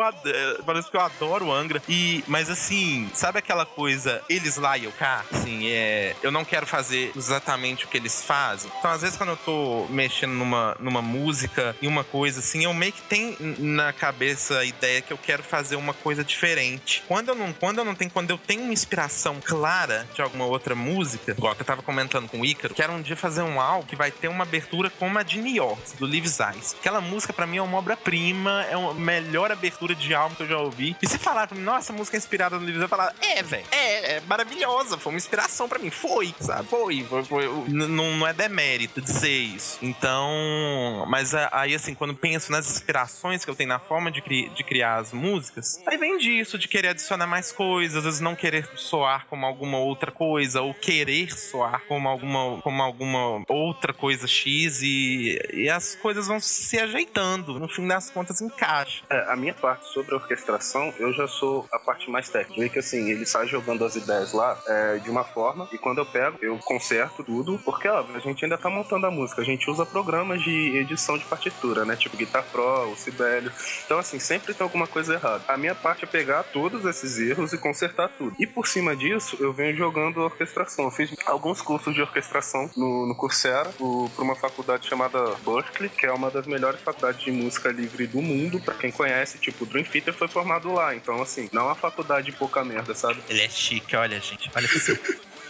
parece 0.65 0.89
que 0.89 0.97
eu 0.97 1.01
adoro 1.01 1.51
Angra. 1.51 1.81
E, 1.87 2.23
mas 2.27 2.49
assim, 2.49 3.09
sabe 3.13 3.39
aquela 3.39 3.65
coisa, 3.65 4.21
eles 4.29 4.57
lá 4.57 4.77
e 4.77 4.85
eu 4.85 4.91
cá? 4.91 5.23
Assim, 5.31 5.67
é, 5.67 6.15
eu 6.21 6.31
não 6.31 6.45
quero 6.45 6.65
fazer 6.65 7.11
exatamente 7.15 7.85
o 7.85 7.87
que 7.87 7.97
eles 7.97 8.23
fazem. 8.23 8.71
Então, 8.77 8.91
às 8.91 9.01
vezes, 9.01 9.17
quando 9.17 9.29
eu 9.29 9.37
tô 9.37 9.85
mexendo 9.89 10.31
numa, 10.31 10.75
numa 10.79 11.01
música 11.01 11.75
e 11.81 11.87
uma 11.87 12.03
coisa 12.03 12.39
assim, 12.39 12.63
eu 12.63 12.73
meio 12.73 12.93
que 12.93 13.01
tenho 13.01 13.35
na 13.59 13.93
cabeça 13.93 14.59
a 14.59 14.65
ideia 14.65 15.01
que 15.01 15.11
eu 15.11 15.17
quero 15.17 15.43
fazer 15.43 15.75
uma 15.75 15.93
coisa 15.93 16.23
diferente. 16.23 17.03
Quando 17.07 17.29
eu 17.29 17.35
não, 17.35 17.53
quando 17.53 17.79
eu 17.79 17.85
não 17.85 17.95
tenho, 17.95 18.11
quando 18.11 18.29
eu 18.29 18.37
tenho 18.37 18.63
uma 18.63 18.73
inspiração 18.73 19.39
clara 19.43 20.07
de 20.13 20.21
alguma 20.21 20.45
outra 20.45 20.75
música, 20.75 21.31
igual 21.31 21.55
que 21.55 21.61
eu 21.61 21.65
tava 21.65 21.81
comentando 21.81 22.27
com 22.27 22.41
o 22.41 22.45
Ícaro, 22.45 22.73
quero 22.73 22.93
um 22.93 23.01
dia 23.01 23.15
fazer 23.15 23.41
um 23.41 23.59
álbum 23.59 23.87
que 23.87 23.95
vai 23.95 24.11
ter 24.11 24.27
uma 24.27 24.43
abertura 24.43 24.89
como 24.89 25.17
a 25.17 25.23
de 25.23 25.39
New 25.39 25.55
York, 25.55 25.97
do 25.97 26.05
Lives 26.05 26.39
Eyes. 26.39 26.75
Aquela 26.79 27.01
música 27.01 27.33
para 27.33 27.45
mim 27.45 27.57
é 27.57 27.61
uma 27.61 27.77
obra-prima, 27.77 28.65
é 28.69 28.73
a 28.73 28.93
melhor 28.93 29.51
abertura 29.73 29.95
de 29.95 30.13
álbum 30.13 30.35
que 30.35 30.43
eu 30.43 30.47
já 30.47 30.57
ouvi. 30.57 30.95
E 31.01 31.07
se 31.07 31.17
falar 31.17 31.47
pra 31.47 31.57
mim, 31.57 31.63
nossa, 31.63 31.91
música 31.91 32.15
é 32.17 32.19
inspirada 32.19 32.59
no 32.59 32.67
Eyes, 32.67 32.81
eu 32.81 32.87
falar, 32.87 33.13
é, 33.21 33.41
velho, 33.41 33.65
é, 33.71 34.15
é 34.15 34.21
maravilhosa, 34.21 34.97
foi 34.97 35.11
uma 35.11 35.17
inspiração 35.17 35.67
para 35.67 35.79
mim. 35.79 35.89
Foi, 35.89 36.33
sabe? 36.39 36.67
Foi, 36.67 37.03
foi, 37.03 37.23
foi. 37.23 37.47
Não, 37.67 37.87
não 37.87 38.27
é 38.27 38.33
demérito 38.33 39.01
dizer 39.01 39.29
isso. 39.29 39.79
Então, 39.81 41.05
mas 41.07 41.33
aí 41.33 41.73
assim, 41.73 41.93
quando 41.93 42.13
penso 42.13 42.51
nas 42.51 42.69
inspirações 42.69 43.43
que 43.43 43.51
eu 43.51 43.55
tenho 43.55 43.69
na 43.69 43.79
forma 43.79 44.11
de, 44.11 44.21
cri 44.21 44.49
de 44.49 44.63
criar 44.63 44.97
as 44.97 45.11
músicas, 45.11 45.81
aí 45.85 45.97
vem 45.97 46.17
disso, 46.17 46.57
de 46.57 46.67
querer 46.67 46.89
adicionar 46.89 47.27
mais 47.27 47.51
coisas, 47.51 47.97
às 47.97 48.03
vezes 48.03 48.19
não 48.19 48.35
querer 48.35 48.69
soar 48.75 49.25
como 49.27 49.45
alguma 49.45 49.77
outra 49.77 50.11
coisa, 50.11 50.61
ou 50.61 50.73
querer 50.73 51.31
soar 51.35 51.81
como 51.87 52.07
alguma, 52.07 52.61
como 52.61 52.81
alguma 52.81 53.43
outra 53.47 53.93
coisa 53.93 54.27
X, 54.27 54.81
e, 54.81 55.39
e 55.53 55.69
as 55.69 55.95
coisas 55.95 56.27
vão 56.27 56.39
se 56.39 56.79
ajeitando. 56.79 57.59
No 57.59 57.67
fim 57.67 57.87
das 57.87 58.09
contas, 58.09 58.41
encaixa. 58.41 59.03
É, 59.09 59.31
a 59.31 59.35
minha 59.35 59.53
parte 59.63 59.85
sobre 59.85 60.13
a 60.13 60.17
orquestração, 60.17 60.93
eu 60.99 61.13
já 61.13 61.25
sou 61.25 61.65
a 61.71 61.79
parte 61.79 62.11
mais 62.11 62.27
técnica. 62.27 62.67
Que 62.67 62.79
assim, 62.79 63.09
ele 63.09 63.25
sai 63.25 63.47
jogando 63.47 63.85
as 63.85 63.95
ideias 63.95 64.33
lá 64.33 64.61
é, 64.67 64.97
de 64.97 65.09
uma 65.09 65.23
forma, 65.23 65.69
e 65.71 65.77
quando 65.77 65.99
eu 65.99 66.05
pego, 66.05 66.37
eu 66.41 66.57
conserto 66.57 67.23
tudo, 67.23 67.57
porque 67.63 67.87
ó, 67.87 68.03
a 68.13 68.19
gente 68.19 68.43
ainda 68.43 68.57
tá 68.57 68.69
montando 68.69 69.07
a 69.07 69.11
música, 69.11 69.41
a 69.41 69.45
gente 69.45 69.69
usa 69.69 69.85
programas 69.85 70.41
de 70.41 70.75
edição 70.77 71.17
de 71.17 71.23
partitura, 71.23 71.85
né? 71.85 71.95
Tipo 71.95 72.17
Guitar 72.17 72.43
Pro, 72.51 72.91
o 72.91 72.95
Sibelius. 72.97 73.53
Então, 73.85 73.97
assim, 73.97 74.19
sempre 74.19 74.53
tem 74.53 74.65
alguma 74.65 74.85
coisa 74.85 75.13
errada. 75.13 75.45
A 75.47 75.55
minha 75.55 75.75
parte 75.75 76.03
é 76.03 76.07
pegar 76.07 76.43
todos 76.43 76.83
esses 76.83 77.17
erros 77.17 77.53
e 77.53 77.57
consertar 77.57 78.09
tudo. 78.17 78.35
E 78.37 78.45
por 78.45 78.67
cima 78.67 78.93
disso, 78.95 79.37
eu 79.39 79.53
venho 79.53 79.77
jogando 79.77 80.17
orquestração. 80.17 80.85
Eu 80.85 80.91
fiz 80.91 81.15
alguns 81.25 81.61
cursos 81.61 81.93
de 81.93 82.01
orquestração 82.01 82.69
no, 82.75 83.07
no 83.07 83.15
Coursera, 83.15 83.71
para 84.15 84.23
uma 84.23 84.35
faculdade 84.35 84.89
chamada 84.89 85.19
Berkeley, 85.45 85.89
que 85.89 86.05
é 86.05 86.11
uma 86.11 86.29
das 86.29 86.45
melhores 86.45 86.81
faculdades 86.81 87.23
de 87.23 87.31
música 87.31 87.71
livre 87.71 88.07
do 88.07 88.21
mundo. 88.21 88.59
Para 88.59 88.73
quem 88.73 88.91
conhece, 88.91 89.37
tipo, 89.43 89.63
o 89.65 89.67
Dream 89.67 89.83
Theater 89.83 90.13
foi 90.13 90.27
formado 90.27 90.71
lá. 90.71 90.95
Então, 90.95 91.21
assim, 91.21 91.49
não 91.51 91.63
é 91.63 91.65
uma 91.65 91.75
faculdade 91.75 92.31
pouca 92.31 92.63
merda, 92.63 92.95
sabe? 92.95 93.21
Ele 93.29 93.41
é 93.41 93.49
chique, 93.49 93.95
olha, 93.95 94.19
gente. 94.19 94.49
Olha 94.55 94.65
isso. 94.65 94.97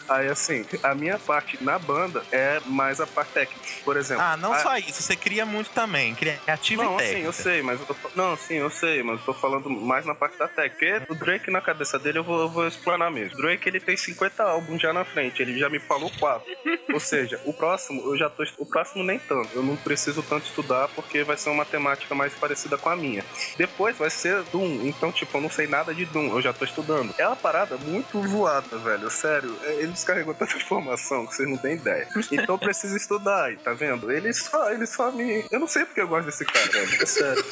Aí, 0.07 0.27
assim, 0.27 0.65
a 0.81 0.93
minha 0.93 1.17
parte 1.17 1.63
na 1.63 1.79
banda 1.79 2.23
é 2.31 2.59
mais 2.65 2.99
a 2.99 3.07
parte 3.07 3.31
técnica. 3.31 3.61
Por 3.83 3.97
exemplo. 3.97 4.23
Ah, 4.23 4.37
não 4.37 4.53
a... 4.53 4.59
só 4.59 4.77
isso, 4.77 5.01
você 5.01 5.15
cria 5.15 5.45
muito 5.45 5.69
também, 5.71 6.13
criativo 6.15 6.83
não, 6.83 6.95
e 6.95 6.97
técnica. 6.97 7.19
Sim, 7.19 7.25
eu 7.25 7.33
sei, 7.33 7.61
mas 7.61 7.79
eu 7.79 7.85
tô. 7.85 7.95
Não, 8.15 8.37
sim, 8.37 8.55
eu 8.55 8.69
sei, 8.69 9.03
mas 9.03 9.19
eu 9.19 9.25
tô 9.25 9.33
falando 9.33 9.69
mais 9.69 10.05
na 10.05 10.15
parte 10.15 10.37
da 10.37 10.47
técnica. 10.47 10.73
Porque 10.73 11.13
o 11.13 11.15
Drake, 11.15 11.51
na 11.51 11.61
cabeça 11.61 11.99
dele, 11.99 12.19
eu 12.19 12.23
vou, 12.23 12.41
eu 12.41 12.49
vou 12.49 12.67
explanar 12.67 13.11
mesmo. 13.11 13.37
O 13.37 13.41
Drake, 13.41 13.67
ele 13.67 13.79
tem 13.79 13.95
50 13.95 14.43
álbuns 14.43 14.81
já 14.81 14.91
na 14.91 15.05
frente, 15.05 15.41
ele 15.41 15.57
já 15.57 15.69
me 15.69 15.79
falou 15.79 16.11
quatro. 16.19 16.51
Ou 16.91 16.99
seja, 16.99 17.39
o 17.45 17.53
próximo, 17.53 18.01
eu 18.05 18.17
já 18.17 18.29
tô. 18.29 18.43
O 18.57 18.65
próximo 18.65 19.03
nem 19.03 19.19
tanto. 19.19 19.49
Eu 19.53 19.63
não 19.63 19.75
preciso 19.75 20.21
tanto 20.23 20.45
estudar 20.45 20.87
porque 20.89 21.23
vai 21.23 21.37
ser 21.37 21.49
uma 21.49 21.65
temática 21.65 22.13
mais 22.15 22.33
parecida 22.33 22.77
com 22.77 22.89
a 22.89 22.95
minha. 22.95 23.23
Depois 23.57 23.97
vai 23.97 24.09
ser 24.09 24.43
Doom. 24.43 24.85
Então, 24.85 25.11
tipo, 25.11 25.37
eu 25.37 25.41
não 25.41 25.49
sei 25.49 25.67
nada 25.67 25.93
de 25.93 26.05
Doom, 26.05 26.29
eu 26.29 26.41
já 26.41 26.53
tô 26.53 26.65
estudando. 26.65 27.13
É 27.17 27.27
uma 27.27 27.35
parada 27.35 27.77
muito 27.77 28.21
voada, 28.21 28.77
velho. 28.77 29.09
Sério. 29.09 29.55
É, 29.63 29.73
ele 29.75 29.92
descarregou 29.93 30.33
tanta 30.33 30.55
informação 30.55 31.25
que 31.25 31.35
vocês 31.35 31.49
não 31.49 31.57
têm 31.57 31.75
ideia. 31.75 32.07
Então 32.31 32.57
precisa 32.57 32.95
estudar, 32.97 33.45
aí, 33.45 33.57
tá 33.57 33.73
vendo? 33.73 34.11
Ele 34.11 34.33
só, 34.33 34.71
ele 34.71 34.85
só 34.85 35.11
me. 35.11 35.45
Eu 35.51 35.59
não 35.59 35.67
sei 35.67 35.85
porque 35.85 36.01
eu 36.01 36.07
gosto 36.07 36.25
desse 36.25 36.45
cara, 36.45 36.69
velho. 36.69 37.01
É 37.01 37.05
sério. 37.05 37.45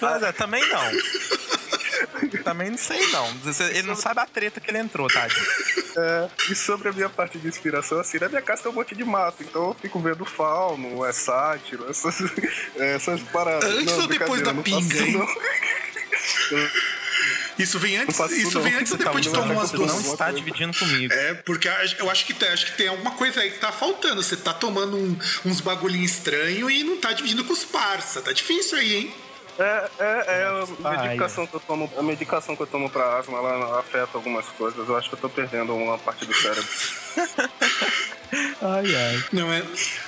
Mas 0.00 0.22
é, 0.22 0.32
também 0.32 0.62
não. 0.68 0.82
Também 2.42 2.70
não 2.70 2.78
sei, 2.78 3.06
não. 3.08 3.26
Ele 3.70 3.82
não 3.82 3.96
sabe 3.96 4.20
a 4.20 4.26
treta 4.26 4.60
que 4.60 4.70
ele 4.70 4.78
entrou, 4.78 5.08
tá? 5.08 5.26
É, 5.96 6.28
e 6.50 6.54
sobre 6.54 6.88
a 6.88 6.92
minha 6.92 7.08
parte 7.08 7.38
de 7.38 7.46
inspiração, 7.46 8.00
assim, 8.00 8.18
na 8.18 8.28
minha 8.28 8.42
casa 8.42 8.64
tem 8.64 8.72
um 8.72 8.74
monte 8.74 8.94
de 8.94 9.04
mato, 9.04 9.42
então 9.42 9.68
eu 9.68 9.74
fico 9.74 10.00
vendo 10.00 10.24
fauno, 10.24 11.04
é 11.04 11.12
sátiro, 11.12 11.88
essas, 11.88 12.18
essas 12.76 13.20
paradas. 13.22 13.64
Antes 13.64 13.86
não, 13.86 14.02
ou 14.02 14.08
depois 14.08 14.42
da 14.42 14.54
pinga, 14.54 14.98
hein? 14.98 15.20
Isso 17.58 17.78
vem 17.78 17.96
antes, 17.96 18.18
isso 18.18 18.60
vem 18.60 18.74
antes 18.74 18.92
ou 18.92 18.98
depois 18.98 19.24
de 19.24 19.30
tomar 19.30 19.54
umas 19.54 19.70
duas? 19.70 19.92
Não 19.92 20.12
está 20.12 20.30
dividindo 20.32 20.76
comigo. 20.76 21.12
É, 21.12 21.34
porque 21.34 21.68
eu 21.98 22.10
acho 22.10 22.26
que, 22.26 22.44
acho 22.44 22.66
que 22.66 22.72
tem 22.72 22.88
alguma 22.88 23.12
coisa 23.12 23.40
aí 23.40 23.50
que 23.50 23.58
tá 23.58 23.70
faltando. 23.70 24.22
Você 24.22 24.36
tá 24.36 24.52
tomando 24.52 24.96
um, 24.96 25.16
uns 25.44 25.60
bagulhinhos 25.60 26.12
estranhos 26.12 26.70
e 26.72 26.82
não 26.82 26.96
tá 26.96 27.12
dividindo 27.12 27.44
com 27.44 27.52
os 27.52 27.64
parça. 27.64 28.20
Tá 28.20 28.32
difícil 28.32 28.78
aí, 28.78 28.94
hein? 28.96 29.14
É, 29.58 29.90
é, 30.00 30.24
é 30.26 30.64
a 30.84 31.02
medicação 31.02 31.46
que 31.46 31.54
eu 31.54 31.60
tomo, 31.60 31.90
a 31.96 32.02
medicação 32.02 32.56
que 32.56 32.62
eu 32.62 32.66
tomo 32.66 32.90
pra 32.90 33.18
asma, 33.18 33.38
ela 33.38 33.78
afeta 33.78 34.10
algumas 34.14 34.46
coisas. 34.46 34.88
Eu 34.88 34.96
acho 34.96 35.08
que 35.08 35.14
eu 35.14 35.20
tô 35.20 35.28
perdendo 35.28 35.74
uma 35.76 35.96
parte 35.96 36.26
do 36.26 36.34
cérebro. 36.34 36.64
ai, 38.62 38.94
ai. 38.94 39.24
Não, 39.32 39.52
é... 39.52 39.62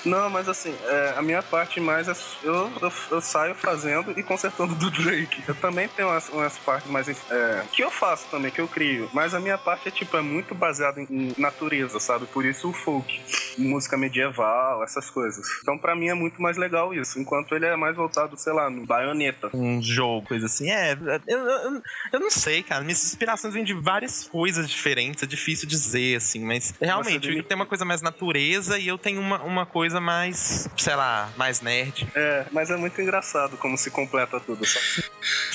Não, 0.05 0.31
mas 0.31 0.49
assim, 0.49 0.75
é, 0.85 1.15
a 1.17 1.23
minha 1.23 1.43
parte 1.43 1.81
mais 1.81 2.09
é 2.09 2.15
eu, 2.43 2.73
eu, 2.81 2.93
eu, 3.11 3.21
saio 3.21 3.55
fazendo 3.55 4.13
e 4.19 4.23
consertando 4.23 4.75
do 4.75 4.91
Drake. 4.91 5.43
Eu 5.47 5.55
também 5.55 5.89
tenho 5.89 6.09
umas, 6.09 6.29
umas 6.29 6.59
partes 6.59 6.91
mais. 6.91 7.09
É, 7.09 7.63
que 7.73 7.83
eu 7.83 7.91
faço 7.91 8.27
também, 8.31 8.51
que 8.51 8.61
eu 8.61 8.69
crio. 8.69 9.11
Mas 9.13 9.35
a 9.35 9.41
minha 9.41 9.59
parte 9.59 9.89
é, 9.89 9.91
tipo, 9.91 10.17
é 10.17 10.23
muito 10.23 10.55
baseada 10.55 11.01
em, 11.01 11.07
em 11.11 11.35
natureza, 11.37 11.99
sabe? 11.99 12.27
Por 12.27 12.45
isso 12.45 12.69
o 12.69 12.73
folk, 12.73 13.21
música 13.59 13.97
medieval, 13.97 14.83
essas 14.85 15.11
coisas. 15.11 15.47
Então, 15.63 15.79
pra 15.79 15.95
mim 15.95 16.09
é 16.09 16.15
muito 16.15 16.41
mais 16.41 16.57
legal 16.57 16.95
isso. 16.95 17.19
Enquanto 17.19 17.55
ele 17.55 17.67
é 17.67 17.77
mais 17.77 17.97
voltado, 17.97 18.37
sei 18.37 18.53
lá, 18.53 18.71
no 18.71 18.87
baioneta. 18.87 19.51
Um 19.55 19.83
jogo, 19.83 20.27
coisa 20.27 20.47
assim. 20.47 20.71
É, 20.71 20.93
eu, 21.27 21.39
eu, 21.39 21.83
eu 22.13 22.21
não 22.21 22.31
sei, 22.31 22.63
cara. 22.63 22.83
Minhas 22.83 23.05
inspirações 23.05 23.55
vêm 23.55 23.65
de 23.65 23.75
várias 23.75 24.25
coisas 24.25 24.69
diferentes. 24.69 25.23
É 25.23 25.27
difícil 25.27 25.69
dizer, 25.69 26.17
assim, 26.17 26.45
mas 26.45 26.75
realmente, 26.81 27.43
tem 27.43 27.55
uma 27.57 27.67
coisa 27.67 27.85
mais 27.85 28.03
natureza 28.17 28.79
e 28.79 28.89
eu 28.89 28.97
tenho 28.97 29.21
uma, 29.21 29.43
uma 29.43 29.67
coisa 29.67 30.01
mais, 30.01 30.69
sei 30.77 30.97
lá, 30.97 31.31
mais 31.37 31.61
nerd. 31.61 32.09
É, 32.15 32.47
mas 32.51 32.71
é 32.71 32.77
muito 32.77 33.01
engraçado 33.01 33.57
como 33.59 33.77
se 33.77 33.91
completa 33.91 34.41
tudo, 34.41 34.65
sabe? 34.67 35.05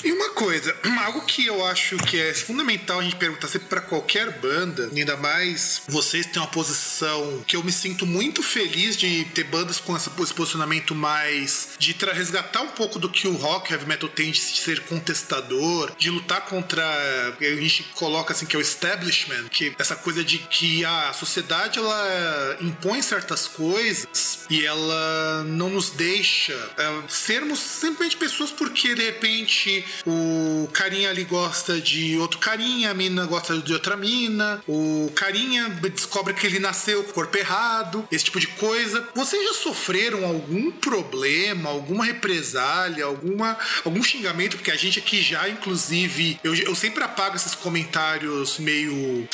E 0.04 0.12
uma 0.12 0.30
coisa, 0.30 0.74
algo 1.04 1.22
que 1.22 1.46
eu 1.46 1.64
acho 1.66 1.96
que 1.98 2.20
é 2.20 2.34
fundamental 2.34 3.00
a 3.00 3.02
gente 3.02 3.16
perguntar 3.16 3.48
sempre 3.48 3.68
para 3.68 3.80
qualquer 3.80 4.30
banda, 4.38 4.90
ainda 4.94 5.16
mais 5.16 5.82
vocês 5.88 6.26
têm 6.26 6.40
uma 6.40 6.48
posição 6.48 7.42
que 7.46 7.56
eu 7.56 7.64
me 7.64 7.72
sinto 7.72 8.06
muito 8.06 8.42
feliz 8.42 8.96
de 8.96 9.24
ter 9.26 9.44
bandas 9.44 9.80
com 9.80 9.96
esse 9.96 10.10
posicionamento 10.10 10.94
mais 10.94 11.70
de 11.78 11.96
resgatar 12.12 12.62
um 12.62 12.68
pouco 12.68 12.98
do 12.98 13.08
que 13.08 13.26
o 13.26 13.36
rock 13.36 13.72
heavy 13.72 13.86
metal 13.86 14.08
tem 14.08 14.30
de 14.30 14.38
ser 14.38 14.80
contestador, 14.80 15.92
de 15.96 16.10
lutar 16.10 16.42
contra 16.42 16.82
a 16.82 17.60
gente 17.60 17.82
coloca 17.94 18.32
assim 18.32 18.46
que 18.46 18.54
é 18.54 18.58
o 18.58 18.62
establishment, 18.62 19.48
que 19.50 19.74
essa 19.78 19.96
coisa 19.96 20.22
de 20.22 20.38
que 20.38 20.84
a 20.84 21.12
sociedade 21.12 21.78
ela 21.78 22.51
impõe 22.60 23.02
certas 23.02 23.46
coisas 23.46 24.40
e 24.50 24.64
ela 24.64 25.44
não 25.44 25.70
nos 25.70 25.90
deixa 25.90 26.52
é, 26.76 27.02
sermos 27.08 27.58
simplesmente 27.58 28.16
pessoas 28.16 28.50
porque 28.50 28.94
de 28.94 29.04
repente 29.04 29.84
o 30.06 30.68
carinha 30.72 31.10
ali 31.10 31.24
gosta 31.24 31.80
de 31.80 32.16
outro 32.18 32.38
carinha, 32.38 32.90
a 32.90 32.94
mina 32.94 33.24
gosta 33.26 33.56
de 33.58 33.72
outra 33.72 33.96
mina, 33.96 34.62
o 34.66 35.10
carinha 35.14 35.68
descobre 35.70 36.34
que 36.34 36.46
ele 36.46 36.58
nasceu 36.58 37.02
com 37.04 37.10
o 37.10 37.14
corpo 37.14 37.36
errado, 37.36 38.06
esse 38.10 38.24
tipo 38.24 38.40
de 38.40 38.46
coisa. 38.48 39.08
Vocês 39.14 39.42
já 39.44 39.54
sofreram 39.54 40.24
algum 40.24 40.70
problema, 40.70 41.70
alguma 41.70 42.04
represália, 42.04 43.04
alguma, 43.04 43.56
algum 43.84 44.02
xingamento? 44.02 44.56
Porque 44.56 44.70
a 44.70 44.76
gente 44.76 44.98
aqui 44.98 45.22
já, 45.22 45.48
inclusive, 45.48 46.38
eu, 46.42 46.54
eu 46.54 46.74
sempre 46.74 47.02
apago 47.02 47.36
esses 47.36 47.54
comentários 47.54 48.58
meio, 48.58 49.28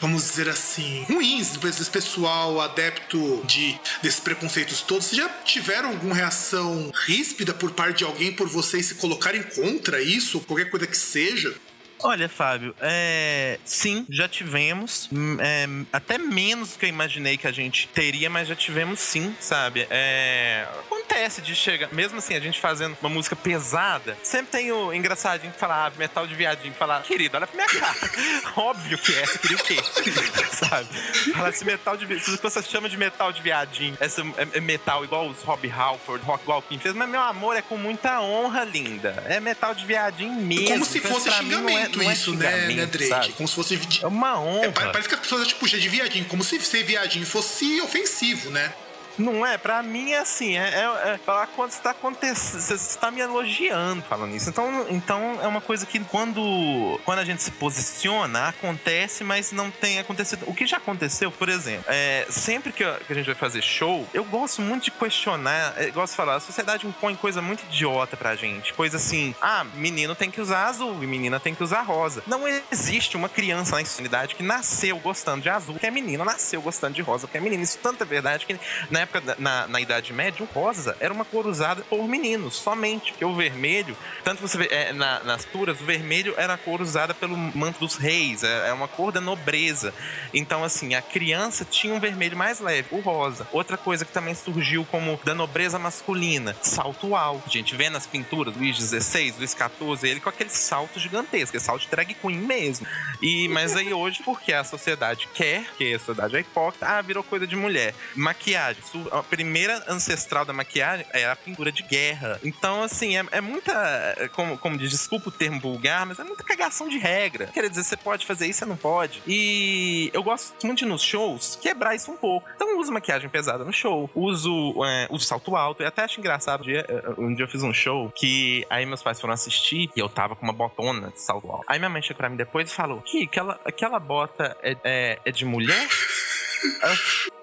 vamos 0.00 0.24
dizer 0.24 0.48
assim, 0.48 1.04
ruins 1.08 1.56
desse 1.56 1.90
pessoal 1.90 2.60
adepto 2.60 3.42
de 3.44 3.78
desses 4.02 4.20
preconceitos 4.20 4.80
todos. 4.80 5.06
Vocês 5.06 5.20
já 5.20 5.28
tiveram 5.44 5.90
alguma 5.90 6.14
reação 6.14 6.90
ríspida 7.06 7.52
por 7.52 7.72
parte 7.72 7.98
de 7.98 8.04
alguém 8.04 8.32
por 8.32 8.48
vocês 8.48 8.86
se 8.86 8.94
colocarem 8.94 9.42
contra 9.42 10.00
isso, 10.00 10.40
qualquer 10.40 10.70
coisa 10.70 10.86
que 10.86 10.96
seja? 10.96 11.54
Olha, 12.02 12.28
Fábio, 12.28 12.74
é... 12.80 13.58
sim, 13.64 14.06
já 14.08 14.28
tivemos. 14.28 15.08
Hum, 15.12 15.36
é... 15.40 15.66
Até 15.92 16.18
menos 16.18 16.72
do 16.72 16.78
que 16.78 16.86
eu 16.86 16.88
imaginei 16.88 17.36
que 17.36 17.46
a 17.46 17.52
gente 17.52 17.88
teria, 17.88 18.30
mas 18.30 18.48
já 18.48 18.54
tivemos 18.54 19.00
sim, 19.00 19.34
sabe? 19.40 19.86
É... 19.90 20.66
Acontece 20.86 21.42
de 21.42 21.54
chegar, 21.54 21.92
mesmo 21.92 22.18
assim, 22.18 22.34
a 22.34 22.40
gente 22.40 22.60
fazendo 22.60 22.96
uma 23.00 23.10
música 23.10 23.34
pesada, 23.34 24.16
sempre 24.22 24.52
tem 24.52 24.72
o 24.72 24.92
engraçadinho 24.92 25.52
que 25.52 25.58
fala, 25.58 25.86
ah, 25.86 25.92
metal 25.98 26.26
de 26.26 26.34
viadinho, 26.34 26.72
falar, 26.74 27.02
querido, 27.02 27.36
olha 27.36 27.46
pra 27.46 27.56
minha 27.56 27.68
cara. 27.68 28.10
Óbvio 28.56 28.96
que 28.96 29.12
é, 29.14 29.26
você 29.26 29.38
queria 29.38 29.56
o 29.56 29.60
quê? 29.60 29.76
sabe? 30.54 30.88
Fala 31.32 31.48
esse 31.48 31.64
metal 31.64 31.96
de 31.96 32.20
Se 32.20 32.36
você 32.36 32.62
chama 32.62 32.88
de 32.88 32.96
metal 32.96 33.32
de 33.32 33.42
viadinho, 33.42 33.96
esse 34.00 34.20
é, 34.20 34.48
é 34.54 34.60
metal 34.60 35.04
igual 35.04 35.28
os 35.28 35.42
Rob 35.42 35.68
Halford, 35.70 36.24
Rock 36.24 36.44
quem 36.68 36.78
fez, 36.78 36.94
mas 36.94 37.08
meu 37.08 37.20
amor 37.20 37.56
é 37.56 37.62
com 37.62 37.76
muita 37.76 38.20
honra, 38.20 38.64
linda. 38.64 39.22
É 39.26 39.40
metal 39.40 39.74
de 39.74 39.84
viadinho 39.84 40.32
mesmo. 40.32 40.68
Como 40.68 40.84
se 40.84 41.00
fosse 41.00 41.28
é 41.28 41.32
xingamento 41.32 41.89
muito 41.96 42.10
é 42.10 42.12
isso, 42.12 42.34
né, 42.34 42.68
né, 42.68 42.86
Drake? 42.86 43.08
Sabe? 43.08 43.32
Como 43.32 43.48
se 43.48 43.54
fosse. 43.54 43.80
É 44.02 44.06
uma 44.06 44.40
honra. 44.40 44.66
É, 44.66 44.70
parece 44.70 45.08
que 45.08 45.14
as 45.14 45.20
pessoas 45.20 45.46
tipo, 45.46 45.68
de 45.68 45.88
viadinho, 45.88 46.24
como 46.26 46.42
se 46.42 46.60
ser 46.60 46.82
viadinho 46.84 47.26
fosse 47.26 47.80
ofensivo, 47.80 48.50
né? 48.50 48.72
Não 49.20 49.44
é? 49.44 49.58
Pra 49.58 49.82
mim 49.82 50.12
é 50.12 50.18
assim, 50.18 50.56
é, 50.56 50.68
é, 50.68 51.10
é 51.12 51.18
falar 51.18 51.46
quando 51.48 51.70
está 51.70 51.90
acontecendo, 51.90 52.60
você 52.60 52.74
está 52.74 53.10
me 53.10 53.20
elogiando 53.20 54.02
falando 54.02 54.34
isso. 54.34 54.48
Então, 54.48 54.86
então 54.88 55.38
é 55.42 55.46
uma 55.46 55.60
coisa 55.60 55.84
que 55.84 56.00
quando, 56.00 56.98
quando 57.04 57.18
a 57.18 57.24
gente 57.24 57.42
se 57.42 57.50
posiciona, 57.50 58.48
acontece, 58.48 59.22
mas 59.22 59.52
não 59.52 59.70
tem 59.70 59.98
acontecido. 59.98 60.44
O 60.46 60.54
que 60.54 60.66
já 60.66 60.78
aconteceu, 60.78 61.30
por 61.30 61.48
exemplo, 61.48 61.84
é, 61.88 62.26
sempre 62.30 62.72
que, 62.72 62.82
a 62.82 62.98
gente 63.14 63.26
vai 63.26 63.34
fazer 63.34 63.62
show, 63.62 64.08
eu 64.14 64.24
gosto 64.24 64.62
muito 64.62 64.84
de 64.84 64.90
questionar, 64.90 65.74
eu 65.76 65.92
gosto 65.92 66.12
de 66.12 66.16
falar, 66.16 66.36
a 66.36 66.40
sociedade 66.40 66.86
impõe 66.86 67.14
coisa 67.14 67.42
muito 67.42 67.62
idiota 67.64 68.16
pra 68.16 68.34
gente. 68.34 68.72
Coisa 68.72 68.96
assim, 68.96 69.34
ah, 69.40 69.64
menino 69.74 70.14
tem 70.14 70.30
que 70.30 70.40
usar 70.40 70.66
azul 70.66 71.02
e 71.02 71.06
menina 71.06 71.38
tem 71.38 71.54
que 71.54 71.62
usar 71.62 71.82
rosa. 71.82 72.22
Não 72.26 72.42
existe 72.70 73.16
uma 73.16 73.28
criança 73.28 73.76
na 73.76 73.84
sociedade 73.84 74.34
que 74.34 74.42
nasceu 74.42 74.98
gostando 74.98 75.42
de 75.42 75.50
azul, 75.50 75.78
que 75.78 75.86
é 75.86 75.90
menina, 75.90 76.24
nasceu 76.24 76.62
gostando 76.62 76.94
de 76.94 77.02
rosa, 77.02 77.26
que 77.26 77.36
é 77.36 77.40
menina. 77.40 77.62
Isso 77.62 77.78
tanto 77.82 78.02
é 78.02 78.06
verdade 78.06 78.46
que 78.46 78.58
na 78.90 79.02
época, 79.10 79.36
na, 79.38 79.66
na 79.66 79.80
Idade 79.80 80.12
Média, 80.12 80.44
o 80.44 80.48
rosa 80.54 80.96
era 81.00 81.12
uma 81.12 81.24
cor 81.24 81.46
usada 81.46 81.82
por 81.82 82.06
meninos, 82.06 82.54
somente. 82.54 83.10
Porque 83.12 83.24
o 83.24 83.34
vermelho, 83.34 83.96
tanto 84.22 84.40
você 84.40 84.56
vê 84.56 84.68
é, 84.70 84.92
na, 84.92 85.20
nas 85.24 85.44
turas, 85.44 85.80
o 85.80 85.84
vermelho 85.84 86.34
era 86.36 86.54
a 86.54 86.58
cor 86.58 86.80
usada 86.80 87.12
pelo 87.12 87.36
manto 87.36 87.80
dos 87.80 87.96
reis, 87.96 88.44
é, 88.44 88.68
é 88.68 88.72
uma 88.72 88.86
cor 88.86 89.10
da 89.12 89.20
nobreza. 89.20 89.92
Então, 90.32 90.62
assim, 90.62 90.94
a 90.94 91.02
criança 91.02 91.64
tinha 91.64 91.92
um 91.92 92.00
vermelho 92.00 92.36
mais 92.36 92.60
leve, 92.60 92.88
o 92.92 93.00
rosa. 93.00 93.46
Outra 93.52 93.76
coisa 93.76 94.04
que 94.04 94.12
também 94.12 94.34
surgiu 94.34 94.86
como 94.90 95.18
da 95.24 95.34
nobreza 95.34 95.78
masculina, 95.78 96.56
salto 96.62 97.16
alto. 97.16 97.44
A 97.46 97.50
gente 97.50 97.74
vê 97.74 97.90
nas 97.90 98.06
pinturas, 98.06 98.56
Luís 98.56 98.76
XVI, 98.76 99.34
Luís 99.36 99.56
XIV, 99.56 100.08
ele 100.08 100.20
com 100.20 100.28
aquele 100.28 100.50
salto 100.50 101.00
gigantesco, 101.00 101.48
aquele 101.48 101.64
salto 101.64 101.82
de 101.82 101.88
drag 101.88 102.14
queen 102.14 102.38
mesmo. 102.38 102.86
E, 103.20 103.48
mas 103.48 103.74
aí 103.76 103.92
hoje, 103.92 104.22
porque 104.24 104.52
a 104.52 104.62
sociedade 104.62 105.28
quer, 105.34 105.64
que 105.76 105.94
a 105.94 105.98
sociedade 105.98 106.36
é 106.36 106.40
hipócrita, 106.40 106.86
ah, 106.86 107.02
virou 107.02 107.24
coisa 107.24 107.46
de 107.46 107.56
mulher. 107.56 107.94
Maquiagem, 108.14 108.82
a 109.10 109.22
primeira 109.22 109.84
ancestral 109.88 110.44
da 110.44 110.52
maquiagem 110.52 111.06
é 111.12 111.26
a 111.26 111.36
pintura 111.36 111.70
de 111.72 111.82
guerra. 111.82 112.40
Então, 112.42 112.82
assim, 112.82 113.16
é, 113.16 113.24
é 113.32 113.40
muita. 113.40 114.30
Como, 114.32 114.58
como 114.58 114.78
diz, 114.78 114.90
desculpa 114.90 115.28
o 115.28 115.32
termo 115.32 115.60
vulgar, 115.60 116.06
mas 116.06 116.18
é 116.18 116.24
muita 116.24 116.44
cagação 116.44 116.88
de 116.88 116.98
regra. 116.98 117.46
Quer 117.46 117.68
dizer, 117.68 117.84
você 117.84 117.96
pode 117.96 118.26
fazer 118.26 118.46
isso, 118.46 118.60
você 118.60 118.66
não 118.66 118.76
pode. 118.76 119.22
E 119.26 120.10
eu 120.12 120.22
gosto 120.22 120.66
muito 120.66 120.78
de 120.78 120.86
nos 120.86 121.02
shows 121.02 121.58
quebrar 121.60 121.94
isso 121.94 122.10
um 122.10 122.16
pouco. 122.16 122.48
Então, 122.54 122.78
uso 122.78 122.92
maquiagem 122.92 123.28
pesada 123.28 123.64
no 123.64 123.72
show, 123.72 124.10
uso, 124.14 124.84
é, 124.84 125.06
uso 125.10 125.24
salto 125.24 125.56
alto. 125.56 125.82
Eu 125.82 125.88
até 125.88 126.02
acho 126.02 126.20
engraçado. 126.20 126.60
Um 126.60 126.64
dia, 126.64 126.86
é, 126.88 127.20
um 127.20 127.34
dia 127.34 127.44
eu 127.44 127.48
fiz 127.48 127.62
um 127.62 127.72
show 127.72 128.10
que 128.14 128.66
aí 128.68 128.84
meus 128.86 129.02
pais 129.02 129.20
foram 129.20 129.34
assistir 129.34 129.90
e 129.94 130.00
eu 130.00 130.08
tava 130.08 130.34
com 130.36 130.44
uma 130.44 130.52
botona 130.52 131.10
de 131.10 131.20
salto 131.20 131.50
alto. 131.50 131.64
Aí 131.66 131.78
minha 131.78 131.88
mãe 131.88 132.02
chegou 132.02 132.18
pra 132.18 132.28
mim 132.28 132.36
depois 132.36 132.70
e 132.70 132.74
falou: 132.74 133.00
que 133.00 133.24
aquela, 133.24 133.60
aquela 133.64 133.98
bota 133.98 134.56
é, 134.62 134.76
é, 134.84 135.18
é 135.24 135.30
de 135.30 135.44
mulher? 135.44 135.88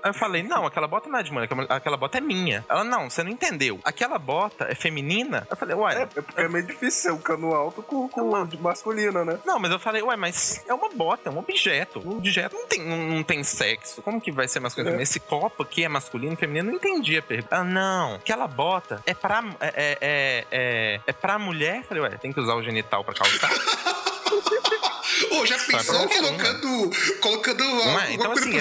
Aí 0.03 0.11
eu 0.11 0.13
falei, 0.13 0.43
não, 0.43 0.65
aquela 0.65 0.87
bota 0.87 1.09
não 1.09 1.19
é 1.19 1.23
de 1.23 1.31
mulher, 1.31 1.49
aquela 1.69 1.97
bota 1.97 2.17
é 2.17 2.21
minha. 2.21 2.63
Ela, 2.69 2.83
não, 2.83 3.09
você 3.09 3.23
não 3.23 3.31
entendeu. 3.31 3.79
Aquela 3.83 4.17
bota 4.19 4.65
é 4.69 4.75
feminina? 4.75 5.47
Eu 5.49 5.57
falei, 5.57 5.75
uai. 5.75 5.97
É, 5.97 6.01
é 6.01 6.05
porque 6.05 6.41
é 6.41 6.47
meio 6.47 6.65
difícil 6.65 7.01
ser 7.01 7.11
um 7.11 7.17
cano 7.17 7.53
alto 7.53 7.81
com, 7.81 8.07
com 8.07 8.45
de 8.45 8.57
masculina, 8.57 9.25
né? 9.25 9.39
Não, 9.45 9.59
mas 9.59 9.71
eu 9.71 9.79
falei, 9.79 10.01
uai, 10.01 10.15
mas 10.15 10.63
é 10.67 10.73
uma 10.73 10.89
bota, 10.89 11.29
é 11.29 11.31
um 11.31 11.39
objeto. 11.39 11.99
O 11.99 12.17
objeto 12.17 12.55
não 12.55 12.67
tem, 12.67 12.87
não, 12.87 12.97
não 12.97 13.23
tem 13.23 13.43
sexo. 13.43 14.01
Como 14.01 14.21
que 14.21 14.31
vai 14.31 14.47
ser 14.47 14.59
masculino? 14.59 14.99
É. 14.99 15.01
Esse 15.01 15.19
copo 15.19 15.63
aqui 15.63 15.83
é 15.83 15.89
masculino, 15.89 16.35
feminino? 16.35 16.69
Não 16.69 16.75
entendi 16.75 17.17
a 17.17 17.21
pergunta. 17.21 17.55
Ah, 17.55 17.63
não. 17.63 18.15
Aquela 18.15 18.47
bota 18.47 19.01
é 19.05 19.13
pra, 19.13 19.43
é, 19.59 19.67
é, 19.67 19.97
é, 20.01 20.45
é, 20.51 21.01
é 21.07 21.13
pra 21.13 21.39
mulher? 21.39 21.77
Eu 21.77 21.83
falei, 21.83 22.03
ué, 22.03 22.09
tem 22.17 22.31
que 22.31 22.39
usar 22.39 22.55
o 22.55 22.63
genital 22.63 23.03
pra 23.03 23.13
calçar? 23.13 23.49
Ô, 25.31 25.45
já 25.45 25.57
pensou 25.57 26.07
colocando, 26.07 26.91
colocando 27.21 27.63
uma, 27.63 28.05
é? 28.05 28.13
então, 28.13 28.31
assim, 28.31 28.59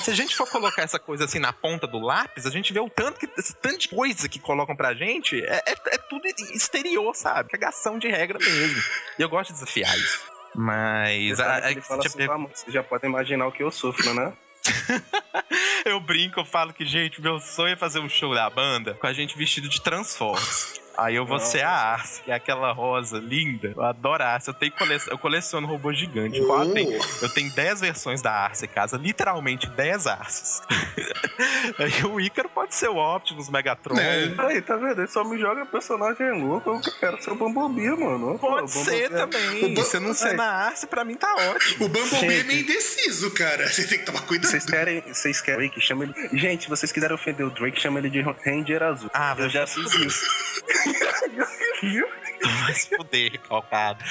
Se 0.00 0.10
a 0.10 0.14
gente 0.14 0.36
for 0.36 0.48
colocar 0.48 0.82
essa 0.82 0.98
coisa 0.98 1.24
assim 1.24 1.38
na 1.38 1.52
ponta 1.52 1.86
do 1.86 1.98
lápis, 1.98 2.46
a 2.46 2.50
gente 2.50 2.72
vê 2.72 2.80
o 2.80 2.88
tanto, 2.88 3.18
que, 3.18 3.28
esse 3.38 3.54
tanto 3.54 3.78
de 3.78 3.88
coisa 3.88 4.28
que 4.28 4.38
colocam 4.38 4.76
pra 4.76 4.94
gente, 4.94 5.42
é, 5.42 5.62
é, 5.66 5.74
é 5.94 5.98
tudo 5.98 6.26
exterior, 6.26 7.14
sabe? 7.14 7.50
Cagação 7.50 7.98
de 7.98 8.08
regra 8.08 8.38
mesmo. 8.38 8.82
E 9.18 9.22
eu 9.22 9.28
gosto 9.28 9.48
de 9.48 9.54
desafiar 9.54 9.96
isso. 9.98 10.20
Mas. 10.54 11.38
A, 11.40 11.46
a, 11.46 11.58
assim, 11.68 11.80
você 11.80 12.70
já 12.70 12.82
pode 12.82 13.06
imaginar 13.06 13.46
o 13.46 13.52
que 13.52 13.62
eu 13.62 13.70
sofro, 13.70 14.14
né? 14.14 14.32
eu 15.84 16.00
brinco, 16.00 16.40
eu 16.40 16.44
falo 16.44 16.72
que, 16.72 16.84
gente, 16.84 17.20
meu 17.20 17.38
sonho 17.38 17.74
é 17.74 17.76
fazer 17.76 18.00
um 18.00 18.08
show 18.08 18.34
da 18.34 18.48
banda 18.50 18.94
com 18.94 19.06
a 19.06 19.12
gente 19.12 19.36
vestido 19.36 19.68
de 19.68 19.80
Transformers. 19.80 20.80
Aí 20.96 21.14
eu 21.16 21.26
vou 21.26 21.38
Nossa. 21.38 21.52
ser 21.52 21.62
a 21.62 21.70
Arce, 21.70 22.22
que 22.22 22.30
é 22.30 22.34
aquela 22.34 22.72
rosa 22.72 23.18
linda. 23.18 23.72
Eu 23.76 23.82
adoro 23.82 24.22
a 24.22 24.28
Arce. 24.28 24.48
Eu, 24.48 24.54
tenho 24.54 24.72
cole... 24.72 24.98
eu 25.08 25.18
coleciono 25.18 25.66
robô 25.66 25.92
gigante. 25.92 26.40
Uh. 26.40 26.62
Eu, 26.62 26.72
tenho... 26.72 27.00
eu 27.22 27.28
tenho 27.28 27.52
10 27.52 27.80
versões 27.80 28.22
da 28.22 28.32
Arce 28.32 28.64
em 28.64 28.68
casa, 28.68 28.96
literalmente 28.96 29.68
10 29.68 30.06
Arces. 30.06 30.62
Aí 31.78 32.04
o 32.04 32.20
Ícaro 32.20 32.48
pode 32.48 32.74
ser 32.74 32.88
o 32.88 32.96
Optimus, 32.96 33.50
Megatron. 33.50 33.98
É. 33.98 34.32
Aí, 34.38 34.62
tá 34.62 34.76
vendo? 34.76 35.00
Ele 35.00 35.08
só 35.08 35.24
me 35.24 35.38
joga 35.38 35.66
personagem 35.66 36.42
louco. 36.42 36.70
Eu 36.70 36.80
quero 36.98 37.22
ser 37.22 37.30
o 37.30 37.34
Bumblebee, 37.34 37.90
mano. 37.96 38.38
Pode 38.38 38.72
Pô, 38.72 38.84
ser 38.84 39.10
também. 39.10 39.72
O 39.72 39.74
Você 39.74 40.00
não 40.00 40.14
ser 40.14 40.34
na 40.34 40.46
Arce, 40.46 40.86
pra 40.86 41.04
mim 41.04 41.14
tá 41.14 41.32
ótimo. 41.34 41.86
O 41.86 41.88
Bumblebee 41.88 42.40
é 42.40 42.42
meio 42.44 42.60
indeciso, 42.60 43.30
cara. 43.32 43.66
Você 43.68 43.86
tem 43.86 43.98
que 43.98 44.04
tomar 44.04 44.22
cuidado. 44.22 44.50
Vocês 44.50 44.64
querem, 44.64 45.02
vocês 45.02 45.40
querem 45.40 45.68
que 45.68 45.80
chame 45.80 46.04
ele. 46.04 46.38
Gente, 46.38 46.64
se 46.64 46.68
vocês 46.70 46.92
quiserem 46.92 47.14
ofender 47.14 47.46
o 47.46 47.50
Drake, 47.50 47.80
chama 47.80 47.98
ele 47.98 48.10
de 48.10 48.20
Ranger 48.20 48.82
Azul. 48.82 49.10
Ah, 49.12 49.34
eu 49.38 49.48
já 49.48 49.66
fiz 49.66 49.92
isso. 49.94 50.26
que? 51.80 52.04
Vai 52.62 52.74
se 52.74 52.96
fuder, 52.96 53.32
recalcado. 53.32 54.04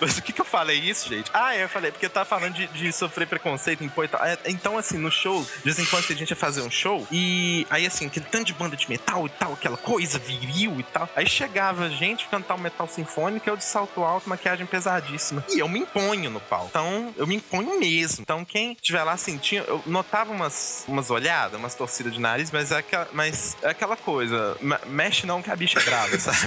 Mas 0.00 0.18
o 0.18 0.22
que 0.22 0.32
que 0.32 0.40
eu 0.40 0.44
falei 0.44 0.78
isso, 0.78 1.08
gente? 1.08 1.30
Ah, 1.32 1.56
eu 1.56 1.68
falei, 1.68 1.90
porque 1.90 2.06
eu 2.06 2.10
tava 2.10 2.26
falando 2.26 2.54
de, 2.54 2.66
de 2.68 2.92
sofrer 2.92 3.26
preconceito 3.26 3.82
em 3.82 3.88
tal. 3.88 4.24
É, 4.24 4.38
então, 4.46 4.76
assim, 4.76 4.98
no 4.98 5.10
show, 5.10 5.42
de 5.42 5.62
vez 5.62 5.78
em 5.78 5.84
quando 5.86 6.04
a 6.10 6.14
gente 6.14 6.30
ia 6.30 6.36
fazer 6.36 6.62
um 6.62 6.70
show, 6.70 7.06
e 7.10 7.66
aí, 7.70 7.86
assim, 7.86 8.06
aquele 8.06 8.26
tanto 8.26 8.46
de 8.46 8.54
banda 8.54 8.76
de 8.76 8.88
metal 8.88 9.26
e 9.26 9.30
tal, 9.30 9.52
aquela 9.52 9.76
coisa 9.76 10.18
viril 10.18 10.78
e 10.78 10.82
tal. 10.82 11.08
Aí 11.14 11.26
chegava 11.26 11.88
gente 11.88 12.26
cantar 12.28 12.54
um 12.54 12.58
metal 12.58 12.88
sinfônico, 12.88 13.48
eu 13.48 13.56
de 13.56 13.64
salto 13.64 14.02
alto, 14.02 14.28
maquiagem 14.28 14.66
pesadíssima. 14.66 15.44
E 15.50 15.58
eu 15.58 15.68
me 15.68 15.80
imponho 15.80 16.30
no 16.30 16.40
palco. 16.40 16.66
Então, 16.70 17.14
eu 17.16 17.26
me 17.26 17.36
imponho 17.36 17.78
mesmo. 17.78 18.22
Então, 18.22 18.44
quem 18.44 18.72
estiver 18.72 19.02
lá 19.04 19.16
sentindo, 19.16 19.64
eu 19.66 19.82
notava 19.86 20.32
umas, 20.32 20.84
umas 20.88 21.10
olhadas, 21.10 21.58
umas 21.58 21.74
torcidas 21.74 22.12
de 22.12 22.20
nariz, 22.20 22.50
mas 22.50 22.72
é 22.72 22.78
aquela, 22.78 23.08
mas 23.12 23.56
é 23.62 23.68
aquela 23.68 23.96
coisa, 23.96 24.56
mexe 24.86 25.26
não 25.26 25.40
que 25.40 25.50
a 25.50 25.56
bicha 25.56 25.78
é 25.78 25.82
brava, 25.82 26.18
sabe? 26.18 26.43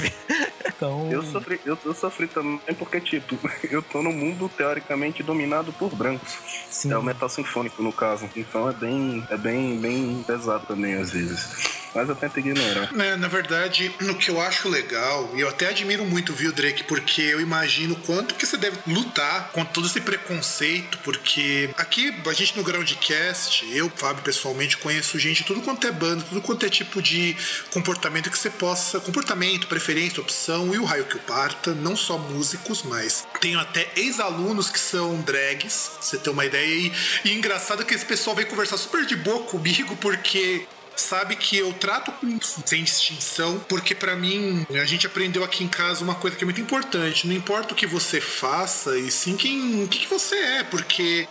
Então. 0.78 1.10
Eu 1.12 1.24
sofri, 1.24 1.60
eu, 1.66 1.78
eu 1.84 1.94
sofri 1.94 2.28
também 2.28 2.60
porque, 2.78 3.02
tipo, 3.02 3.38
eu 3.70 3.82
tô 3.82 4.04
no 4.04 4.12
mundo 4.12 4.50
teoricamente 4.56 5.24
dominado 5.24 5.74
por 5.74 5.94
brancos. 5.96 6.38
Sim. 6.70 6.92
É 6.92 6.98
o 6.98 7.04
metal 7.04 7.28
sinfônico, 7.28 7.82
no 7.82 7.92
caso. 7.92 8.30
Então 8.36 8.70
é 8.70 8.74
bem, 8.74 9.26
é 9.30 9.38
bem, 9.38 9.80
bem 9.80 10.24
pesado 10.26 10.66
também, 10.68 10.94
às 10.94 11.12
vezes. 11.12 11.78
Mas 11.98 12.10
eu 12.10 12.16
tento 12.16 12.38
ignorar. 12.38 12.92
É, 13.00 13.16
na 13.16 13.28
verdade, 13.28 13.92
no 14.02 14.14
que 14.14 14.30
eu 14.30 14.40
acho 14.40 14.70
legal, 14.70 15.32
e 15.34 15.40
eu 15.40 15.50
até 15.50 15.70
admiro 15.70 16.06
muito, 16.06 16.32
viu, 16.32 16.52
Drake, 16.52 16.84
porque 16.84 17.22
eu 17.22 17.42
imagino 17.42 17.96
quanto 17.96 18.36
que 18.36 18.46
você 18.46 18.56
deve 18.56 18.78
lutar 18.86 19.50
contra 19.52 19.74
todo 19.74 19.88
esse 19.88 20.00
preconceito, 20.02 21.00
porque 21.00 21.72
aqui, 21.76 22.14
a 22.24 22.34
gente 22.34 22.56
no 22.56 22.64
Groundcast, 22.64 23.66
eu, 23.76 23.90
Fábio, 23.96 24.22
pessoalmente, 24.22 24.78
conheço 24.78 25.18
gente, 25.18 25.44
tudo 25.44 25.62
quanto 25.62 25.88
é 25.88 25.92
banda, 25.92 26.24
tudo 26.30 26.40
quanto 26.40 26.68
é 26.68 26.70
tipo 26.70 27.02
de 27.02 27.36
comportamento 27.72 28.30
que 28.30 28.38
você 28.38 28.52
possa. 28.52 29.00
Comportamento, 29.00 29.66
preferência, 29.66 29.87
opção 30.20 30.74
e 30.74 30.78
o 30.78 30.86
raio 30.86 31.06
que 31.06 31.16
o 31.16 31.20
parta, 31.20 31.74
não 31.74 31.96
só 31.96 32.18
músicos, 32.18 32.84
mas 32.84 33.26
tenho 33.40 33.60
até 33.60 33.90
ex-alunos 33.96 34.70
que 34.70 34.80
são 34.80 35.22
drags, 35.22 35.92
você 36.02 36.18
ter 36.18 36.30
uma 36.30 36.46
ideia. 36.46 36.66
E, 36.66 36.92
e 37.26 37.34
engraçado 37.34 37.86
que 37.86 37.94
esse 37.94 38.06
pessoal 38.06 38.36
vem 38.36 38.46
conversar 38.46 38.78
super 38.78 39.06
de 39.06 39.16
boa 39.16 39.44
comigo, 39.44 39.96
porque 39.98 40.68
sabe 41.02 41.36
que 41.36 41.58
eu 41.58 41.74
trato 41.74 42.12
com 42.12 42.40
sem 42.42 42.84
distinção, 42.84 43.60
porque 43.68 43.96
para 43.96 44.16
mim 44.16 44.66
a 44.72 44.86
gente 44.86 45.08
aprendeu 45.08 45.44
aqui 45.44 45.64
em 45.64 45.68
casa 45.68 46.04
uma 46.04 46.16
coisa 46.16 46.36
que 46.36 46.44
é 46.44 46.46
muito 46.46 46.62
importante. 46.62 47.28
Não 47.28 47.36
importa 47.36 47.74
o 47.74 47.76
que 47.76 47.88
você 47.88 48.20
faça, 48.20 48.98
e 48.98 49.12
sim 49.12 49.36
quem, 49.36 49.88
que, 49.88 50.00
que 50.00 50.08
você 50.08 50.36
é, 50.36 50.64
porque 50.64 51.28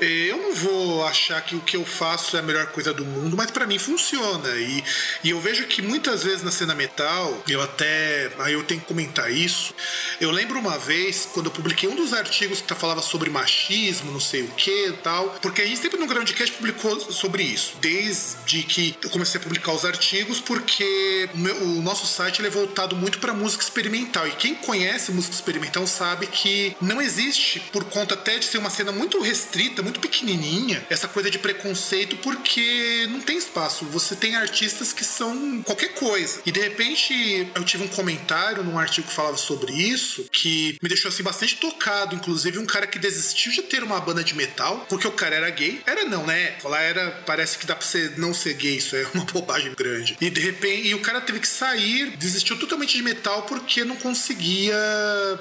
eh, 0.00 0.26
eu 0.30 0.38
não 0.38 0.54
vou 0.54 1.06
achar 1.06 1.40
que 1.42 1.56
o 1.56 1.60
que 1.60 1.76
eu 1.76 1.84
faço 1.84 2.36
é 2.36 2.40
a 2.40 2.42
melhor 2.42 2.66
coisa 2.66 2.92
do 2.92 3.04
mundo, 3.04 3.36
mas 3.36 3.50
para 3.50 3.66
mim 3.66 3.78
funciona. 3.78 4.48
E, 4.56 4.84
e 5.24 5.30
eu 5.30 5.40
vejo 5.40 5.64
que 5.66 5.82
muitas 5.82 6.22
vezes 6.22 6.42
na 6.42 6.50
cena 6.50 6.74
metal, 6.74 7.42
eu 7.48 7.60
até. 7.60 8.30
Aí 8.38 8.52
eu 8.52 8.62
tenho 8.64 8.80
que 8.80 8.86
comentar 8.86 9.32
isso. 9.32 9.74
Eu 10.20 10.30
lembro 10.30 10.58
uma 10.58 10.78
vez, 10.78 11.28
quando 11.32 11.46
eu 11.46 11.52
publiquei 11.52 11.88
um 11.88 11.96
dos 11.96 12.12
artigos 12.12 12.60
que 12.60 12.74
falava 12.74 13.02
sobre 13.02 13.30
machismo, 13.30 14.12
não 14.12 14.20
sei 14.20 14.42
o 14.42 14.48
que 14.48 14.92
tal, 15.02 15.30
porque 15.40 15.62
a 15.62 15.66
gente 15.66 15.80
sempre 15.80 15.98
no 15.98 16.06
Groundcast 16.06 16.54
publicou 16.56 17.00
sobre 17.00 17.42
isso, 17.42 17.76
desde 17.80 18.62
que 18.62 18.96
eu 19.06 19.10
comecei 19.10 19.40
a 19.40 19.42
publicar 19.42 19.72
os 19.72 19.84
artigos 19.84 20.40
porque 20.40 21.28
o, 21.34 21.38
meu- 21.38 21.56
o 21.62 21.82
nosso 21.82 22.06
site 22.06 22.44
é 22.44 22.50
voltado 22.50 22.94
muito 22.96 23.18
para 23.18 23.32
música 23.32 23.62
experimental. 23.62 24.26
E 24.26 24.32
quem 24.32 24.54
conhece 24.54 25.10
música 25.12 25.34
experimental 25.34 25.86
sabe 25.86 26.26
que 26.26 26.76
não 26.80 27.00
existe, 27.00 27.60
por 27.72 27.84
conta 27.84 28.14
até 28.14 28.38
de 28.38 28.44
ser 28.44 28.58
uma 28.58 28.70
cena 28.70 28.92
muito 28.92 29.20
restrita, 29.20 29.82
muito 29.82 30.00
pequenininha, 30.00 30.84
essa 30.90 31.08
coisa 31.08 31.30
de 31.30 31.38
preconceito, 31.38 32.16
porque 32.18 33.06
não 33.10 33.20
tem 33.20 33.38
espaço. 33.38 33.84
Você 33.86 34.16
tem 34.16 34.36
artistas 34.36 34.92
que 34.92 35.04
são 35.04 35.62
qualquer 35.62 35.94
coisa. 35.94 36.40
E 36.44 36.52
de 36.52 36.60
repente 36.60 37.48
eu 37.54 37.64
tive 37.64 37.84
um 37.84 37.88
comentário 37.88 38.62
num 38.64 38.78
artigo 38.78 39.06
que 39.06 39.14
falava 39.14 39.36
sobre 39.36 39.72
isso 39.72 40.26
que 40.32 40.78
me 40.82 40.88
deixou 40.88 41.08
assim 41.08 41.22
bastante 41.22 41.56
tocado. 41.56 42.14
Inclusive, 42.14 42.58
um 42.58 42.66
cara 42.66 42.86
que 42.86 42.98
desistiu 42.98 43.52
de 43.52 43.62
ter 43.62 43.82
uma 43.82 44.00
banda 44.00 44.22
de 44.24 44.34
metal 44.34 44.84
porque 44.88 45.06
o 45.06 45.12
cara 45.12 45.36
era 45.36 45.50
gay. 45.50 45.80
Era 45.86 46.04
não, 46.04 46.26
né? 46.26 46.56
Falar 46.60 46.82
era. 46.82 47.10
Parece 47.26 47.58
que 47.58 47.66
dá 47.66 47.74
pra 47.74 47.86
você 47.86 48.12
não 48.16 48.32
ser 48.34 48.54
gay, 48.54 48.76
isso 48.76 48.95
é 49.02 49.06
uma 49.14 49.24
bobagem 49.32 49.72
grande. 49.76 50.16
E 50.20 50.30
de 50.30 50.40
repente, 50.40 50.88
e 50.88 50.94
o 50.94 51.00
cara 51.00 51.20
teve 51.20 51.40
que 51.40 51.48
sair, 51.48 52.16
desistiu 52.16 52.56
totalmente 52.58 52.96
de 52.96 53.02
metal 53.02 53.42
porque 53.42 53.84
não 53.84 53.96
conseguia 53.96 54.76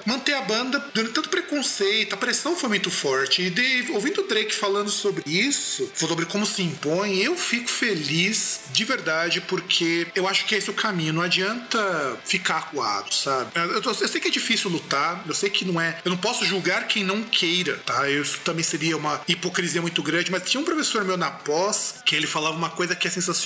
manter 0.06 0.34
a 0.34 0.42
banda 0.42 0.80
durante 0.94 1.14
tanto 1.14 1.30
preconceito, 1.30 2.14
a 2.14 2.18
pressão 2.18 2.56
foi 2.56 2.70
muito 2.70 2.90
forte. 2.92 3.42
E 3.44 3.50
de- 3.50 3.86
ouvindo 3.92 4.22
o 4.22 4.28
Drake 4.28 4.54
falando 4.54 4.90
sobre 4.90 5.24
isso, 5.26 5.90
sobre 5.96 6.26
como 6.26 6.46
se 6.46 6.62
impõe, 6.62 7.18
eu 7.22 7.36
fico 7.38 7.70
feliz 7.70 8.62
de 8.72 8.84
verdade 8.84 9.42
porque 9.42 10.08
eu 10.16 10.28
acho 10.28 10.46
que 10.46 10.56
esse 10.56 10.70
é 10.70 10.72
o 10.72 10.76
caminho. 10.76 11.14
Não 11.14 11.22
adianta 11.22 12.18
ficar 12.26 12.58
acuado, 12.58 13.14
sabe? 13.14 13.52
Eu, 13.56 13.82
tô- 13.82 13.90
eu 13.92 14.08
sei 14.08 14.20
que 14.22 14.28
é 14.28 14.32
difícil 14.32 14.70
lutar, 14.70 15.24
eu 15.28 15.34
sei 15.34 15.50
que 15.50 15.66
não 15.66 15.80
é. 15.80 16.00
Eu 16.04 16.10
não 16.12 16.18
posso 16.18 16.46
julgar 16.46 16.88
quem 16.88 17.04
não 17.04 17.24
queira, 17.24 17.78
tá? 17.86 18.10
Isso 18.10 18.40
também 18.44 18.64
seria 18.64 18.98
uma 18.98 19.22
hipocrisia 19.28 19.82
muito 19.82 20.02
grande, 20.04 20.32
mas 20.32 20.44
tinha 20.50 20.60
um 20.62 20.66
professor 20.66 21.04
meu 21.04 21.18
na 21.18 21.32
pós 21.32 21.96
que 22.06 22.16
ele 22.16 22.28
falava 22.28 22.56
uma 22.56 22.70
coisa 22.70 22.96
que 22.96 23.08
é 23.08 23.12
sensacional. 23.12 23.45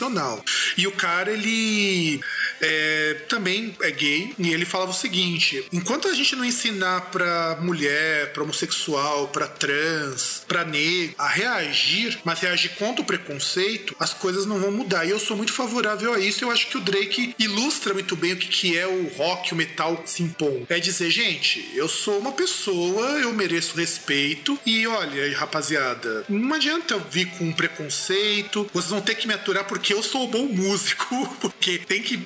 E 0.78 0.88
o 0.88 0.92
cara, 0.92 1.32
ele 1.32 2.20
é, 2.62 3.18
também 3.28 3.76
é 3.82 3.92
gay, 3.92 4.34
e 4.38 4.52
ele 4.52 4.66
falava 4.66 4.92
o 4.92 4.94
seguinte: 4.94 5.66
enquanto 5.72 6.08
a 6.08 6.14
gente 6.14 6.36
não 6.36 6.46
ensinar 6.46 7.10
pra 7.12 7.58
mulher, 7.62 8.32
pra 8.34 8.44
homossexual, 8.44 9.28
pra 9.30 9.48
trans, 9.48 10.44
pra 10.48 10.64
negro 10.66 10.90
a 11.18 11.28
reagir, 11.28 12.20
mas 12.24 12.40
reagir 12.40 12.72
contra 12.76 13.02
o 13.02 13.06
preconceito, 13.06 13.96
as 14.00 14.14
coisas 14.14 14.46
não 14.46 14.60
vão 14.60 14.72
mudar. 14.72 15.06
E 15.06 15.10
eu 15.10 15.20
sou 15.20 15.36
muito 15.36 15.54
favorável 15.54 16.14
a 16.14 16.20
isso. 16.20 16.44
Eu 16.44 16.52
acho 16.52 16.68
que 16.68 16.78
o 16.78 16.82
Drake 16.82 17.36
ilustra 17.40 17.94
muito 17.94 18.16
bem 18.16 18.34
o 18.34 18.38
que, 18.38 18.48
que 18.48 18.78
é 18.78 18.88
o 18.88 19.08
rock, 19.16 19.54
o 19.54 19.56
metal 19.56 20.04
se 20.06 20.24
impõe. 20.24 20.66
É 20.70 20.80
dizer, 20.80 21.10
gente, 21.10 21.70
eu 21.74 21.88
sou 21.88 22.20
uma 22.20 22.32
pessoa, 22.32 23.20
eu 23.20 23.34
mereço 23.34 23.78
respeito. 23.78 24.58
E 24.66 24.86
olha, 24.88 25.38
rapaziada, 25.38 26.26
não 26.30 26.54
adianta 26.54 26.94
eu 26.94 27.00
vir 27.00 27.28
com 27.32 27.52
preconceito. 27.52 28.70
Vocês 28.74 28.92
vão 28.92 29.02
ter 29.02 29.16
que 29.16 29.28
me 29.28 29.34
aturar 29.34 29.66
porque 29.66 29.89
eu 29.94 30.04
sou 30.04 30.24
um 30.24 30.28
bom 30.28 30.46
músico. 30.46 31.28
Porque 31.40 31.78
tem 31.78 32.02
que. 32.02 32.20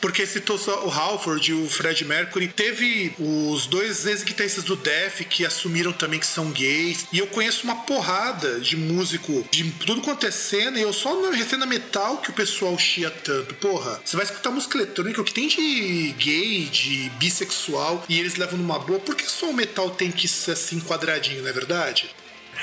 Porque 0.00 0.26
citou 0.26 0.58
o 0.84 0.90
Halford 0.90 1.50
e 1.50 1.54
o 1.54 1.68
Fred 1.68 2.04
Mercury. 2.04 2.48
Teve 2.48 3.14
os 3.18 3.66
dois 3.66 4.06
ex-guitarristas 4.06 4.64
do 4.64 4.76
Def 4.76 5.20
que 5.22 5.44
assumiram 5.44 5.92
também 5.92 6.20
que 6.20 6.26
são 6.26 6.50
gays. 6.50 7.06
E 7.12 7.18
eu 7.18 7.26
conheço 7.26 7.64
uma 7.64 7.76
porrada 7.76 8.60
de 8.60 8.76
músico 8.76 9.46
de 9.50 9.70
tudo 9.86 10.02
quanto 10.02 10.26
é 10.26 10.30
cena. 10.30 10.78
E 10.78 10.82
eu 10.82 10.92
só 10.92 11.20
na 11.20 11.44
cena 11.44 11.66
metal 11.66 12.18
que 12.18 12.30
o 12.30 12.34
pessoal 12.34 12.78
chia 12.78 13.10
tanto. 13.10 13.54
Porra, 13.54 14.00
você 14.04 14.16
vai 14.16 14.24
escutar 14.24 14.50
música 14.50 14.78
eletrônica, 14.78 15.20
o 15.20 15.24
que 15.24 15.34
tem 15.34 15.48
de 15.48 16.14
gay, 16.18 16.64
de 16.66 17.10
bissexual, 17.18 18.04
e 18.08 18.18
eles 18.18 18.36
levam 18.36 18.58
numa 18.58 18.78
boa. 18.78 18.98
Por 18.98 19.14
que 19.14 19.30
só 19.30 19.50
o 19.50 19.54
metal 19.54 19.90
tem 19.90 20.10
que 20.10 20.26
ser 20.28 20.52
assim 20.52 20.80
quadradinho, 20.80 21.42
não 21.42 21.48
é 21.48 21.52
verdade? 21.52 22.14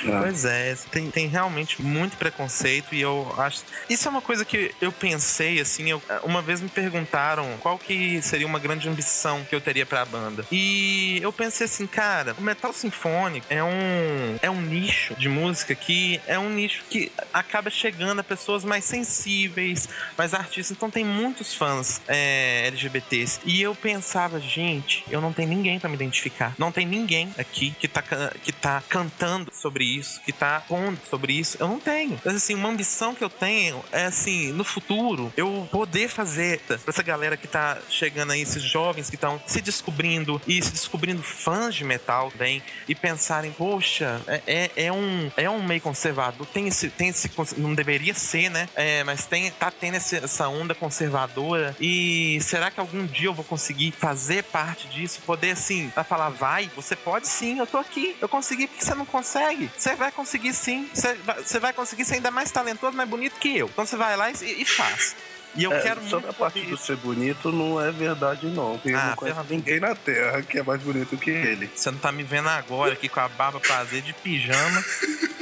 Pois 0.04 0.46
é, 0.46 0.76
tem, 0.92 1.10
tem 1.12 1.28
realmente 1.28 1.82
muito 1.82 2.18
preconceito 2.18 2.94
e 2.96 3.02
eu 3.02 3.34
acho. 3.38 3.64
Isso 3.89 4.08
é 4.08 4.12
uma 4.12 4.22
coisa 4.22 4.44
que 4.46 4.74
eu 4.82 4.92
pensei, 4.92 5.60
assim, 5.60 5.89
eu- 5.89 6.02
uma 6.24 6.42
vez 6.42 6.62
me 6.62 6.70
perguntaram 6.70 7.58
qual 7.60 7.78
que 7.78 8.22
seria 8.22 8.48
uma 8.48 8.60
grande 8.60 8.88
ambição 8.88 9.44
que 9.46 9.56
eu 9.56 9.62
teria 9.62 9.86
pra 9.86 10.06
banda. 10.06 10.46
E 10.52 11.20
eu 11.22 11.32
pensei 11.32 11.66
assim, 11.66 11.86
cara, 11.88 12.36
o 12.38 12.42
metal 12.42 12.74
sinfônico 12.74 13.46
é 13.50 13.64
um, 13.64 14.38
é 14.42 14.50
um 14.50 14.62
nicho 14.62 15.16
de 15.16 15.28
música 15.30 15.74
que 15.76 16.20
é 16.28 16.38
um 16.39 16.50
nicho 16.50 16.84
que 16.89 17.12
acaba 17.34 17.70
chegando 17.70 18.20
a 18.20 18.24
pessoas 18.24 18.64
mais 18.64 18.84
sensíveis, 18.86 19.88
mais 20.18 20.34
artistas. 20.34 20.72
Então 20.76 20.89
tem 20.89 21.06
muitos 21.06 21.54
fãs 21.54 22.02
é, 22.08 22.64
LGBTs. 22.68 23.39
E 23.46 23.62
eu 23.62 23.76
pensava, 23.76 24.39
gente, 24.39 25.04
eu 25.10 25.22
não 25.22 25.32
tenho 25.34 25.50
ninguém 25.50 25.80
pra 25.80 25.89
me 25.89 25.96
identificar. 25.96 26.54
Não 26.58 26.72
tem 26.72 26.86
ninguém 26.86 27.34
aqui 27.38 27.74
que 27.80 27.88
tá, 27.88 28.02
que 28.44 28.52
tá 28.52 28.82
cantando 28.89 29.52
sobre 29.54 29.91
isso, 29.98 30.22
que 30.22 30.32
tá 30.32 30.62
pondo 30.68 31.00
sobre 31.10 31.34
isso. 31.34 31.58
Eu 31.60 31.68
não 31.68 31.80
tenho. 31.80 32.20
Mas 32.24 32.36
assim, 32.36 32.54
uma 32.56 32.70
ambição 32.70 33.14
que 33.16 33.24
eu 33.24 33.30
tenho 33.30 33.84
é 33.92 34.06
assim, 34.06 34.52
no 34.52 34.64
futuro, 34.64 35.32
eu 35.38 35.68
poder 35.72 36.08
fazer 36.10 36.60
pra 36.62 36.78
essa 36.88 37.04
galera 37.04 37.38
que 37.38 37.48
tá 37.48 37.78
chegando 37.89 38.32
aí, 38.32 38.42
esses 38.42 38.62
jovens 38.64 39.10
que 39.10 39.16
estão 39.16 39.42
se 39.46 39.62
descobrindo 39.62 40.42
e 40.48 40.62
se 40.62 40.72
descobrindo 40.72 41.22
fãs 41.24 41.76
de 41.76 41.84
metal 41.84 42.32
também, 42.32 42.62
e 42.88 42.94
pensarem, 42.96 43.52
poxa, 43.52 44.22
é, 44.28 44.42
é, 44.48 44.72
é 44.88 44.92
um, 44.92 45.32
é 45.38 45.50
um 45.50 45.64
meio 45.64 45.82
conservador, 45.82 46.46
tem 46.48 46.68
esse, 46.68 46.89
tem 46.89 47.10
esse, 47.10 47.30
não 47.58 47.74
deveria 47.74 48.14
ser, 48.14 48.50
né? 48.50 48.68
É, 48.76 49.04
mas 49.04 49.26
tem, 49.26 49.50
tá 49.52 49.72
tendo 49.72 49.96
esse- 49.98 50.18
essa 50.18 50.48
onda 50.48 50.76
conservadora 50.76 51.76
e 51.80 52.39
será 52.42 52.70
que 52.70 52.80
algum 52.80 53.06
dia 53.06 53.28
eu 53.28 53.34
vou 53.34 53.46
conseguir 53.46 53.92
fazer 53.92 54.44
parte 54.44 54.88
disso, 54.88 55.22
poder 55.26 55.52
assim, 55.52 55.92
falar, 56.08 56.30
vai, 56.30 56.70
você 56.76 56.96
pode 56.96 57.28
sim, 57.28 57.60
eu 57.60 57.68
tô 57.68 57.78
aqui, 57.78 58.16
eu 58.22 58.28
consegui, 58.30 58.68
porque 58.68 58.84
você 58.84 58.94
não 58.96 59.06
consegue? 59.06 59.70
Você 59.78 59.95
vai 59.95 60.11
conseguir 60.11 60.53
sim, 60.53 60.89
você 60.93 61.13
vai, 61.15 61.43
você 61.43 61.59
vai 61.59 61.74
conseguir 61.74 62.05
ser 62.05 62.15
ainda 62.15 62.32
mais 62.32 62.51
talentoso, 62.51 62.95
mais 62.95 63.09
bonito 63.09 63.34
que 63.39 63.57
eu. 63.57 63.67
Então 63.67 63.86
você 63.86 63.95
vai 63.97 64.15
lá 64.17 64.30
e, 64.32 64.34
e 64.61 64.65
faz. 64.65 65.15
E 65.53 65.63
eu 65.65 65.74
É, 65.74 65.82
quero 65.82 66.01
sobre 66.07 66.30
a 66.30 66.34
parte 66.34 66.61
do 66.61 66.78
ser 66.78 66.95
bonito 66.95 67.51
não 67.51 67.82
é 67.82 67.91
verdade 67.91 68.47
não. 68.47 68.74
Porque 68.78 68.91
eu 68.91 68.97
Ah, 68.97 69.07
não 69.09 69.15
conheço 69.17 69.36
ferra- 69.38 69.47
ninguém 69.49 69.80
na 69.82 69.93
Terra 69.95 70.41
que 70.41 70.57
é 70.59 70.63
mais 70.63 70.82
bonito 70.82 71.17
que 71.17 71.30
ele. 71.30 71.69
Você 71.76 71.91
não 71.91 71.97
tá 71.99 72.09
me 72.11 72.24
vendo 72.24 72.47
agora 72.47 72.93
aqui 72.93 73.09
com 73.09 73.19
a 73.19 73.28
barba 73.28 73.59
prazer 73.59 74.01
de 74.01 74.13
pijama. 74.13 74.84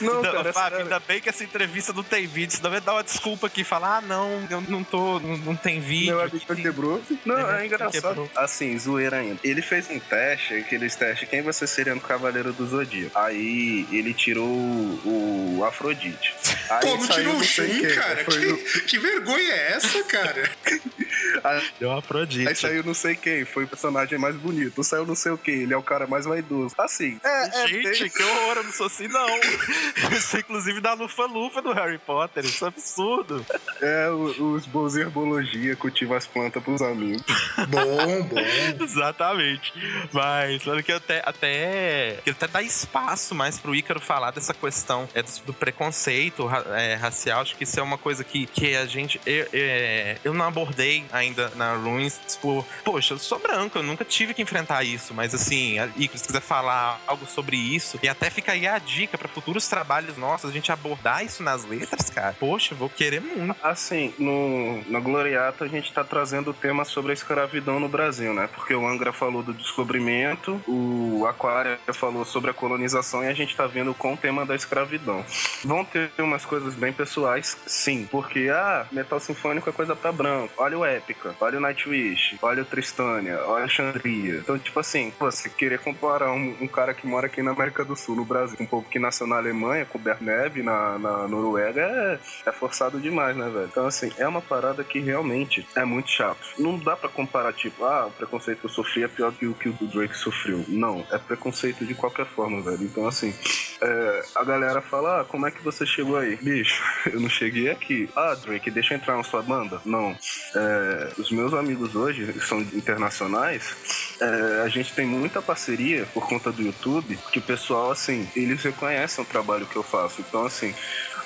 Não, 0.00 0.16
Ainda- 0.16 0.32
cara, 0.32 0.52
Fábio, 0.52 0.78
ainda 0.78 1.00
bem 1.00 1.20
que 1.20 1.28
essa 1.28 1.44
entrevista 1.44 1.92
não 1.92 2.02
tem 2.02 2.26
vídeo, 2.26 2.56
senão 2.56 2.70
vai 2.70 2.80
dar 2.80 2.92
uma 2.94 3.02
desculpa 3.04 3.46
aqui 3.46 3.60
e 3.62 3.64
falar: 3.64 3.98
ah, 3.98 4.00
não, 4.00 4.46
eu 4.50 4.60
não 4.62 4.82
tô, 4.84 5.18
não, 5.20 5.36
não 5.38 5.56
tem 5.56 5.80
vídeo. 5.80 6.16
Meu 6.16 6.22
aqui, 6.22 6.36
amigo 6.48 6.62
quebrou. 6.62 7.02
Não, 7.24 7.38
é 7.38 7.42
amigo 7.58 7.74
engraçado. 7.74 7.92
quebrou. 7.92 8.30
Assim, 8.36 8.78
zoeira 8.78 9.16
ainda. 9.18 9.38
Ele 9.44 9.60
fez 9.62 9.88
um 9.90 9.98
teste, 9.98 10.54
aqueles 10.54 10.94
testes, 10.96 11.28
quem 11.28 11.42
você 11.42 11.66
seria 11.66 11.94
no 11.94 12.00
Cavaleiro 12.00 12.52
do 12.52 12.66
Zodíaco. 12.66 13.18
Aí 13.18 13.86
ele 13.92 14.14
tirou 14.14 14.46
o, 14.46 15.56
o 15.58 15.64
Afrodite. 15.64 16.34
Aí 16.70 16.80
Pô, 16.80 16.96
não 16.96 17.06
saiu 17.06 17.16
tirou 17.24 17.36
o 17.36 17.44
sei 17.44 17.68
Shun, 17.74 17.80
quem, 17.86 17.94
cara? 17.96 18.24
Que, 18.24 18.46
o- 18.46 18.82
que 18.86 18.98
vergonha 18.98 19.52
é 19.52 19.72
essa, 19.72 20.02
cara? 20.04 20.50
Deu 21.78 21.90
uma 21.90 22.02
prodite. 22.02 22.48
Aí 22.48 22.54
saiu 22.54 22.82
não 22.84 22.94
sei 22.94 23.14
quem, 23.16 23.44
foi 23.44 23.64
o 23.64 23.68
personagem 23.68 24.18
mais 24.18 24.34
bonito. 24.36 24.82
Saiu 24.84 25.06
não 25.06 25.14
sei 25.14 25.32
o 25.32 25.38
que, 25.38 25.50
ele 25.50 25.72
é 25.74 25.76
o 25.76 25.82
cara 25.82 26.06
mais 26.06 26.24
vaidoso. 26.24 26.74
Assim, 26.78 27.18
é, 27.24 27.62
é 27.64 27.66
Gente, 27.68 28.00
bem... 28.00 28.10
que 28.10 28.22
horror, 28.22 28.56
eu 28.58 28.64
não 28.64 28.72
sou 28.72 28.86
assim, 28.86 29.08
não. 29.08 29.26
Isso 30.12 30.38
inclusive 30.38 30.80
da 30.80 30.94
lufa-lufa 30.94 31.60
do 31.60 31.72
Harry 31.72 31.98
Potter, 31.98 32.44
isso 32.44 32.64
é 32.64 32.68
absurdo. 32.68 33.44
É, 33.80 34.08
os 34.10 34.66
bons 34.66 34.96
herbologia 34.96 35.76
cultivam 35.76 36.16
as 36.16 36.26
plantas 36.26 36.62
pros 36.62 36.82
amigos. 36.82 37.22
Bom, 37.68 38.22
bom. 38.22 38.36
Exatamente. 38.82 39.72
Mas, 40.12 40.66
olha 40.66 40.82
que 40.82 40.92
até, 40.92 41.22
até, 41.24 42.18
que 42.24 42.30
até 42.30 42.46
dá 42.46 42.62
espaço 42.62 43.34
mais 43.34 43.58
pro 43.58 43.74
Ícaro 43.74 44.00
falar 44.00 44.30
dessa 44.30 44.54
questão 44.54 45.08
é, 45.14 45.22
do, 45.44 45.52
preconceito 45.52 46.48
é, 46.74 46.94
racial. 46.94 47.42
Acho 47.42 47.56
que 47.56 47.64
isso 47.64 47.78
é 47.78 47.82
uma 47.82 47.98
coisa 47.98 48.24
que, 48.24 48.46
que 48.46 48.76
a 48.76 48.86
gente. 48.86 49.20
Eu, 49.26 49.48
é, 49.52 50.16
eu 50.24 50.32
não 50.32 50.46
abordei 50.46 51.04
ainda 51.12 51.52
na 51.54 51.74
Ruins 51.74 52.18
por. 52.40 52.64
Poxa, 52.84 53.14
eu 53.14 53.18
sou 53.18 53.38
branco, 53.38 53.78
eu 53.78 53.82
nunca 53.82 54.04
tive 54.04 54.34
que 54.34 54.42
enfrentar 54.42 54.82
isso. 54.84 55.12
Mas 55.14 55.34
assim, 55.34 55.76
Ícaro, 55.96 56.18
se 56.18 56.26
quiser 56.26 56.40
falar 56.40 57.00
algo 57.06 57.26
sobre 57.26 57.56
isso, 57.56 57.98
e 58.02 58.08
até 58.08 58.30
fica 58.30 58.52
aí 58.52 58.66
a 58.66 58.78
dica 58.78 59.18
para 59.18 59.28
futuros 59.48 59.66
trabalhos 59.66 60.18
nossos, 60.18 60.50
a 60.50 60.52
gente 60.52 60.70
abordar 60.70 61.24
isso 61.24 61.42
nas 61.42 61.64
letras, 61.64 62.10
cara. 62.10 62.36
Poxa, 62.38 62.74
vou 62.74 62.90
querer 62.90 63.20
muito. 63.20 63.56
Assim, 63.62 64.12
no, 64.18 64.82
na 64.90 65.00
Gloriata 65.00 65.64
a 65.64 65.68
gente 65.68 65.90
tá 65.90 66.04
trazendo 66.04 66.50
o 66.50 66.54
tema 66.54 66.84
sobre 66.84 67.12
a 67.12 67.14
escravidão 67.14 67.80
no 67.80 67.88
Brasil, 67.88 68.34
né? 68.34 68.48
Porque 68.54 68.74
o 68.74 68.86
Angra 68.86 69.10
falou 69.10 69.42
do 69.42 69.54
descobrimento, 69.54 70.60
o 70.68 71.24
Aquária 71.26 71.78
falou 71.94 72.26
sobre 72.26 72.50
a 72.50 72.54
colonização 72.54 73.24
e 73.24 73.28
a 73.28 73.32
gente 73.32 73.56
tá 73.56 73.66
vendo 73.66 73.94
com 73.94 74.12
o 74.12 74.16
tema 74.18 74.44
da 74.44 74.54
escravidão. 74.54 75.24
Vão 75.64 75.82
ter 75.82 76.10
umas 76.18 76.44
coisas 76.44 76.74
bem 76.74 76.92
pessoais, 76.92 77.56
sim, 77.66 78.06
porque, 78.10 78.50
ah, 78.52 78.86
metal 78.92 79.18
sinfônico 79.18 79.70
é 79.70 79.72
coisa 79.72 79.96
pra 79.96 80.12
branco. 80.12 80.52
Olha 80.58 80.78
o 80.78 80.84
Épica, 80.84 81.34
olha 81.40 81.56
o 81.56 81.60
Nightwish, 81.60 82.38
olha 82.42 82.62
o 82.62 82.66
Tristânia, 82.66 83.40
olha 83.46 83.64
a 83.64 83.68
Xandria. 83.68 84.38
Então, 84.38 84.58
tipo 84.58 84.78
assim, 84.78 85.10
você 85.18 85.48
querer 85.48 85.78
comparar 85.78 86.32
um, 86.32 86.54
um, 86.60 86.68
cara 86.68 86.92
que 86.92 87.06
mora 87.06 87.26
aqui 87.26 87.42
na 87.42 87.52
América 87.52 87.82
do 87.82 87.96
Sul, 87.96 88.14
no 88.14 88.24
Brasil, 88.26 88.58
um 88.60 88.66
povo 88.66 88.88
que 88.90 88.98
nasceu 88.98 89.26
na 89.26 89.37
Alemanha, 89.38 89.84
coberto 89.84 90.22
neve 90.22 90.62
na, 90.62 90.98
na 90.98 91.28
Noruega, 91.28 91.80
é, 91.80 92.18
é 92.48 92.52
forçado 92.52 93.00
demais, 93.00 93.36
né, 93.36 93.48
velho? 93.48 93.68
Então, 93.70 93.86
assim, 93.86 94.10
é 94.18 94.26
uma 94.26 94.40
parada 94.40 94.84
que 94.84 94.98
realmente 94.98 95.66
é 95.74 95.84
muito 95.84 96.10
chato. 96.10 96.38
Não 96.58 96.78
dá 96.78 96.96
para 96.96 97.08
comparar, 97.08 97.52
tipo, 97.52 97.84
ah, 97.84 98.06
o 98.06 98.10
preconceito 98.10 98.60
que 98.60 98.66
eu 98.66 98.70
sofri 98.70 99.02
é 99.02 99.08
pior 99.08 99.32
que 99.32 99.46
o 99.46 99.54
que 99.54 99.68
o 99.68 99.72
Drake 99.86 100.16
sofreu. 100.16 100.64
Não, 100.68 101.06
é 101.10 101.18
preconceito 101.18 101.84
de 101.84 101.94
qualquer 101.94 102.26
forma, 102.26 102.60
velho. 102.62 102.82
Então, 102.82 103.06
assim, 103.06 103.34
é, 103.80 104.22
a 104.34 104.44
galera 104.44 104.80
fala, 104.80 105.20
ah, 105.20 105.24
como 105.24 105.46
é 105.46 105.50
que 105.50 105.62
você 105.62 105.86
chegou 105.86 106.16
aí? 106.16 106.36
Bicho, 106.36 106.82
eu 107.12 107.20
não 107.20 107.28
cheguei 107.28 107.70
aqui. 107.70 108.08
Ah, 108.16 108.34
Drake, 108.34 108.70
deixa 108.70 108.94
eu 108.94 108.98
entrar 108.98 109.16
na 109.16 109.22
sua 109.22 109.42
banda? 109.42 109.80
Não. 109.84 110.16
É, 110.54 111.12
os 111.18 111.30
meus 111.30 111.54
amigos 111.54 111.94
hoje 111.94 112.32
são 112.40 112.60
internacionais, 112.60 114.16
é, 114.20 114.62
a 114.64 114.68
gente 114.68 114.92
tem 114.92 115.06
muita 115.06 115.40
parceria 115.40 116.06
por 116.12 116.28
conta 116.28 116.50
do 116.50 116.62
YouTube, 116.62 117.18
que 117.30 117.38
o 117.38 117.42
pessoal, 117.42 117.90
assim, 117.90 118.28
eles 118.34 118.62
reconhecem 118.62 119.17
o 119.22 119.26
trabalho 119.26 119.66
que 119.66 119.76
eu 119.76 119.82
faço. 119.82 120.20
Então, 120.20 120.44
assim, 120.44 120.74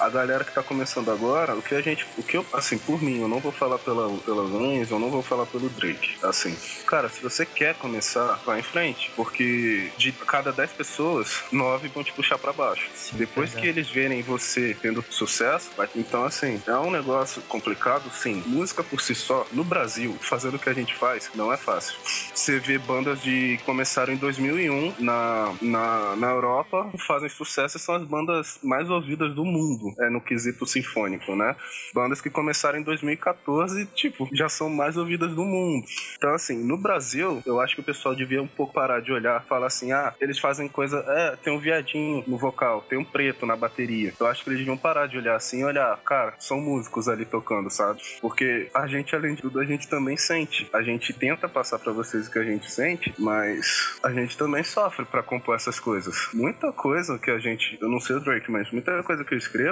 a 0.03 0.09
galera 0.09 0.45
que 0.45 0.53
tá 0.53 0.63
começando 0.63 1.11
agora, 1.11 1.55
o 1.55 1.63
que 1.63 1.75
a 1.75 1.81
gente, 1.81 2.05
o 2.19 2.23
que 2.23 2.37
eu, 2.37 2.45
assim, 2.53 2.77
por 2.77 3.01
mim, 3.01 3.21
eu 3.21 3.29
não 3.29 3.39
vou 3.39 3.53
falar 3.53 3.79
pela, 3.79 4.11
pela 4.19 4.43
Lens, 4.43 4.91
eu 4.91 4.99
não 4.99 5.11
vou 5.11 5.23
falar 5.23 5.47
pelo 5.47 5.69
Drake. 5.69 6.17
Assim, 6.23 6.57
cara, 6.87 7.09
se 7.09 7.23
você 7.23 7.47
quer 7.47 7.75
começar, 7.77 8.41
vá 8.45 8.59
em 8.59 8.63
frente, 8.63 9.13
porque 9.15 9.91
de 9.97 10.11
cada 10.13 10.53
10 10.53 10.73
pessoas, 10.73 11.45
9 11.53 11.89
vão 11.89 12.03
te 12.03 12.13
puxar 12.13 12.37
para 12.37 12.53
baixo. 12.53 12.89
Sim, 12.95 13.17
Depois 13.17 13.55
que 13.55 13.67
eles 13.67 13.89
verem 13.89 14.23
você 14.23 14.77
tendo 14.81 15.05
sucesso, 15.09 15.71
vai, 15.77 15.89
então, 15.95 16.25
assim, 16.25 16.61
é 16.67 16.77
um 16.77 16.91
negócio 16.91 17.41
complicado, 17.43 18.11
sim. 18.11 18.43
Música 18.47 18.83
por 18.83 19.01
si 19.01 19.15
só, 19.15 19.47
no 19.53 19.63
Brasil, 19.63 20.17
fazendo 20.21 20.57
o 20.57 20.59
que 20.59 20.69
a 20.69 20.75
gente 20.75 20.95
faz, 20.95 21.31
não 21.35 21.53
é 21.53 21.57
fácil. 21.57 21.97
Você 22.35 22.59
vê 22.59 22.77
bandas 22.77 23.23
de 23.23 23.59
começaram 23.65 24.13
em 24.13 24.17
2001 24.17 24.95
na, 24.99 25.55
na, 25.61 26.17
na 26.17 26.31
Europa, 26.31 26.91
fazem 27.07 27.29
sucesso 27.29 27.77
e 27.77 27.81
são 27.81 27.95
as 27.95 28.03
bandas 28.03 28.59
mais 28.63 28.91
ouvidas 28.91 29.33
do 29.33 29.45
mundo 29.45 29.92
é, 29.99 30.11
no 30.11 30.21
quesito 30.21 30.67
sinfônico, 30.67 31.35
né? 31.35 31.57
Bandas 31.95 32.21
que 32.21 32.31
começaram 32.31 32.79
em 32.79 32.83
2014, 32.83 33.87
tipo, 33.87 34.29
já 34.33 34.49
são 34.49 34.69
mais 34.69 34.97
ouvidas 34.97 35.35
do 35.35 35.45
mundo. 35.45 35.85
Então, 36.17 36.35
assim, 36.35 36.63
no 36.63 36.77
Brasil, 36.77 37.43
eu 37.47 37.61
acho 37.61 37.75
que 37.75 37.81
o 37.81 37.85
pessoal 37.85 38.15
devia 38.15 38.43
um 38.43 38.47
pouco 38.47 38.73
parar 38.73 39.01
de 39.01 39.13
olhar, 39.13 39.45
falar 39.45 39.67
assim, 39.67 39.93
ah, 39.93 40.15
eles 40.21 40.39
fazem 40.39 40.69
coisa, 40.69 41.05
é, 41.09 41.37
tem 41.37 41.53
um 41.53 41.59
viadinho 41.59 42.23
no 42.27 42.37
vocal, 42.37 42.83
tem 42.83 42.99
um 42.99 43.05
preto 43.05 43.47
na 43.47 43.57
bateria. 43.57 44.13
Eu 44.19 44.27
acho 44.27 44.43
que 44.43 44.51
eles 44.51 44.59
deviam 44.61 44.77
parar 44.77 45.07
de 45.07 45.17
olhar 45.17 45.37
assim 45.37 45.65
olhar, 45.65 45.97
cara, 46.05 46.35
são 46.39 46.61
músicos 46.61 47.09
ali 47.09 47.25
tocando, 47.25 47.71
sabe? 47.71 48.01
Porque 48.21 48.69
a 48.75 48.87
gente, 48.87 49.15
além 49.15 49.35
de 49.35 49.43
tudo, 49.43 49.59
a 49.61 49.65
gente 49.65 49.89
também 49.89 50.17
sente. 50.17 50.69
A 50.73 50.83
gente 50.83 51.13
tenta 51.13 51.49
passar 51.49 51.79
para 51.79 51.93
vocês 51.93 52.29
o 52.29 52.31
que 52.31 52.39
a 52.39 52.45
gente 52.45 52.71
sente, 52.71 53.15
mas 53.19 53.99
a 54.03 54.11
gente 54.13 54.37
também 54.37 54.63
sofre 54.63 55.05
para 55.05 55.23
compor 55.23 55.57
essas 55.57 55.81
coisas. 55.81 56.29
Muita 56.33 56.73
coisa 56.73 57.19
que 57.19 57.31
a 57.31 57.39
gente, 57.39 57.79
eu 57.81 57.89
não 57.89 58.01
sei 58.01 58.17
o 58.17 58.21
Drake, 58.21 58.51
mas 58.51 58.71
muita 58.71 59.03
coisa 59.03 59.25
que 59.25 59.35
eu 59.35 59.39
escrevo 59.39 59.72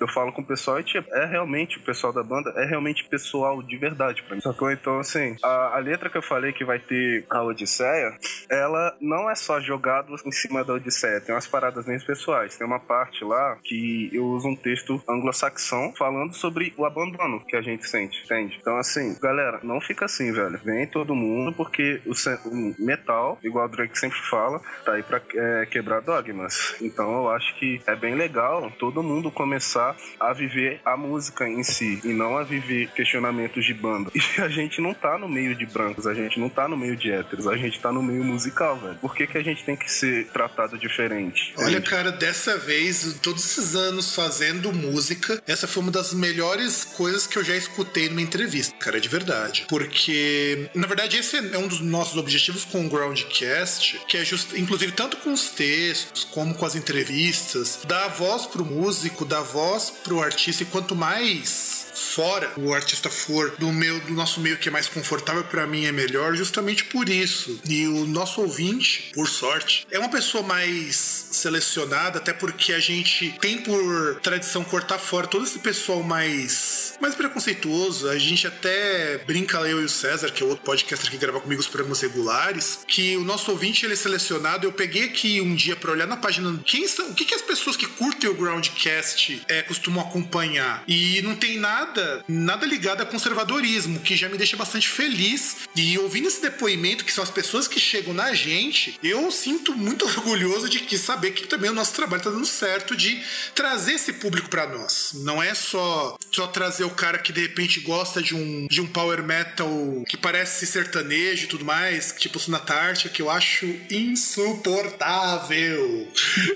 eu 0.00 0.08
falo 0.08 0.32
com 0.32 0.42
o 0.42 0.46
pessoal 0.46 0.80
e, 0.80 0.84
tipo, 0.84 1.12
é 1.14 1.26
realmente, 1.26 1.78
o 1.78 1.82
pessoal 1.82 2.12
da 2.12 2.22
banda 2.22 2.52
é 2.56 2.64
realmente 2.64 3.04
pessoal 3.04 3.62
de 3.62 3.76
verdade 3.76 4.22
pra 4.22 4.34
mim. 4.34 4.42
Sacou? 4.42 4.70
Então, 4.70 4.98
assim, 4.98 5.36
a, 5.42 5.76
a 5.76 5.78
letra 5.78 6.10
que 6.10 6.18
eu 6.18 6.22
falei 6.22 6.52
que 6.52 6.64
vai 6.64 6.78
ter 6.78 7.24
a 7.30 7.42
Odisseia, 7.42 8.16
ela 8.48 8.96
não 9.00 9.30
é 9.30 9.34
só 9.34 9.60
jogado 9.60 10.14
em 10.24 10.32
cima 10.32 10.64
da 10.64 10.74
Odisseia, 10.74 11.20
tem 11.20 11.34
umas 11.34 11.46
paradas 11.46 11.84
bem 11.84 11.98
pessoais. 11.98 12.56
Tem 12.56 12.66
uma 12.66 12.80
parte 12.80 13.24
lá 13.24 13.56
que 13.62 14.10
eu 14.12 14.24
uso 14.24 14.48
um 14.48 14.56
texto 14.56 15.02
anglo-saxão 15.08 15.92
falando 15.96 16.34
sobre 16.34 16.72
o 16.76 16.84
abandono 16.84 17.44
que 17.46 17.56
a 17.56 17.62
gente 17.62 17.88
sente, 17.88 18.22
entende? 18.24 18.58
Então, 18.60 18.76
assim, 18.76 19.16
galera, 19.20 19.60
não 19.62 19.80
fica 19.80 20.04
assim, 20.04 20.32
velho. 20.32 20.58
Vem 20.64 20.86
todo 20.86 21.14
mundo, 21.14 21.52
porque 21.52 22.00
o, 22.06 22.12
o 22.48 22.74
metal, 22.78 23.38
igual 23.42 23.66
o 23.66 23.68
Drake 23.68 23.98
sempre 23.98 24.18
fala, 24.18 24.60
tá 24.84 24.92
aí 24.92 25.02
pra 25.02 25.20
é, 25.34 25.66
quebrar 25.66 26.00
dogmas. 26.00 26.76
Então, 26.80 27.12
eu 27.12 27.30
acho 27.30 27.54
que 27.58 27.80
é 27.86 27.96
bem 27.96 28.14
legal 28.14 28.70
todo 28.78 29.02
mundo 29.02 29.30
começar 29.36 29.94
a 30.18 30.32
viver 30.32 30.80
a 30.82 30.96
música 30.96 31.46
em 31.46 31.62
si 31.62 32.00
e 32.02 32.08
não 32.08 32.38
a 32.38 32.42
viver 32.42 32.88
questionamentos 32.92 33.64
de 33.64 33.74
banda. 33.74 34.10
E 34.36 34.40
a 34.40 34.48
gente 34.48 34.80
não 34.80 34.92
tá 34.92 35.16
no 35.16 35.28
meio 35.28 35.54
de 35.54 35.64
brancos, 35.64 36.06
a 36.06 36.12
gente 36.12 36.38
não 36.40 36.48
tá 36.48 36.66
no 36.66 36.76
meio 36.76 36.96
de 36.96 37.10
héteros, 37.10 37.46
a 37.46 37.56
gente 37.56 37.78
tá 37.80 37.92
no 37.92 38.02
meio 38.02 38.24
musical, 38.24 38.76
velho. 38.76 38.96
Por 38.96 39.14
que, 39.14 39.26
que 39.26 39.38
a 39.38 39.42
gente 39.42 39.64
tem 39.64 39.76
que 39.76 39.90
ser 39.90 40.26
tratado 40.26 40.76
diferente? 40.76 41.54
Olha, 41.56 41.80
cara, 41.80 42.10
dessa 42.10 42.58
vez, 42.58 43.18
todos 43.22 43.44
esses 43.44 43.74
anos 43.74 44.14
fazendo 44.14 44.72
música, 44.72 45.40
essa 45.46 45.66
foi 45.66 45.82
uma 45.82 45.92
das 45.92 46.12
melhores 46.12 46.84
coisas 46.84 47.26
que 47.26 47.38
eu 47.38 47.44
já 47.44 47.56
escutei 47.56 48.08
numa 48.08 48.20
entrevista, 48.20 48.74
cara, 48.78 49.00
de 49.00 49.08
verdade. 49.08 49.66
Porque, 49.68 50.68
na 50.74 50.86
verdade, 50.86 51.18
esse 51.18 51.36
é 51.36 51.58
um 51.58 51.68
dos 51.68 51.80
nossos 51.80 52.16
objetivos 52.16 52.64
com 52.64 52.86
o 52.86 52.88
Groundcast, 52.88 54.00
que 54.08 54.16
é 54.16 54.24
just, 54.24 54.54
inclusive 54.54 54.92
tanto 54.92 55.16
com 55.18 55.32
os 55.32 55.50
textos 55.50 56.24
como 56.24 56.54
com 56.54 56.64
as 56.64 56.74
entrevistas, 56.74 57.80
dar 57.86 58.08
voz 58.08 58.46
pro 58.46 58.64
músico, 58.64 59.25
dar 59.26 59.42
voz 59.42 59.90
pro 59.90 60.22
artista 60.22 60.62
e 60.62 60.66
quanto 60.66 60.94
mais 60.94 61.75
fora 61.96 62.52
o 62.56 62.74
artista 62.74 63.08
for 63.08 63.54
do 63.58 63.72
meu 63.72 63.98
do 64.00 64.12
nosso 64.12 64.40
meio 64.40 64.58
que 64.58 64.68
é 64.68 64.72
mais 64.72 64.88
confortável 64.88 65.44
para 65.44 65.66
mim 65.66 65.86
é 65.86 65.92
melhor 65.92 66.34
justamente 66.34 66.84
por 66.84 67.08
isso. 67.08 67.58
E 67.68 67.86
o 67.86 68.04
nosso 68.04 68.42
ouvinte 68.42 69.10
por 69.14 69.26
sorte 69.28 69.86
é 69.90 69.98
uma 69.98 70.08
pessoa 70.10 70.42
mais 70.42 70.96
selecionada 71.32 72.18
até 72.18 72.32
porque 72.32 72.72
a 72.72 72.78
gente 72.78 73.34
tem 73.40 73.58
por 73.58 74.20
tradição 74.22 74.62
cortar 74.64 74.98
fora 74.98 75.26
todo 75.26 75.44
esse 75.44 75.58
pessoal 75.58 76.02
mais 76.02 76.94
mais 77.00 77.14
preconceituoso. 77.14 78.08
A 78.08 78.18
gente 78.18 78.46
até 78.46 79.18
brinca 79.26 79.58
eu 79.60 79.80
e 79.80 79.84
o 79.84 79.88
César 79.88 80.30
que 80.30 80.42
é 80.42 80.46
outro 80.46 80.64
podcaster 80.64 81.10
que 81.10 81.16
grava 81.16 81.40
comigo 81.40 81.60
os 81.60 81.68
programas 81.68 82.00
regulares 82.00 82.80
que 82.86 83.16
o 83.16 83.24
nosso 83.24 83.50
ouvinte 83.50 83.84
ele 83.84 83.94
é 83.94 83.96
selecionado. 83.96 84.66
Eu 84.66 84.72
peguei 84.72 85.04
aqui 85.04 85.40
um 85.40 85.54
dia 85.54 85.76
para 85.76 85.92
olhar 85.92 86.06
na 86.06 86.16
página 86.16 86.58
quem 86.64 86.86
são 86.86 87.10
o 87.10 87.14
que, 87.14 87.24
que 87.24 87.34
as 87.34 87.42
pessoas 87.42 87.76
que 87.76 87.86
curtem 87.86 88.28
o 88.28 88.34
Groundcast 88.34 89.42
é, 89.48 89.62
costumam 89.62 90.04
acompanhar? 90.04 90.82
E 90.86 91.22
não 91.22 91.34
tem 91.34 91.58
nada 91.58 91.85
nada, 92.28 92.66
ligado 92.66 93.02
a 93.02 93.06
conservadorismo, 93.06 94.00
que 94.00 94.16
já 94.16 94.28
me 94.28 94.38
deixa 94.38 94.56
bastante 94.56 94.88
feliz. 94.88 95.56
E 95.74 95.98
ouvindo 95.98 96.28
esse 96.28 96.40
depoimento, 96.40 97.04
que 97.04 97.12
são 97.12 97.24
as 97.24 97.30
pessoas 97.30 97.68
que 97.68 97.80
chegam 97.80 98.14
na 98.14 98.34
gente, 98.34 98.98
eu 99.02 99.30
sinto 99.30 99.74
muito 99.74 100.04
orgulhoso 100.06 100.68
de 100.68 100.80
que 100.80 100.98
saber 100.98 101.32
que 101.32 101.46
também 101.46 101.70
o 101.70 101.74
nosso 101.74 101.94
trabalho 101.94 102.20
está 102.20 102.30
dando 102.30 102.46
certo 102.46 102.96
de 102.96 103.22
trazer 103.54 103.94
esse 103.94 104.14
público 104.14 104.48
para 104.48 104.66
nós. 104.66 105.12
Não 105.14 105.42
é 105.42 105.54
só 105.54 106.16
só 106.32 106.46
trazer 106.46 106.84
o 106.84 106.90
cara 106.90 107.18
que 107.18 107.32
de 107.32 107.40
repente 107.40 107.80
gosta 107.80 108.22
de 108.22 108.34
um, 108.34 108.66
de 108.66 108.80
um 108.80 108.86
power 108.86 109.22
metal 109.22 109.68
que 110.06 110.16
parece 110.16 110.66
sertanejo 110.66 111.44
e 111.44 111.46
tudo 111.46 111.64
mais, 111.64 112.14
tipo 112.18 112.38
Sunatarte, 112.38 113.08
que 113.08 113.22
eu 113.22 113.30
acho 113.30 113.66
insuportável. 113.90 116.08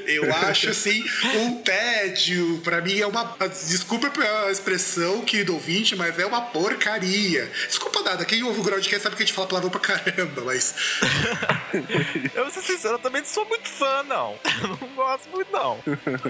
Eu 0.06 0.34
acho 0.34 0.68
assim 0.68 1.02
um 1.36 1.62
tédio. 1.62 2.60
Para 2.62 2.82
mim 2.82 2.98
é 2.98 3.06
uma 3.06 3.36
desculpa 3.48 4.10
a 4.46 4.50
expressão 4.50 5.19
que 5.22 5.40
querido 5.40 5.54
ouvinte, 5.54 5.96
mas 5.96 6.18
é 6.18 6.26
uma 6.26 6.42
porcaria. 6.42 7.50
Desculpa 7.66 8.02
nada, 8.02 8.24
quem 8.24 8.42
ouve 8.42 8.60
o 8.60 8.62
Groundcast 8.62 9.02
sabe 9.02 9.16
que 9.16 9.22
a 9.22 9.26
gente 9.26 9.34
fala 9.34 9.48
palavrão 9.48 9.70
pra 9.70 9.80
caramba, 9.80 10.42
mas. 10.44 10.74
eu 12.34 12.44
vou 12.44 12.52
ser 12.52 12.62
sincero, 12.62 12.94
eu 12.94 12.98
também 12.98 13.22
não 13.22 13.28
sou 13.28 13.44
muito 13.46 13.68
fã, 13.68 14.02
não. 14.02 14.38
Eu 14.62 14.68
não 14.68 14.94
gosto 14.94 15.28
muito, 15.30 15.50
não. 15.50 15.82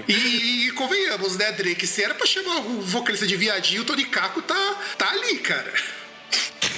E, 0.07 0.67
e, 0.67 0.71
convenhamos, 0.71 1.37
né, 1.37 1.51
Drake? 1.51 1.85
Se 1.85 2.03
era 2.03 2.13
pra 2.13 2.25
chamar 2.25 2.57
o 2.59 2.81
vocalista 2.81 3.27
de 3.27 3.35
viadinho, 3.35 3.81
o 3.81 3.85
Tony 3.85 4.05
Caco 4.05 4.41
tá, 4.41 4.77
tá 4.97 5.09
ali, 5.09 5.39
cara. 5.39 5.73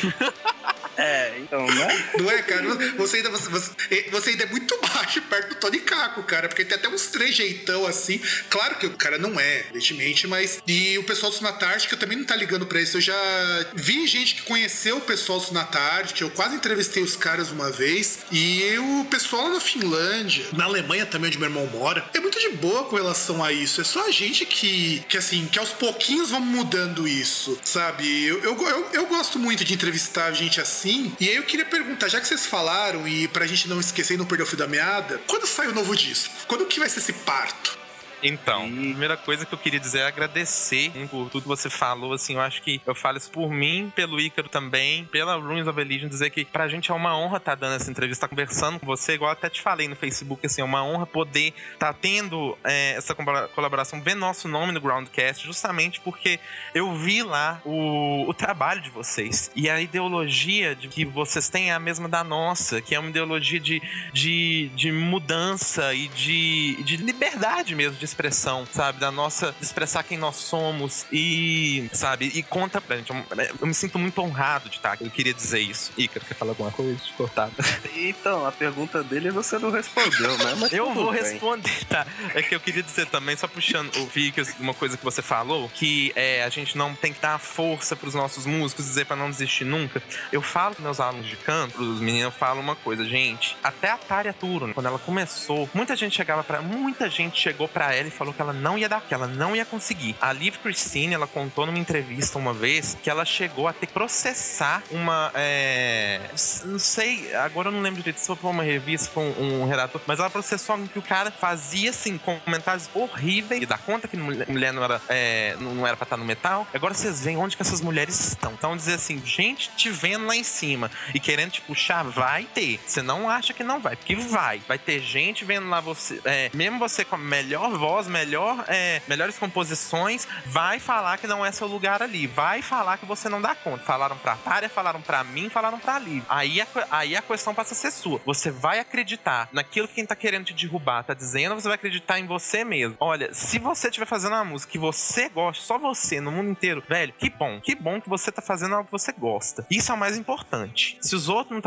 É, 0.97 1.39
então, 1.39 1.65
né? 1.65 2.09
Não 2.17 2.29
é, 2.29 2.41
cara? 2.41 2.63
Você 2.97 3.17
ainda, 3.17 3.29
você, 3.29 3.49
você, 3.49 3.71
você 4.11 4.29
ainda 4.31 4.43
é 4.43 4.47
muito 4.47 4.79
baixo 4.81 5.21
perto 5.23 5.49
do 5.49 5.55
Tony 5.55 5.79
Caco, 5.79 6.23
cara, 6.23 6.47
porque 6.47 6.63
tem 6.63 6.77
até 6.77 6.87
uns 6.87 7.07
trejeitão 7.07 7.85
assim. 7.85 8.19
Claro 8.49 8.75
que 8.75 8.85
o 8.85 8.91
cara 8.91 9.17
não 9.17 9.39
é, 9.39 9.61
evidentemente, 9.61 10.27
mas. 10.27 10.61
E 10.67 10.97
o 10.97 11.03
pessoal 11.03 11.31
do 11.31 11.37
Sunatártica 11.37 11.97
também 11.97 12.17
não 12.17 12.25
tá 12.25 12.35
ligando 12.35 12.65
pra 12.65 12.79
isso. 12.79 12.97
Eu 12.97 13.01
já 13.01 13.65
vi 13.73 14.05
gente 14.07 14.35
que 14.35 14.41
conheceu 14.43 14.97
o 14.97 15.01
pessoal 15.01 15.39
do 15.39 15.45
Sunatártica, 15.45 16.23
eu 16.23 16.29
quase 16.29 16.55
entrevistei 16.55 17.01
os 17.01 17.15
caras 17.15 17.49
uma 17.49 17.71
vez. 17.71 18.19
E 18.31 18.77
o 18.77 19.05
pessoal 19.05 19.43
lá 19.43 19.49
na 19.49 19.59
Finlândia, 19.59 20.45
na 20.53 20.65
Alemanha 20.65 21.05
também, 21.05 21.29
onde 21.29 21.37
meu 21.37 21.47
irmão 21.47 21.65
mora, 21.67 22.05
é 22.13 22.19
muito 22.19 22.39
de 22.39 22.49
boa 22.49 22.83
com 22.85 22.95
relação 22.95 23.43
a 23.43 23.51
isso. 23.51 23.81
É 23.81 23.83
só 23.83 24.07
a 24.07 24.11
gente 24.11 24.45
que, 24.45 25.03
que 25.09 25.17
assim, 25.17 25.47
que 25.47 25.57
aos 25.57 25.69
pouquinhos 25.69 26.29
vamos 26.29 26.49
mudando 26.49 27.07
isso, 27.07 27.57
sabe? 27.63 28.25
Eu, 28.25 28.43
eu, 28.43 28.67
eu, 28.67 28.89
eu 28.93 29.05
gosto 29.07 29.39
muito 29.39 29.63
de 29.63 29.73
entrevistar 29.73 30.31
gente 30.33 30.61
assim 30.61 30.82
assim. 30.83 31.15
E 31.19 31.29
aí 31.29 31.35
eu 31.35 31.43
queria 31.43 31.65
perguntar, 31.65 32.09
já 32.09 32.19
que 32.19 32.27
vocês 32.27 32.45
falaram, 32.45 33.07
e 33.07 33.27
pra 33.29 33.47
gente 33.47 33.69
não 33.69 33.79
esquecer 33.79 34.15
e 34.15 34.17
não 34.17 34.25
perder 34.25 34.43
o 34.43 34.47
fio 34.47 34.57
da 34.57 34.67
meada, 34.67 35.21
quando 35.27 35.47
sai 35.47 35.67
o 35.67 35.73
novo 35.73 35.95
disco? 35.95 36.33
Quando 36.47 36.65
que 36.65 36.79
vai 36.79 36.89
ser 36.89 36.99
esse 36.99 37.13
parto? 37.13 37.82
Então, 38.23 38.63
a 38.63 38.67
primeira 38.67 39.17
coisa 39.17 39.45
que 39.45 39.53
eu 39.53 39.57
queria 39.57 39.79
dizer 39.79 39.99
é 39.99 40.07
agradecer 40.07 40.91
por 41.11 41.29
tudo 41.29 41.43
que 41.43 41.47
você 41.47 41.69
falou. 41.69 42.13
Assim, 42.13 42.35
eu 42.35 42.41
acho 42.41 42.61
que 42.61 42.81
eu 42.85 42.95
falo 42.95 43.17
isso 43.17 43.29
por 43.29 43.51
mim, 43.51 43.91
pelo 43.93 44.19
Ícaro 44.19 44.47
também, 44.47 45.03
pela 45.05 45.35
Ruins 45.35 45.67
of 45.67 45.77
Religion, 45.77 46.07
dizer 46.07 46.29
que 46.29 46.45
pra 46.45 46.69
gente 46.69 46.89
é 46.89 46.93
uma 46.93 47.17
honra 47.17 47.37
estar 47.37 47.51
tá 47.51 47.55
dando 47.55 47.75
essa 47.75 47.91
entrevista, 47.91 48.25
estar 48.25 48.27
tá 48.27 48.29
conversando 48.29 48.79
com 48.79 48.85
você, 48.85 49.13
igual 49.13 49.31
até 49.31 49.49
te 49.49 49.61
falei 49.61 49.89
no 49.89 49.95
Facebook, 49.95 50.45
assim, 50.45 50.61
é 50.61 50.63
uma 50.63 50.83
honra 50.85 51.05
poder 51.05 51.53
estar 51.73 51.91
tá 51.91 51.93
tendo 51.93 52.57
é, 52.63 52.91
essa 52.91 53.13
colaboração, 53.13 54.01
ver 54.01 54.15
nosso 54.15 54.47
nome 54.47 54.71
no 54.71 54.79
Groundcast, 54.79 55.45
justamente 55.45 55.99
porque 55.99 56.39
eu 56.73 56.95
vi 56.95 57.23
lá 57.23 57.61
o, 57.65 58.29
o 58.29 58.33
trabalho 58.33 58.81
de 58.81 58.89
vocês. 58.89 59.51
E 59.53 59.69
a 59.69 59.81
ideologia 59.81 60.75
de 60.75 60.87
que 60.87 61.03
vocês 61.03 61.49
têm 61.49 61.71
é 61.71 61.73
a 61.73 61.79
mesma 61.79 62.07
da 62.07 62.23
nossa, 62.23 62.81
que 62.81 62.95
é 62.95 62.99
uma 62.99 63.09
ideologia 63.09 63.59
de, 63.59 63.81
de, 64.13 64.71
de 64.75 64.91
mudança 64.93 65.93
e 65.93 66.07
de, 66.07 66.81
de 66.83 66.97
liberdade 66.97 67.75
mesmo, 67.75 67.97
de 67.97 68.12
expressão, 68.13 68.67
sabe? 68.71 68.99
Da 68.99 69.11
nossa. 69.11 69.53
De 69.59 69.65
expressar 69.65 70.03
quem 70.03 70.17
nós 70.17 70.35
somos 70.35 71.05
e, 71.11 71.89
sabe? 71.91 72.31
E 72.33 72.43
conta 72.43 72.79
pra 72.79 72.97
gente. 72.97 73.11
Eu 73.59 73.67
me 73.67 73.73
sinto 73.73 73.97
muito 73.97 74.21
honrado 74.21 74.69
de 74.69 74.77
estar 74.77 74.93
aqui. 74.93 75.05
Eu 75.05 75.11
queria 75.11 75.33
dizer 75.33 75.59
isso. 75.59 75.91
Ícaro, 75.97 76.25
quer 76.25 76.35
falar 76.35 76.51
alguma 76.51 76.71
coisa? 76.71 76.99
Cortado. 77.17 77.53
Então, 77.95 78.45
a 78.45 78.51
pergunta 78.51 79.01
dele 79.03 79.31
você 79.31 79.57
não 79.57 79.71
respondeu, 79.71 80.37
né? 80.37 80.55
Mas 80.59 80.73
eu 80.73 80.93
vou 80.93 81.11
bem. 81.11 81.21
responder, 81.21 81.85
tá? 81.85 82.05
É 82.33 82.41
que 82.41 82.53
eu 82.53 82.59
queria 82.59 82.83
dizer 82.83 83.05
também, 83.07 83.35
só 83.35 83.47
puxando 83.47 83.95
o 83.97 84.05
Vickers, 84.07 84.53
uma 84.59 84.73
coisa 84.73 84.97
que 84.97 85.03
você 85.03 85.21
falou, 85.21 85.69
que 85.69 86.11
é, 86.15 86.43
a 86.43 86.49
gente 86.49 86.77
não 86.77 86.93
tem 86.95 87.13
que 87.13 87.21
dar 87.21 87.39
força 87.39 87.95
pros 87.95 88.13
nossos 88.13 88.45
músicos, 88.45 88.85
dizer 88.85 89.05
pra 89.05 89.15
não 89.15 89.29
desistir 89.29 89.63
nunca. 89.63 90.01
Eu 90.31 90.41
falo 90.41 90.75
pros 90.75 90.83
meus 90.83 90.99
alunos 90.99 91.27
de 91.27 91.37
canto, 91.37 91.75
pros 91.75 91.99
meninos, 92.01 92.33
eu 92.33 92.39
falo 92.39 92.59
uma 92.59 92.75
coisa, 92.75 93.05
gente. 93.05 93.55
Até 93.63 93.89
a 93.89 93.97
Tária 93.97 94.33
Turo, 94.33 94.73
quando 94.73 94.85
ela 94.85 94.99
começou, 94.99 95.69
muita 95.73 95.95
gente 95.95 96.15
chegava 96.15 96.43
para 96.43 96.61
Muita 96.61 97.09
gente 97.09 97.39
chegou 97.39 97.67
pra 97.67 97.93
ela 97.93 98.02
e 98.07 98.11
falou 98.11 98.33
que 98.33 98.41
ela 98.41 98.53
não 98.53 98.77
ia 98.77 98.89
dar, 98.89 99.01
que 99.01 99.13
ela 99.13 99.27
não 99.27 99.55
ia 99.55 99.65
conseguir. 99.65 100.15
A 100.21 100.31
Liv 100.31 100.57
Christine, 100.57 101.13
ela 101.13 101.27
contou 101.27 101.65
numa 101.65 101.79
entrevista 101.79 102.37
uma 102.37 102.53
vez 102.53 102.97
que 103.01 103.09
ela 103.09 103.25
chegou 103.25 103.67
a 103.67 103.73
ter 103.73 103.87
que 103.87 103.93
processar 103.93 104.83
uma. 104.91 105.31
É, 105.35 106.19
não 106.65 106.79
sei, 106.79 107.33
agora 107.35 107.69
eu 107.69 107.71
não 107.71 107.81
lembro 107.81 107.99
direito 107.99 108.19
se 108.19 108.35
foi 108.35 108.51
uma 108.51 108.63
revista, 108.63 109.09
foi 109.11 109.23
um, 109.23 109.61
um 109.61 109.65
redator, 109.65 110.01
mas 110.05 110.19
ela 110.19 110.29
processou 110.29 110.77
que 110.87 110.99
o 110.99 111.01
cara 111.01 111.31
fazia, 111.31 111.89
assim, 111.89 112.17
comentários 112.17 112.89
horríveis 112.93 113.61
e 113.61 113.65
dá 113.65 113.77
conta 113.77 114.07
que 114.07 114.17
mulher 114.17 114.73
não 114.73 114.83
era, 114.83 115.01
é, 115.07 115.55
não 115.59 115.85
era 115.85 115.95
pra 115.95 116.05
estar 116.05 116.17
no 116.17 116.25
metal. 116.25 116.67
Agora 116.73 116.93
vocês 116.93 117.23
veem 117.23 117.37
onde 117.37 117.55
que 117.55 117.61
essas 117.61 117.81
mulheres 117.81 118.19
estão. 118.19 118.53
Então 118.53 118.75
dizer 118.75 118.95
assim, 118.95 119.21
gente 119.25 119.69
te 119.75 119.89
vendo 119.89 120.25
lá 120.25 120.35
em 120.35 120.43
cima 120.43 120.89
e 121.13 121.19
querendo 121.19 121.51
te 121.51 121.61
puxar, 121.61 122.03
vai 122.03 122.45
ter. 122.45 122.79
Você 122.85 123.01
não 123.01 123.29
acha 123.29 123.53
que 123.53 123.63
não 123.63 123.79
vai, 123.79 123.95
porque 123.95 124.15
vai. 124.15 124.61
Vai 124.67 124.77
ter 124.77 124.99
gente 124.99 125.45
vendo 125.45 125.69
lá 125.69 125.79
você, 125.79 126.21
é, 126.25 126.49
mesmo 126.53 126.79
você 126.79 127.05
com 127.05 127.15
a 127.15 127.17
melhor 127.17 127.77
voz 127.83 128.07
melhor, 128.07 128.63
é, 128.69 129.01
melhores 129.09 129.37
composições, 129.37 130.25
vai 130.45 130.79
falar 130.79 131.17
que 131.17 131.27
não 131.27 131.45
é 131.45 131.51
seu 131.51 131.67
lugar 131.67 132.01
ali. 132.01 132.27
Vai 132.27 132.61
falar 132.61 132.97
que 132.97 133.05
você 133.05 133.27
não 133.27 133.41
dá 133.41 133.53
conta. 133.53 133.83
Falaram 133.83 134.15
pra 134.15 134.37
Tária, 134.37 134.69
falaram 134.69 135.01
pra 135.01 135.21
mim, 135.21 135.49
falaram 135.49 135.77
pra 135.77 135.99
Liv. 135.99 136.23
Aí 136.29 136.61
a, 136.61 136.67
aí 136.89 137.13
a 137.13 137.21
questão 137.21 137.53
passa 137.53 137.73
a 137.73 137.75
ser 137.75 137.91
sua. 137.91 138.21
Você 138.25 138.49
vai 138.49 138.79
acreditar 138.79 139.49
naquilo 139.51 139.85
que 139.85 139.95
quem 139.95 140.05
tá 140.05 140.15
querendo 140.15 140.45
te 140.45 140.53
derrubar 140.53 141.03
tá 141.03 141.13
dizendo, 141.13 141.55
você 141.55 141.67
vai 141.67 141.75
acreditar 141.75 142.17
em 142.17 142.25
você 142.25 142.63
mesmo. 142.63 142.95
Olha, 143.01 143.33
se 143.33 143.59
você 143.59 143.89
estiver 143.89 144.05
fazendo 144.05 144.31
uma 144.31 144.45
música 144.45 144.71
que 144.71 144.79
você 144.79 145.27
gosta, 145.27 145.65
só 145.65 145.77
você, 145.77 146.21
no 146.21 146.31
mundo 146.31 146.51
inteiro, 146.51 146.81
velho, 146.87 147.11
que 147.19 147.29
bom, 147.29 147.59
que 147.59 147.75
bom 147.75 147.99
que 147.99 148.07
você 148.07 148.31
tá 148.31 148.41
fazendo 148.41 148.75
algo 148.75 148.85
que 148.85 148.93
você 148.93 149.11
gosta. 149.11 149.67
Isso 149.69 149.91
é 149.91 149.95
o 149.95 149.97
mais 149.97 150.17
importante. 150.17 150.97
Se 151.01 151.17
os 151.17 151.27
outros 151.27 151.61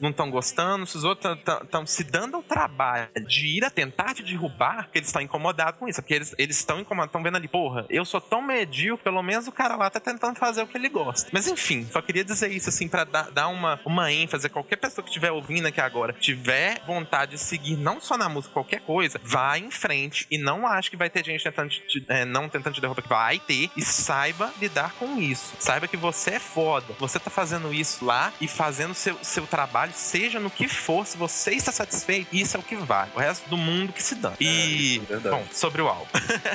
não 0.00 0.10
estão 0.10 0.30
gostando, 0.30 0.86
se 0.86 0.96
os 0.96 1.02
outros 1.02 1.36
estão 1.64 1.84
se 1.84 2.04
dando 2.04 2.38
o 2.38 2.42
trabalho 2.44 3.08
de 3.26 3.58
ir 3.58 3.64
a 3.64 3.70
tentar 3.70 4.14
te 4.14 4.22
derrubar, 4.22 4.88
que 4.92 4.98
eles 4.98 5.15
estão 5.16 5.22
incomodado 5.22 5.78
com 5.78 5.88
isso, 5.88 6.02
porque 6.02 6.14
eles 6.14 6.56
estão 6.56 6.80
incomodados, 6.80 7.08
estão 7.08 7.22
vendo 7.22 7.36
ali, 7.36 7.48
porra, 7.48 7.86
eu 7.88 8.04
sou 8.04 8.20
tão 8.20 8.42
medíocre, 8.42 9.04
pelo 9.04 9.22
menos 9.22 9.46
o 9.46 9.52
cara 9.52 9.76
lá 9.76 9.88
tá 9.88 10.00
tentando 10.00 10.38
fazer 10.38 10.62
o 10.62 10.66
que 10.66 10.76
ele 10.76 10.88
gosta. 10.88 11.28
Mas 11.32 11.46
enfim, 11.46 11.86
só 11.90 12.02
queria 12.02 12.24
dizer 12.24 12.50
isso, 12.50 12.68
assim, 12.68 12.88
pra 12.88 13.04
dar, 13.04 13.30
dar 13.30 13.48
uma, 13.48 13.80
uma 13.84 14.12
ênfase. 14.12 14.48
Qualquer 14.48 14.76
pessoa 14.76 15.02
que 15.02 15.10
estiver 15.10 15.30
ouvindo 15.30 15.66
aqui 15.66 15.80
agora, 15.80 16.12
tiver 16.12 16.82
vontade 16.86 17.32
de 17.32 17.38
seguir, 17.38 17.76
não 17.76 18.00
só 18.00 18.16
na 18.16 18.28
música, 18.28 18.52
qualquer 18.52 18.80
coisa, 18.80 19.20
vá 19.22 19.58
em 19.58 19.70
frente 19.70 20.26
e 20.30 20.38
não 20.38 20.66
ache 20.66 20.90
que 20.90 20.96
vai 20.96 21.08
ter 21.08 21.24
gente 21.24 21.42
tentando 21.42 21.70
te, 21.70 22.04
é, 22.08 22.24
não 22.24 22.48
tentando 22.48 22.74
te 22.74 22.80
derrubar, 22.80 23.02
que 23.02 23.08
vai 23.08 23.38
ter, 23.38 23.70
e 23.76 23.82
saiba 23.82 24.52
lidar 24.60 24.92
com 24.98 25.18
isso. 25.18 25.54
Saiba 25.58 25.88
que 25.88 25.96
você 25.96 26.32
é 26.32 26.40
foda. 26.40 26.94
Você 26.98 27.18
tá 27.18 27.30
fazendo 27.30 27.72
isso 27.72 28.04
lá 28.04 28.32
e 28.40 28.48
fazendo 28.48 28.94
seu, 28.94 29.16
seu 29.22 29.46
trabalho, 29.46 29.92
seja 29.94 30.38
no 30.40 30.50
que 30.50 30.68
for, 30.68 31.06
se 31.06 31.16
você 31.16 31.52
está 31.52 31.72
satisfeito, 31.72 32.34
isso 32.34 32.56
é 32.56 32.60
o 32.60 32.62
que 32.62 32.76
vale. 32.76 33.10
O 33.14 33.18
resto 33.18 33.48
do 33.48 33.56
mundo 33.56 33.92
que 33.92 34.02
se 34.02 34.14
dá. 34.14 34.32
E 34.40 35.00
é, 35.10 35.16
Bom, 35.16 35.44
sobre 35.52 35.82
o 35.82 35.88
álbum. 35.88 36.06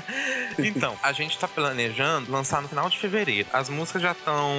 então, 0.59 0.97
a 1.01 1.11
gente 1.11 1.37
tá 1.37 1.47
planejando 1.47 2.31
lançar 2.31 2.61
no 2.61 2.67
final 2.67 2.89
de 2.89 2.97
fevereiro. 2.97 3.47
As 3.53 3.69
músicas 3.69 4.01
já 4.01 4.11
estão 4.11 4.51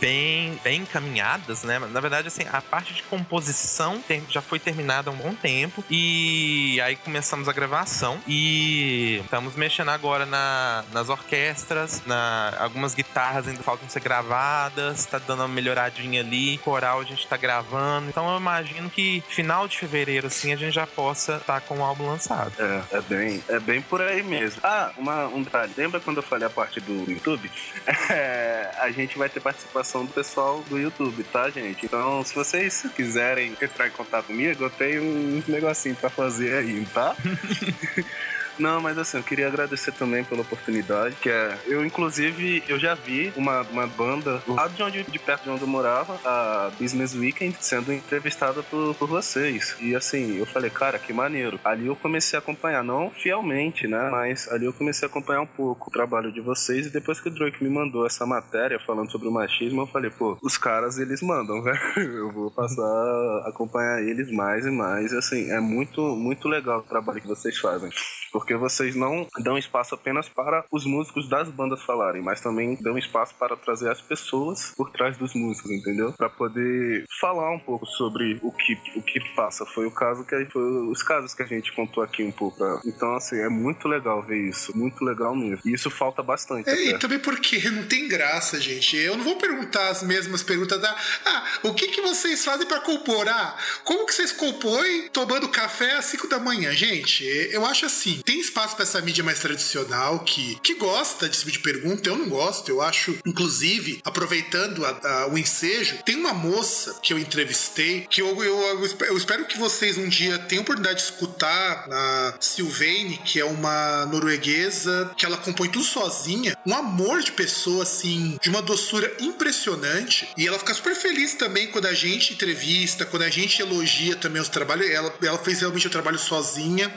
bem, 0.00 0.58
bem 0.62 0.82
encaminhadas, 0.82 1.62
né? 1.62 1.78
Na 1.78 2.00
verdade, 2.00 2.28
assim, 2.28 2.44
a 2.52 2.60
parte 2.60 2.94
de 2.94 3.02
composição 3.04 4.02
já 4.28 4.40
foi 4.40 4.58
terminada 4.58 5.10
há 5.10 5.12
um 5.12 5.16
bom 5.16 5.34
tempo. 5.34 5.84
E 5.90 6.80
aí 6.82 6.96
começamos 6.96 7.48
a 7.48 7.52
gravação. 7.52 8.20
E 8.26 9.20
estamos 9.24 9.56
mexendo 9.56 9.90
agora 9.90 10.26
na, 10.26 10.84
nas 10.92 11.08
orquestras, 11.08 12.02
na, 12.06 12.54
algumas 12.58 12.94
guitarras 12.94 13.48
ainda 13.48 13.62
faltam 13.62 13.88
ser 13.88 14.00
gravadas, 14.00 15.06
tá 15.06 15.18
dando 15.18 15.40
uma 15.40 15.48
melhoradinha 15.48 16.20
ali. 16.20 16.58
Coral 16.58 17.00
a 17.00 17.04
gente 17.04 17.26
tá 17.26 17.36
gravando. 17.36 18.08
Então 18.08 18.30
eu 18.30 18.38
imagino 18.38 18.90
que 18.90 19.22
final 19.28 19.68
de 19.68 19.78
fevereiro, 19.78 20.26
assim, 20.26 20.52
a 20.52 20.56
gente 20.56 20.74
já 20.74 20.86
possa 20.86 21.36
estar 21.36 21.60
tá 21.60 21.60
com 21.60 21.78
o 21.78 21.82
álbum 21.82 22.06
lançado. 22.06 22.52
É, 22.58 22.96
é 22.98 23.00
bem, 23.00 23.33
é 23.48 23.58
bem 23.58 23.80
por 23.80 24.00
aí 24.00 24.22
mesmo. 24.22 24.60
Ah, 24.62 24.92
uma, 24.96 25.26
um 25.26 25.42
detalhe. 25.42 25.72
Lembra 25.76 26.00
quando 26.00 26.18
eu 26.18 26.22
falei 26.22 26.46
a 26.46 26.50
parte 26.50 26.80
do 26.80 27.10
YouTube? 27.10 27.50
É, 28.10 28.70
a 28.80 28.90
gente 28.90 29.16
vai 29.16 29.28
ter 29.28 29.40
participação 29.40 30.04
do 30.04 30.12
pessoal 30.12 30.62
do 30.68 30.78
YouTube, 30.78 31.22
tá, 31.24 31.48
gente? 31.50 31.86
Então, 31.86 32.24
se 32.24 32.34
vocês 32.34 32.86
quiserem 32.94 33.56
entrar 33.60 33.88
em 33.88 33.90
contato 33.90 34.26
comigo, 34.26 34.64
eu 34.64 34.70
tenho 34.70 35.02
um 35.02 35.42
negocinho 35.48 35.94
pra 35.94 36.10
fazer 36.10 36.54
aí, 36.54 36.86
tá? 36.92 37.16
Não, 38.58 38.80
mas 38.80 38.96
assim, 38.98 39.16
eu 39.16 39.22
queria 39.22 39.48
agradecer 39.48 39.92
também 39.92 40.24
pela 40.24 40.42
oportunidade, 40.42 41.16
que 41.20 41.28
é, 41.28 41.56
eu 41.66 41.84
inclusive, 41.84 42.62
eu 42.68 42.78
já 42.78 42.94
vi 42.94 43.32
uma, 43.36 43.62
uma 43.62 43.86
banda 43.86 44.42
lá 44.46 44.68
de 44.68 44.82
onde, 44.82 45.02
de 45.02 45.18
perto 45.18 45.44
de 45.44 45.50
onde 45.50 45.62
eu 45.62 45.68
morava, 45.68 46.18
a 46.24 46.70
Business 46.78 47.14
Weekend, 47.14 47.56
sendo 47.60 47.92
entrevistada 47.92 48.62
por, 48.62 48.94
por 48.94 49.08
vocês. 49.08 49.76
E 49.80 49.94
assim, 49.94 50.38
eu 50.38 50.46
falei, 50.46 50.70
cara, 50.70 50.98
que 50.98 51.12
maneiro. 51.12 51.58
Ali 51.64 51.86
eu 51.86 51.96
comecei 51.96 52.36
a 52.36 52.40
acompanhar, 52.40 52.82
não 52.84 53.10
fielmente, 53.10 53.86
né, 53.86 54.08
mas 54.10 54.48
ali 54.50 54.66
eu 54.66 54.72
comecei 54.72 55.06
a 55.06 55.10
acompanhar 55.10 55.40
um 55.40 55.46
pouco 55.46 55.88
o 55.88 55.92
trabalho 55.92 56.32
de 56.32 56.40
vocês 56.40 56.86
e 56.86 56.90
depois 56.90 57.20
que 57.20 57.28
o 57.28 57.34
Drake 57.34 57.62
me 57.62 57.70
mandou 57.70 58.06
essa 58.06 58.26
matéria 58.26 58.78
falando 58.78 59.10
sobre 59.10 59.28
o 59.28 59.32
machismo, 59.32 59.82
eu 59.82 59.86
falei, 59.86 60.10
pô, 60.10 60.38
os 60.42 60.56
caras, 60.56 60.98
eles 60.98 61.22
mandam, 61.22 61.62
velho. 61.62 61.78
Eu 62.14 62.32
vou 62.32 62.50
passar 62.50 62.82
a 62.82 63.48
acompanhar 63.48 64.02
eles 64.02 64.30
mais 64.30 64.64
e 64.66 64.70
mais. 64.70 65.12
E, 65.12 65.16
assim, 65.16 65.50
é 65.50 65.60
muito, 65.60 66.00
muito 66.16 66.48
legal 66.48 66.80
o 66.80 66.82
trabalho 66.82 67.20
que 67.20 67.26
vocês 67.26 67.58
fazem 67.58 67.90
porque 68.34 68.56
vocês 68.56 68.96
não 68.96 69.28
dão 69.38 69.56
espaço 69.56 69.94
apenas 69.94 70.28
para 70.28 70.64
os 70.72 70.84
músicos 70.84 71.28
das 71.28 71.48
bandas 71.48 71.80
falarem, 71.84 72.20
mas 72.20 72.40
também 72.40 72.76
dão 72.80 72.98
espaço 72.98 73.32
para 73.38 73.56
trazer 73.56 73.88
as 73.88 74.00
pessoas 74.00 74.72
por 74.76 74.90
trás 74.90 75.16
dos 75.16 75.32
músicos, 75.34 75.70
entendeu? 75.70 76.12
Para 76.14 76.28
poder 76.28 77.04
falar 77.20 77.52
um 77.52 77.60
pouco 77.60 77.86
sobre 77.86 78.40
o 78.42 78.50
que 78.50 78.76
o 78.96 79.02
que 79.02 79.20
passa. 79.36 79.64
Foi 79.64 79.86
o 79.86 79.90
caso 79.92 80.24
que 80.24 80.46
foi 80.46 80.62
os 80.90 81.00
casos 81.00 81.32
que 81.32 81.44
a 81.44 81.46
gente 81.46 81.72
contou 81.72 82.02
aqui 82.02 82.24
um 82.24 82.32
pouco. 82.32 82.58
Então 82.84 83.14
assim 83.14 83.36
é 83.36 83.48
muito 83.48 83.86
legal 83.86 84.20
ver 84.20 84.48
isso, 84.48 84.76
muito 84.76 85.04
legal 85.04 85.36
mesmo. 85.36 85.60
E 85.64 85.72
isso 85.72 85.88
falta 85.88 86.20
bastante. 86.20 86.68
É, 86.68 86.88
e 86.88 86.98
também 86.98 87.20
porque 87.20 87.58
não 87.70 87.84
tem 87.84 88.08
graça, 88.08 88.60
gente. 88.60 88.96
Eu 88.96 89.16
não 89.16 89.22
vou 89.22 89.36
perguntar 89.36 89.90
as 89.90 90.02
mesmas 90.02 90.42
perguntas 90.42 90.80
da 90.80 90.90
ah, 91.24 91.44
o 91.62 91.72
que 91.72 91.86
que 91.86 92.00
vocês 92.00 92.44
fazem 92.44 92.66
para 92.66 92.80
compor? 92.80 93.28
Ah, 93.28 93.56
como 93.84 94.06
que 94.06 94.12
vocês 94.12 94.32
compõem 94.32 95.08
tomando 95.10 95.48
café 95.48 95.92
às 95.92 96.06
5 96.06 96.26
da 96.26 96.40
manhã, 96.40 96.72
gente? 96.72 97.24
Eu 97.52 97.64
acho 97.64 97.86
assim, 97.86 98.23
Tem 98.24 98.40
espaço 98.40 98.74
para 98.74 98.84
essa 98.84 99.00
mídia 99.00 99.22
mais 99.22 99.38
tradicional 99.38 100.20
que, 100.20 100.58
que 100.62 100.74
gosta 100.74 101.28
desse 101.28 101.40
tipo 101.40 101.52
de 101.52 101.58
pergunta. 101.58 102.08
Eu 102.08 102.16
não 102.16 102.28
gosto. 102.28 102.68
Eu 102.68 102.80
acho, 102.80 103.18
inclusive, 103.26 104.00
aproveitando 104.04 104.84
a, 104.84 104.90
a, 104.90 105.26
o 105.28 105.36
ensejo, 105.36 105.98
tem 106.04 106.16
uma 106.16 106.32
moça 106.32 106.98
que 107.02 107.12
eu 107.12 107.18
entrevistei 107.18 108.06
que 108.08 108.22
eu, 108.22 108.42
eu, 108.42 108.86
eu, 109.00 109.16
espero 109.16 109.44
que 109.46 109.58
vocês 109.58 109.98
um 109.98 110.08
dia 110.08 110.38
tenham 110.38 110.62
oportunidade 110.62 110.98
de 110.98 111.04
escutar 111.04 111.86
a 111.90 112.34
Sylvain, 112.40 113.16
que 113.24 113.40
é 113.40 113.44
uma 113.44 114.06
norueguesa 114.06 115.10
que 115.16 115.26
ela 115.26 115.36
compõe 115.36 115.68
tudo 115.68 115.84
sozinha. 115.84 116.56
Um 116.66 116.74
amor 116.74 117.22
de 117.22 117.32
pessoa, 117.32 117.82
assim, 117.82 118.38
de 118.42 118.48
uma 118.48 118.62
doçura 118.62 119.12
impressionante. 119.20 120.28
E 120.36 120.46
ela 120.46 120.58
fica 120.58 120.72
super 120.72 120.94
feliz 120.94 121.34
também 121.34 121.68
quando 121.68 121.86
a 121.86 121.94
gente 121.94 122.32
entrevista, 122.32 123.04
quando 123.04 123.22
a 123.22 123.30
gente 123.30 123.60
elogia 123.60 124.16
também 124.16 124.40
os 124.40 124.48
trabalhos. 124.48 124.88
Ela, 124.88 125.14
ela 125.22 125.38
fez 125.38 125.60
realmente 125.60 125.86
o 125.86 125.90
trabalho 125.90 126.18
sozinha. 126.18 126.92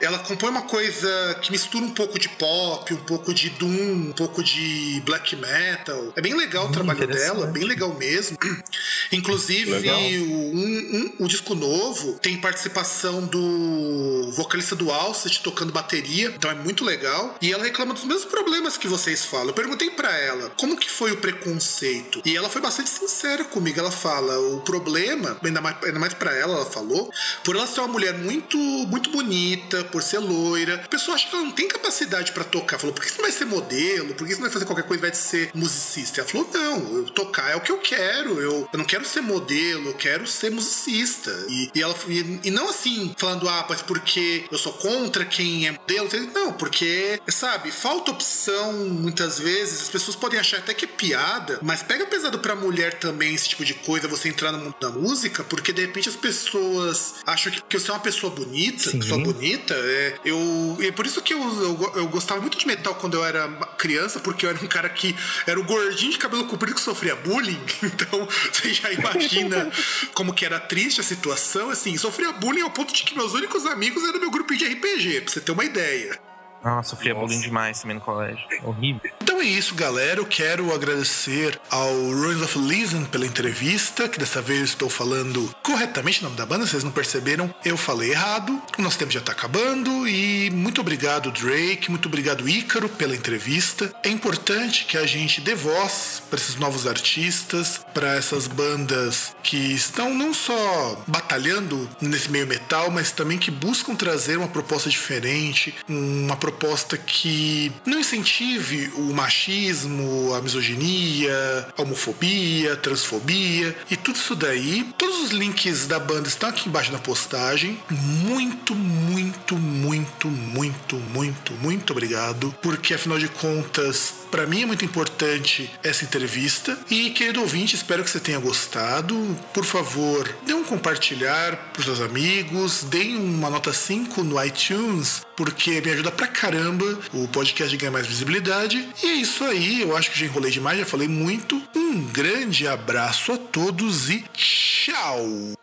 Ela 0.00 0.18
compõe 0.18 0.50
uma 0.50 0.62
coisa 0.62 1.38
que 1.40 1.50
mistura 1.50 1.84
um 1.84 1.90
pouco 1.90 2.18
de 2.18 2.28
pop, 2.28 2.92
um 2.92 3.04
pouco 3.04 3.32
de 3.32 3.50
doom, 3.50 4.08
um 4.08 4.12
pouco 4.12 4.42
de 4.42 5.02
black 5.04 5.36
metal. 5.36 6.12
É 6.16 6.20
bem 6.20 6.34
legal 6.34 6.66
o 6.66 6.68
hum, 6.68 6.72
trabalho 6.72 7.06
dela, 7.06 7.46
bem 7.46 7.64
legal 7.64 7.94
mesmo. 7.94 8.36
Inclusive, 9.12 9.70
legal. 9.70 9.98
O, 9.98 10.54
um, 10.54 11.12
um, 11.18 11.24
o 11.24 11.28
disco 11.28 11.54
novo 11.54 12.14
tem 12.14 12.36
participação 12.38 13.26
do 13.26 14.30
vocalista 14.32 14.74
do 14.74 14.90
Alcest 14.90 15.42
tocando 15.42 15.72
bateria, 15.72 16.32
então 16.36 16.50
é 16.50 16.54
muito 16.54 16.84
legal. 16.84 17.36
E 17.40 17.52
ela 17.52 17.64
reclama 17.64 17.94
dos 17.94 18.04
mesmos 18.04 18.24
problemas 18.24 18.76
que 18.76 18.88
vocês 18.88 19.24
falam. 19.24 19.48
Eu 19.48 19.54
perguntei 19.54 19.90
para 19.90 20.10
ela 20.16 20.50
como 20.56 20.76
que 20.76 20.90
foi 20.90 21.12
o 21.12 21.16
preconceito. 21.16 22.22
E 22.24 22.36
ela 22.36 22.48
foi 22.48 22.60
bastante 22.60 22.90
sincera 22.90 23.44
comigo. 23.44 23.78
Ela 23.78 23.90
fala: 23.90 24.38
o 24.38 24.60
problema, 24.60 25.36
ainda 25.42 25.60
mais, 25.60 25.76
ainda 25.84 25.98
mais 25.98 26.14
para 26.14 26.34
ela, 26.34 26.54
ela 26.54 26.66
falou, 26.66 27.10
por 27.44 27.56
ela 27.56 27.66
ser 27.66 27.80
uma 27.80 27.88
mulher 27.88 28.14
muito, 28.14 28.58
muito 28.58 29.10
bonita, 29.10 29.83
por 29.84 30.02
ser 30.02 30.18
loira, 30.18 30.76
a 30.84 30.88
pessoa 30.88 31.14
acha 31.14 31.28
que 31.28 31.34
ela 31.34 31.44
não 31.44 31.52
tem 31.52 31.68
capacidade 31.68 32.32
para 32.32 32.44
tocar. 32.44 32.78
Falou: 32.78 32.94
por 32.94 33.04
que 33.04 33.10
você 33.10 33.16
não 33.16 33.24
vai 33.24 33.32
ser 33.32 33.44
modelo? 33.44 34.14
Por 34.14 34.26
que 34.26 34.34
você 34.34 34.40
não 34.40 34.46
vai 34.46 34.52
fazer 34.52 34.64
qualquer 34.64 34.84
coisa 34.84 35.00
vai 35.00 35.14
ser 35.14 35.50
musicista? 35.54 36.20
Ela 36.20 36.28
falou: 36.28 36.50
não, 36.52 36.96
eu 36.96 37.04
tocar 37.06 37.50
é 37.50 37.56
o 37.56 37.60
que 37.60 37.72
eu 37.72 37.78
quero. 37.78 38.40
Eu, 38.40 38.68
eu 38.72 38.78
não 38.78 38.84
quero 38.84 39.04
ser 39.04 39.20
modelo, 39.20 39.90
eu 39.90 39.94
quero 39.94 40.26
ser 40.26 40.50
musicista. 40.50 41.30
E, 41.48 41.70
e 41.74 41.82
ela 41.82 41.94
e, 42.08 42.40
e, 42.44 42.50
não 42.50 42.68
assim, 42.68 43.14
falando, 43.16 43.48
ah, 43.48 43.66
mas 43.68 43.82
porque 43.82 44.44
eu 44.50 44.58
sou 44.58 44.72
contra 44.72 45.24
quem 45.24 45.66
é 45.66 45.72
modelo. 45.72 46.08
Não, 46.32 46.52
porque, 46.52 47.20
sabe, 47.28 47.70
falta 47.70 48.10
opção 48.10 48.72
muitas 48.72 49.38
vezes. 49.38 49.82
As 49.82 49.88
pessoas 49.88 50.16
podem 50.16 50.38
achar 50.38 50.58
até 50.58 50.74
que 50.74 50.84
é 50.84 50.88
piada, 50.88 51.58
mas 51.62 51.82
pega 51.82 52.06
pesado 52.06 52.38
pra 52.38 52.54
mulher 52.54 52.98
também 52.98 53.34
esse 53.34 53.48
tipo 53.48 53.64
de 53.64 53.74
coisa, 53.74 54.08
você 54.08 54.28
entrar 54.28 54.52
no 54.52 54.58
mundo 54.58 54.74
da 54.80 54.90
música, 54.90 55.44
porque 55.44 55.72
de 55.72 55.82
repente 55.82 56.08
as 56.08 56.16
pessoas 56.16 57.14
acham 57.26 57.52
que, 57.52 57.62
que 57.62 57.78
você 57.78 57.90
é 57.90 57.94
uma 57.94 58.00
pessoa 58.00 58.32
bonita, 58.32 58.90
Sim. 58.90 58.98
pessoa 58.98 59.20
bonita. 59.20 59.73
É, 59.74 60.18
eu, 60.24 60.78
é 60.80 60.92
por 60.92 61.06
isso 61.06 61.20
que 61.22 61.34
eu, 61.34 61.40
eu, 61.40 61.92
eu, 61.96 62.08
gostava 62.08 62.40
muito 62.40 62.58
de 62.58 62.66
metal 62.66 62.94
quando 62.94 63.14
eu 63.14 63.24
era 63.24 63.48
criança, 63.78 64.20
porque 64.20 64.46
eu 64.46 64.50
era 64.50 64.64
um 64.64 64.68
cara 64.68 64.88
que 64.88 65.14
era 65.46 65.58
o 65.58 65.64
gordinho 65.64 66.12
de 66.12 66.18
cabelo 66.18 66.46
comprido 66.46 66.74
que 66.74 66.80
sofria 66.80 67.16
bullying. 67.16 67.60
Então, 67.94 68.26
você 68.52 68.72
já 68.74 68.90
imagina 68.92 69.70
como 70.14 70.34
que 70.34 70.44
era 70.44 70.58
triste 70.58 71.00
a 71.00 71.04
situação. 71.04 71.70
Assim, 71.70 71.96
sofria 71.96 72.32
bullying 72.32 72.62
ao 72.62 72.70
ponto 72.70 72.92
de 72.92 73.02
que 73.02 73.14
meus 73.14 73.34
únicos 73.34 73.66
amigos 73.66 74.02
eram 74.04 74.18
meu 74.18 74.30
grupo 74.30 74.54
de 74.56 74.64
RPG, 74.64 75.20
pra 75.20 75.32
você 75.32 75.40
ter 75.40 75.52
uma 75.52 75.64
ideia. 75.64 76.18
Nossa, 76.64 76.90
sofria 76.90 77.14
bullying 77.14 77.40
demais 77.40 77.80
também 77.80 77.96
no 77.96 78.00
colégio. 78.00 78.42
Horrível. 78.62 79.10
Então 79.22 79.38
é 79.40 79.44
isso, 79.44 79.74
galera. 79.74 80.18
Eu 80.18 80.24
quero 80.24 80.74
agradecer 80.74 81.60
ao 81.70 81.92
Ruins 81.92 82.40
of 82.40 82.58
Legion 82.58 83.04
pela 83.04 83.26
entrevista, 83.26 84.08
que 84.08 84.18
dessa 84.18 84.40
vez 84.40 84.60
eu 84.60 84.64
estou 84.64 84.88
falando 84.88 85.54
corretamente 85.62 86.20
o 86.20 86.24
nome 86.24 86.36
da 86.36 86.46
banda, 86.46 86.66
vocês 86.66 86.82
não 86.82 86.90
perceberam, 86.90 87.54
eu 87.64 87.76
falei 87.76 88.12
errado. 88.12 88.62
O 88.78 88.82
nosso 88.82 88.98
tempo 88.98 89.12
já 89.12 89.20
está 89.20 89.32
acabando 89.32 90.08
e 90.08 90.50
muito 90.50 90.80
obrigado, 90.80 91.30
Drake, 91.30 91.90
muito 91.90 92.08
obrigado, 92.08 92.48
Ícaro, 92.48 92.88
pela 92.88 93.14
entrevista. 93.14 93.92
É 94.02 94.08
importante 94.08 94.86
que 94.86 94.96
a 94.96 95.06
gente 95.06 95.42
dê 95.42 95.54
voz 95.54 96.22
para 96.30 96.38
esses 96.38 96.56
novos 96.56 96.86
artistas, 96.86 97.84
para 97.92 98.14
essas 98.14 98.46
bandas 98.46 99.36
que 99.42 99.74
estão 99.74 100.14
não 100.14 100.32
só 100.32 101.02
batalhando 101.06 101.88
nesse 102.00 102.30
meio 102.30 102.46
metal, 102.46 102.90
mas 102.90 103.12
também 103.12 103.36
que 103.36 103.50
buscam 103.50 103.94
trazer 103.94 104.38
uma 104.38 104.48
proposta 104.48 104.88
diferente, 104.88 105.74
uma 105.86 106.36
proposta 106.36 106.53
proposta 106.54 106.96
que 106.96 107.72
não 107.84 107.98
incentive 107.98 108.92
o 108.96 109.12
machismo, 109.12 110.32
a 110.34 110.40
misoginia, 110.40 111.32
a 111.76 111.82
homofobia, 111.82 112.74
a 112.74 112.76
transfobia 112.76 113.76
e 113.90 113.96
tudo 113.96 114.16
isso 114.16 114.36
daí. 114.36 114.86
Todos 114.96 115.24
os 115.24 115.30
links 115.30 115.86
da 115.86 115.98
banda 115.98 116.28
estão 116.28 116.48
aqui 116.48 116.68
embaixo 116.68 116.92
na 116.92 116.98
postagem. 116.98 117.78
Muito, 117.90 118.74
muito, 118.74 119.56
muito, 119.56 120.28
muito, 120.28 120.96
muito, 120.96 121.52
muito 121.54 121.90
obrigado, 121.92 122.54
porque 122.62 122.94
afinal 122.94 123.18
de 123.18 123.28
contas, 123.28 124.14
para 124.30 124.46
mim 124.46 124.62
é 124.62 124.66
muito 124.66 124.84
importante 124.84 125.70
essa 125.82 126.04
entrevista. 126.04 126.78
E 126.88 127.10
querido 127.10 127.40
ouvinte, 127.40 127.74
espero 127.74 128.04
que 128.04 128.10
você 128.10 128.20
tenha 128.20 128.38
gostado. 128.38 129.36
Por 129.52 129.64
favor, 129.64 130.32
dê 130.46 130.54
um 130.54 130.64
compartilhar 130.64 131.56
para 131.72 131.80
os 131.80 131.84
seus 131.84 132.00
amigos, 132.00 132.84
deem 132.84 133.16
uma 133.16 133.50
nota 133.50 133.72
5 133.72 134.22
no 134.22 134.42
iTunes, 134.42 135.22
porque 135.36 135.80
me 135.80 135.90
ajuda 135.90 136.10
pra 136.10 136.26
caramba 136.26 136.98
o 137.12 137.28
podcast 137.28 137.76
ganhar 137.76 137.92
mais 137.92 138.06
visibilidade. 138.06 138.88
E 139.02 139.06
é 139.06 139.14
isso 139.14 139.44
aí, 139.44 139.82
eu 139.82 139.96
acho 139.96 140.10
que 140.10 140.18
já 140.18 140.26
enrolei 140.26 140.50
demais, 140.50 140.78
já 140.78 140.86
falei 140.86 141.08
muito. 141.08 141.60
Um 141.74 142.04
grande 142.04 142.66
abraço 142.66 143.32
a 143.32 143.36
todos 143.36 144.10
e 144.10 144.24
tchau! 144.32 145.54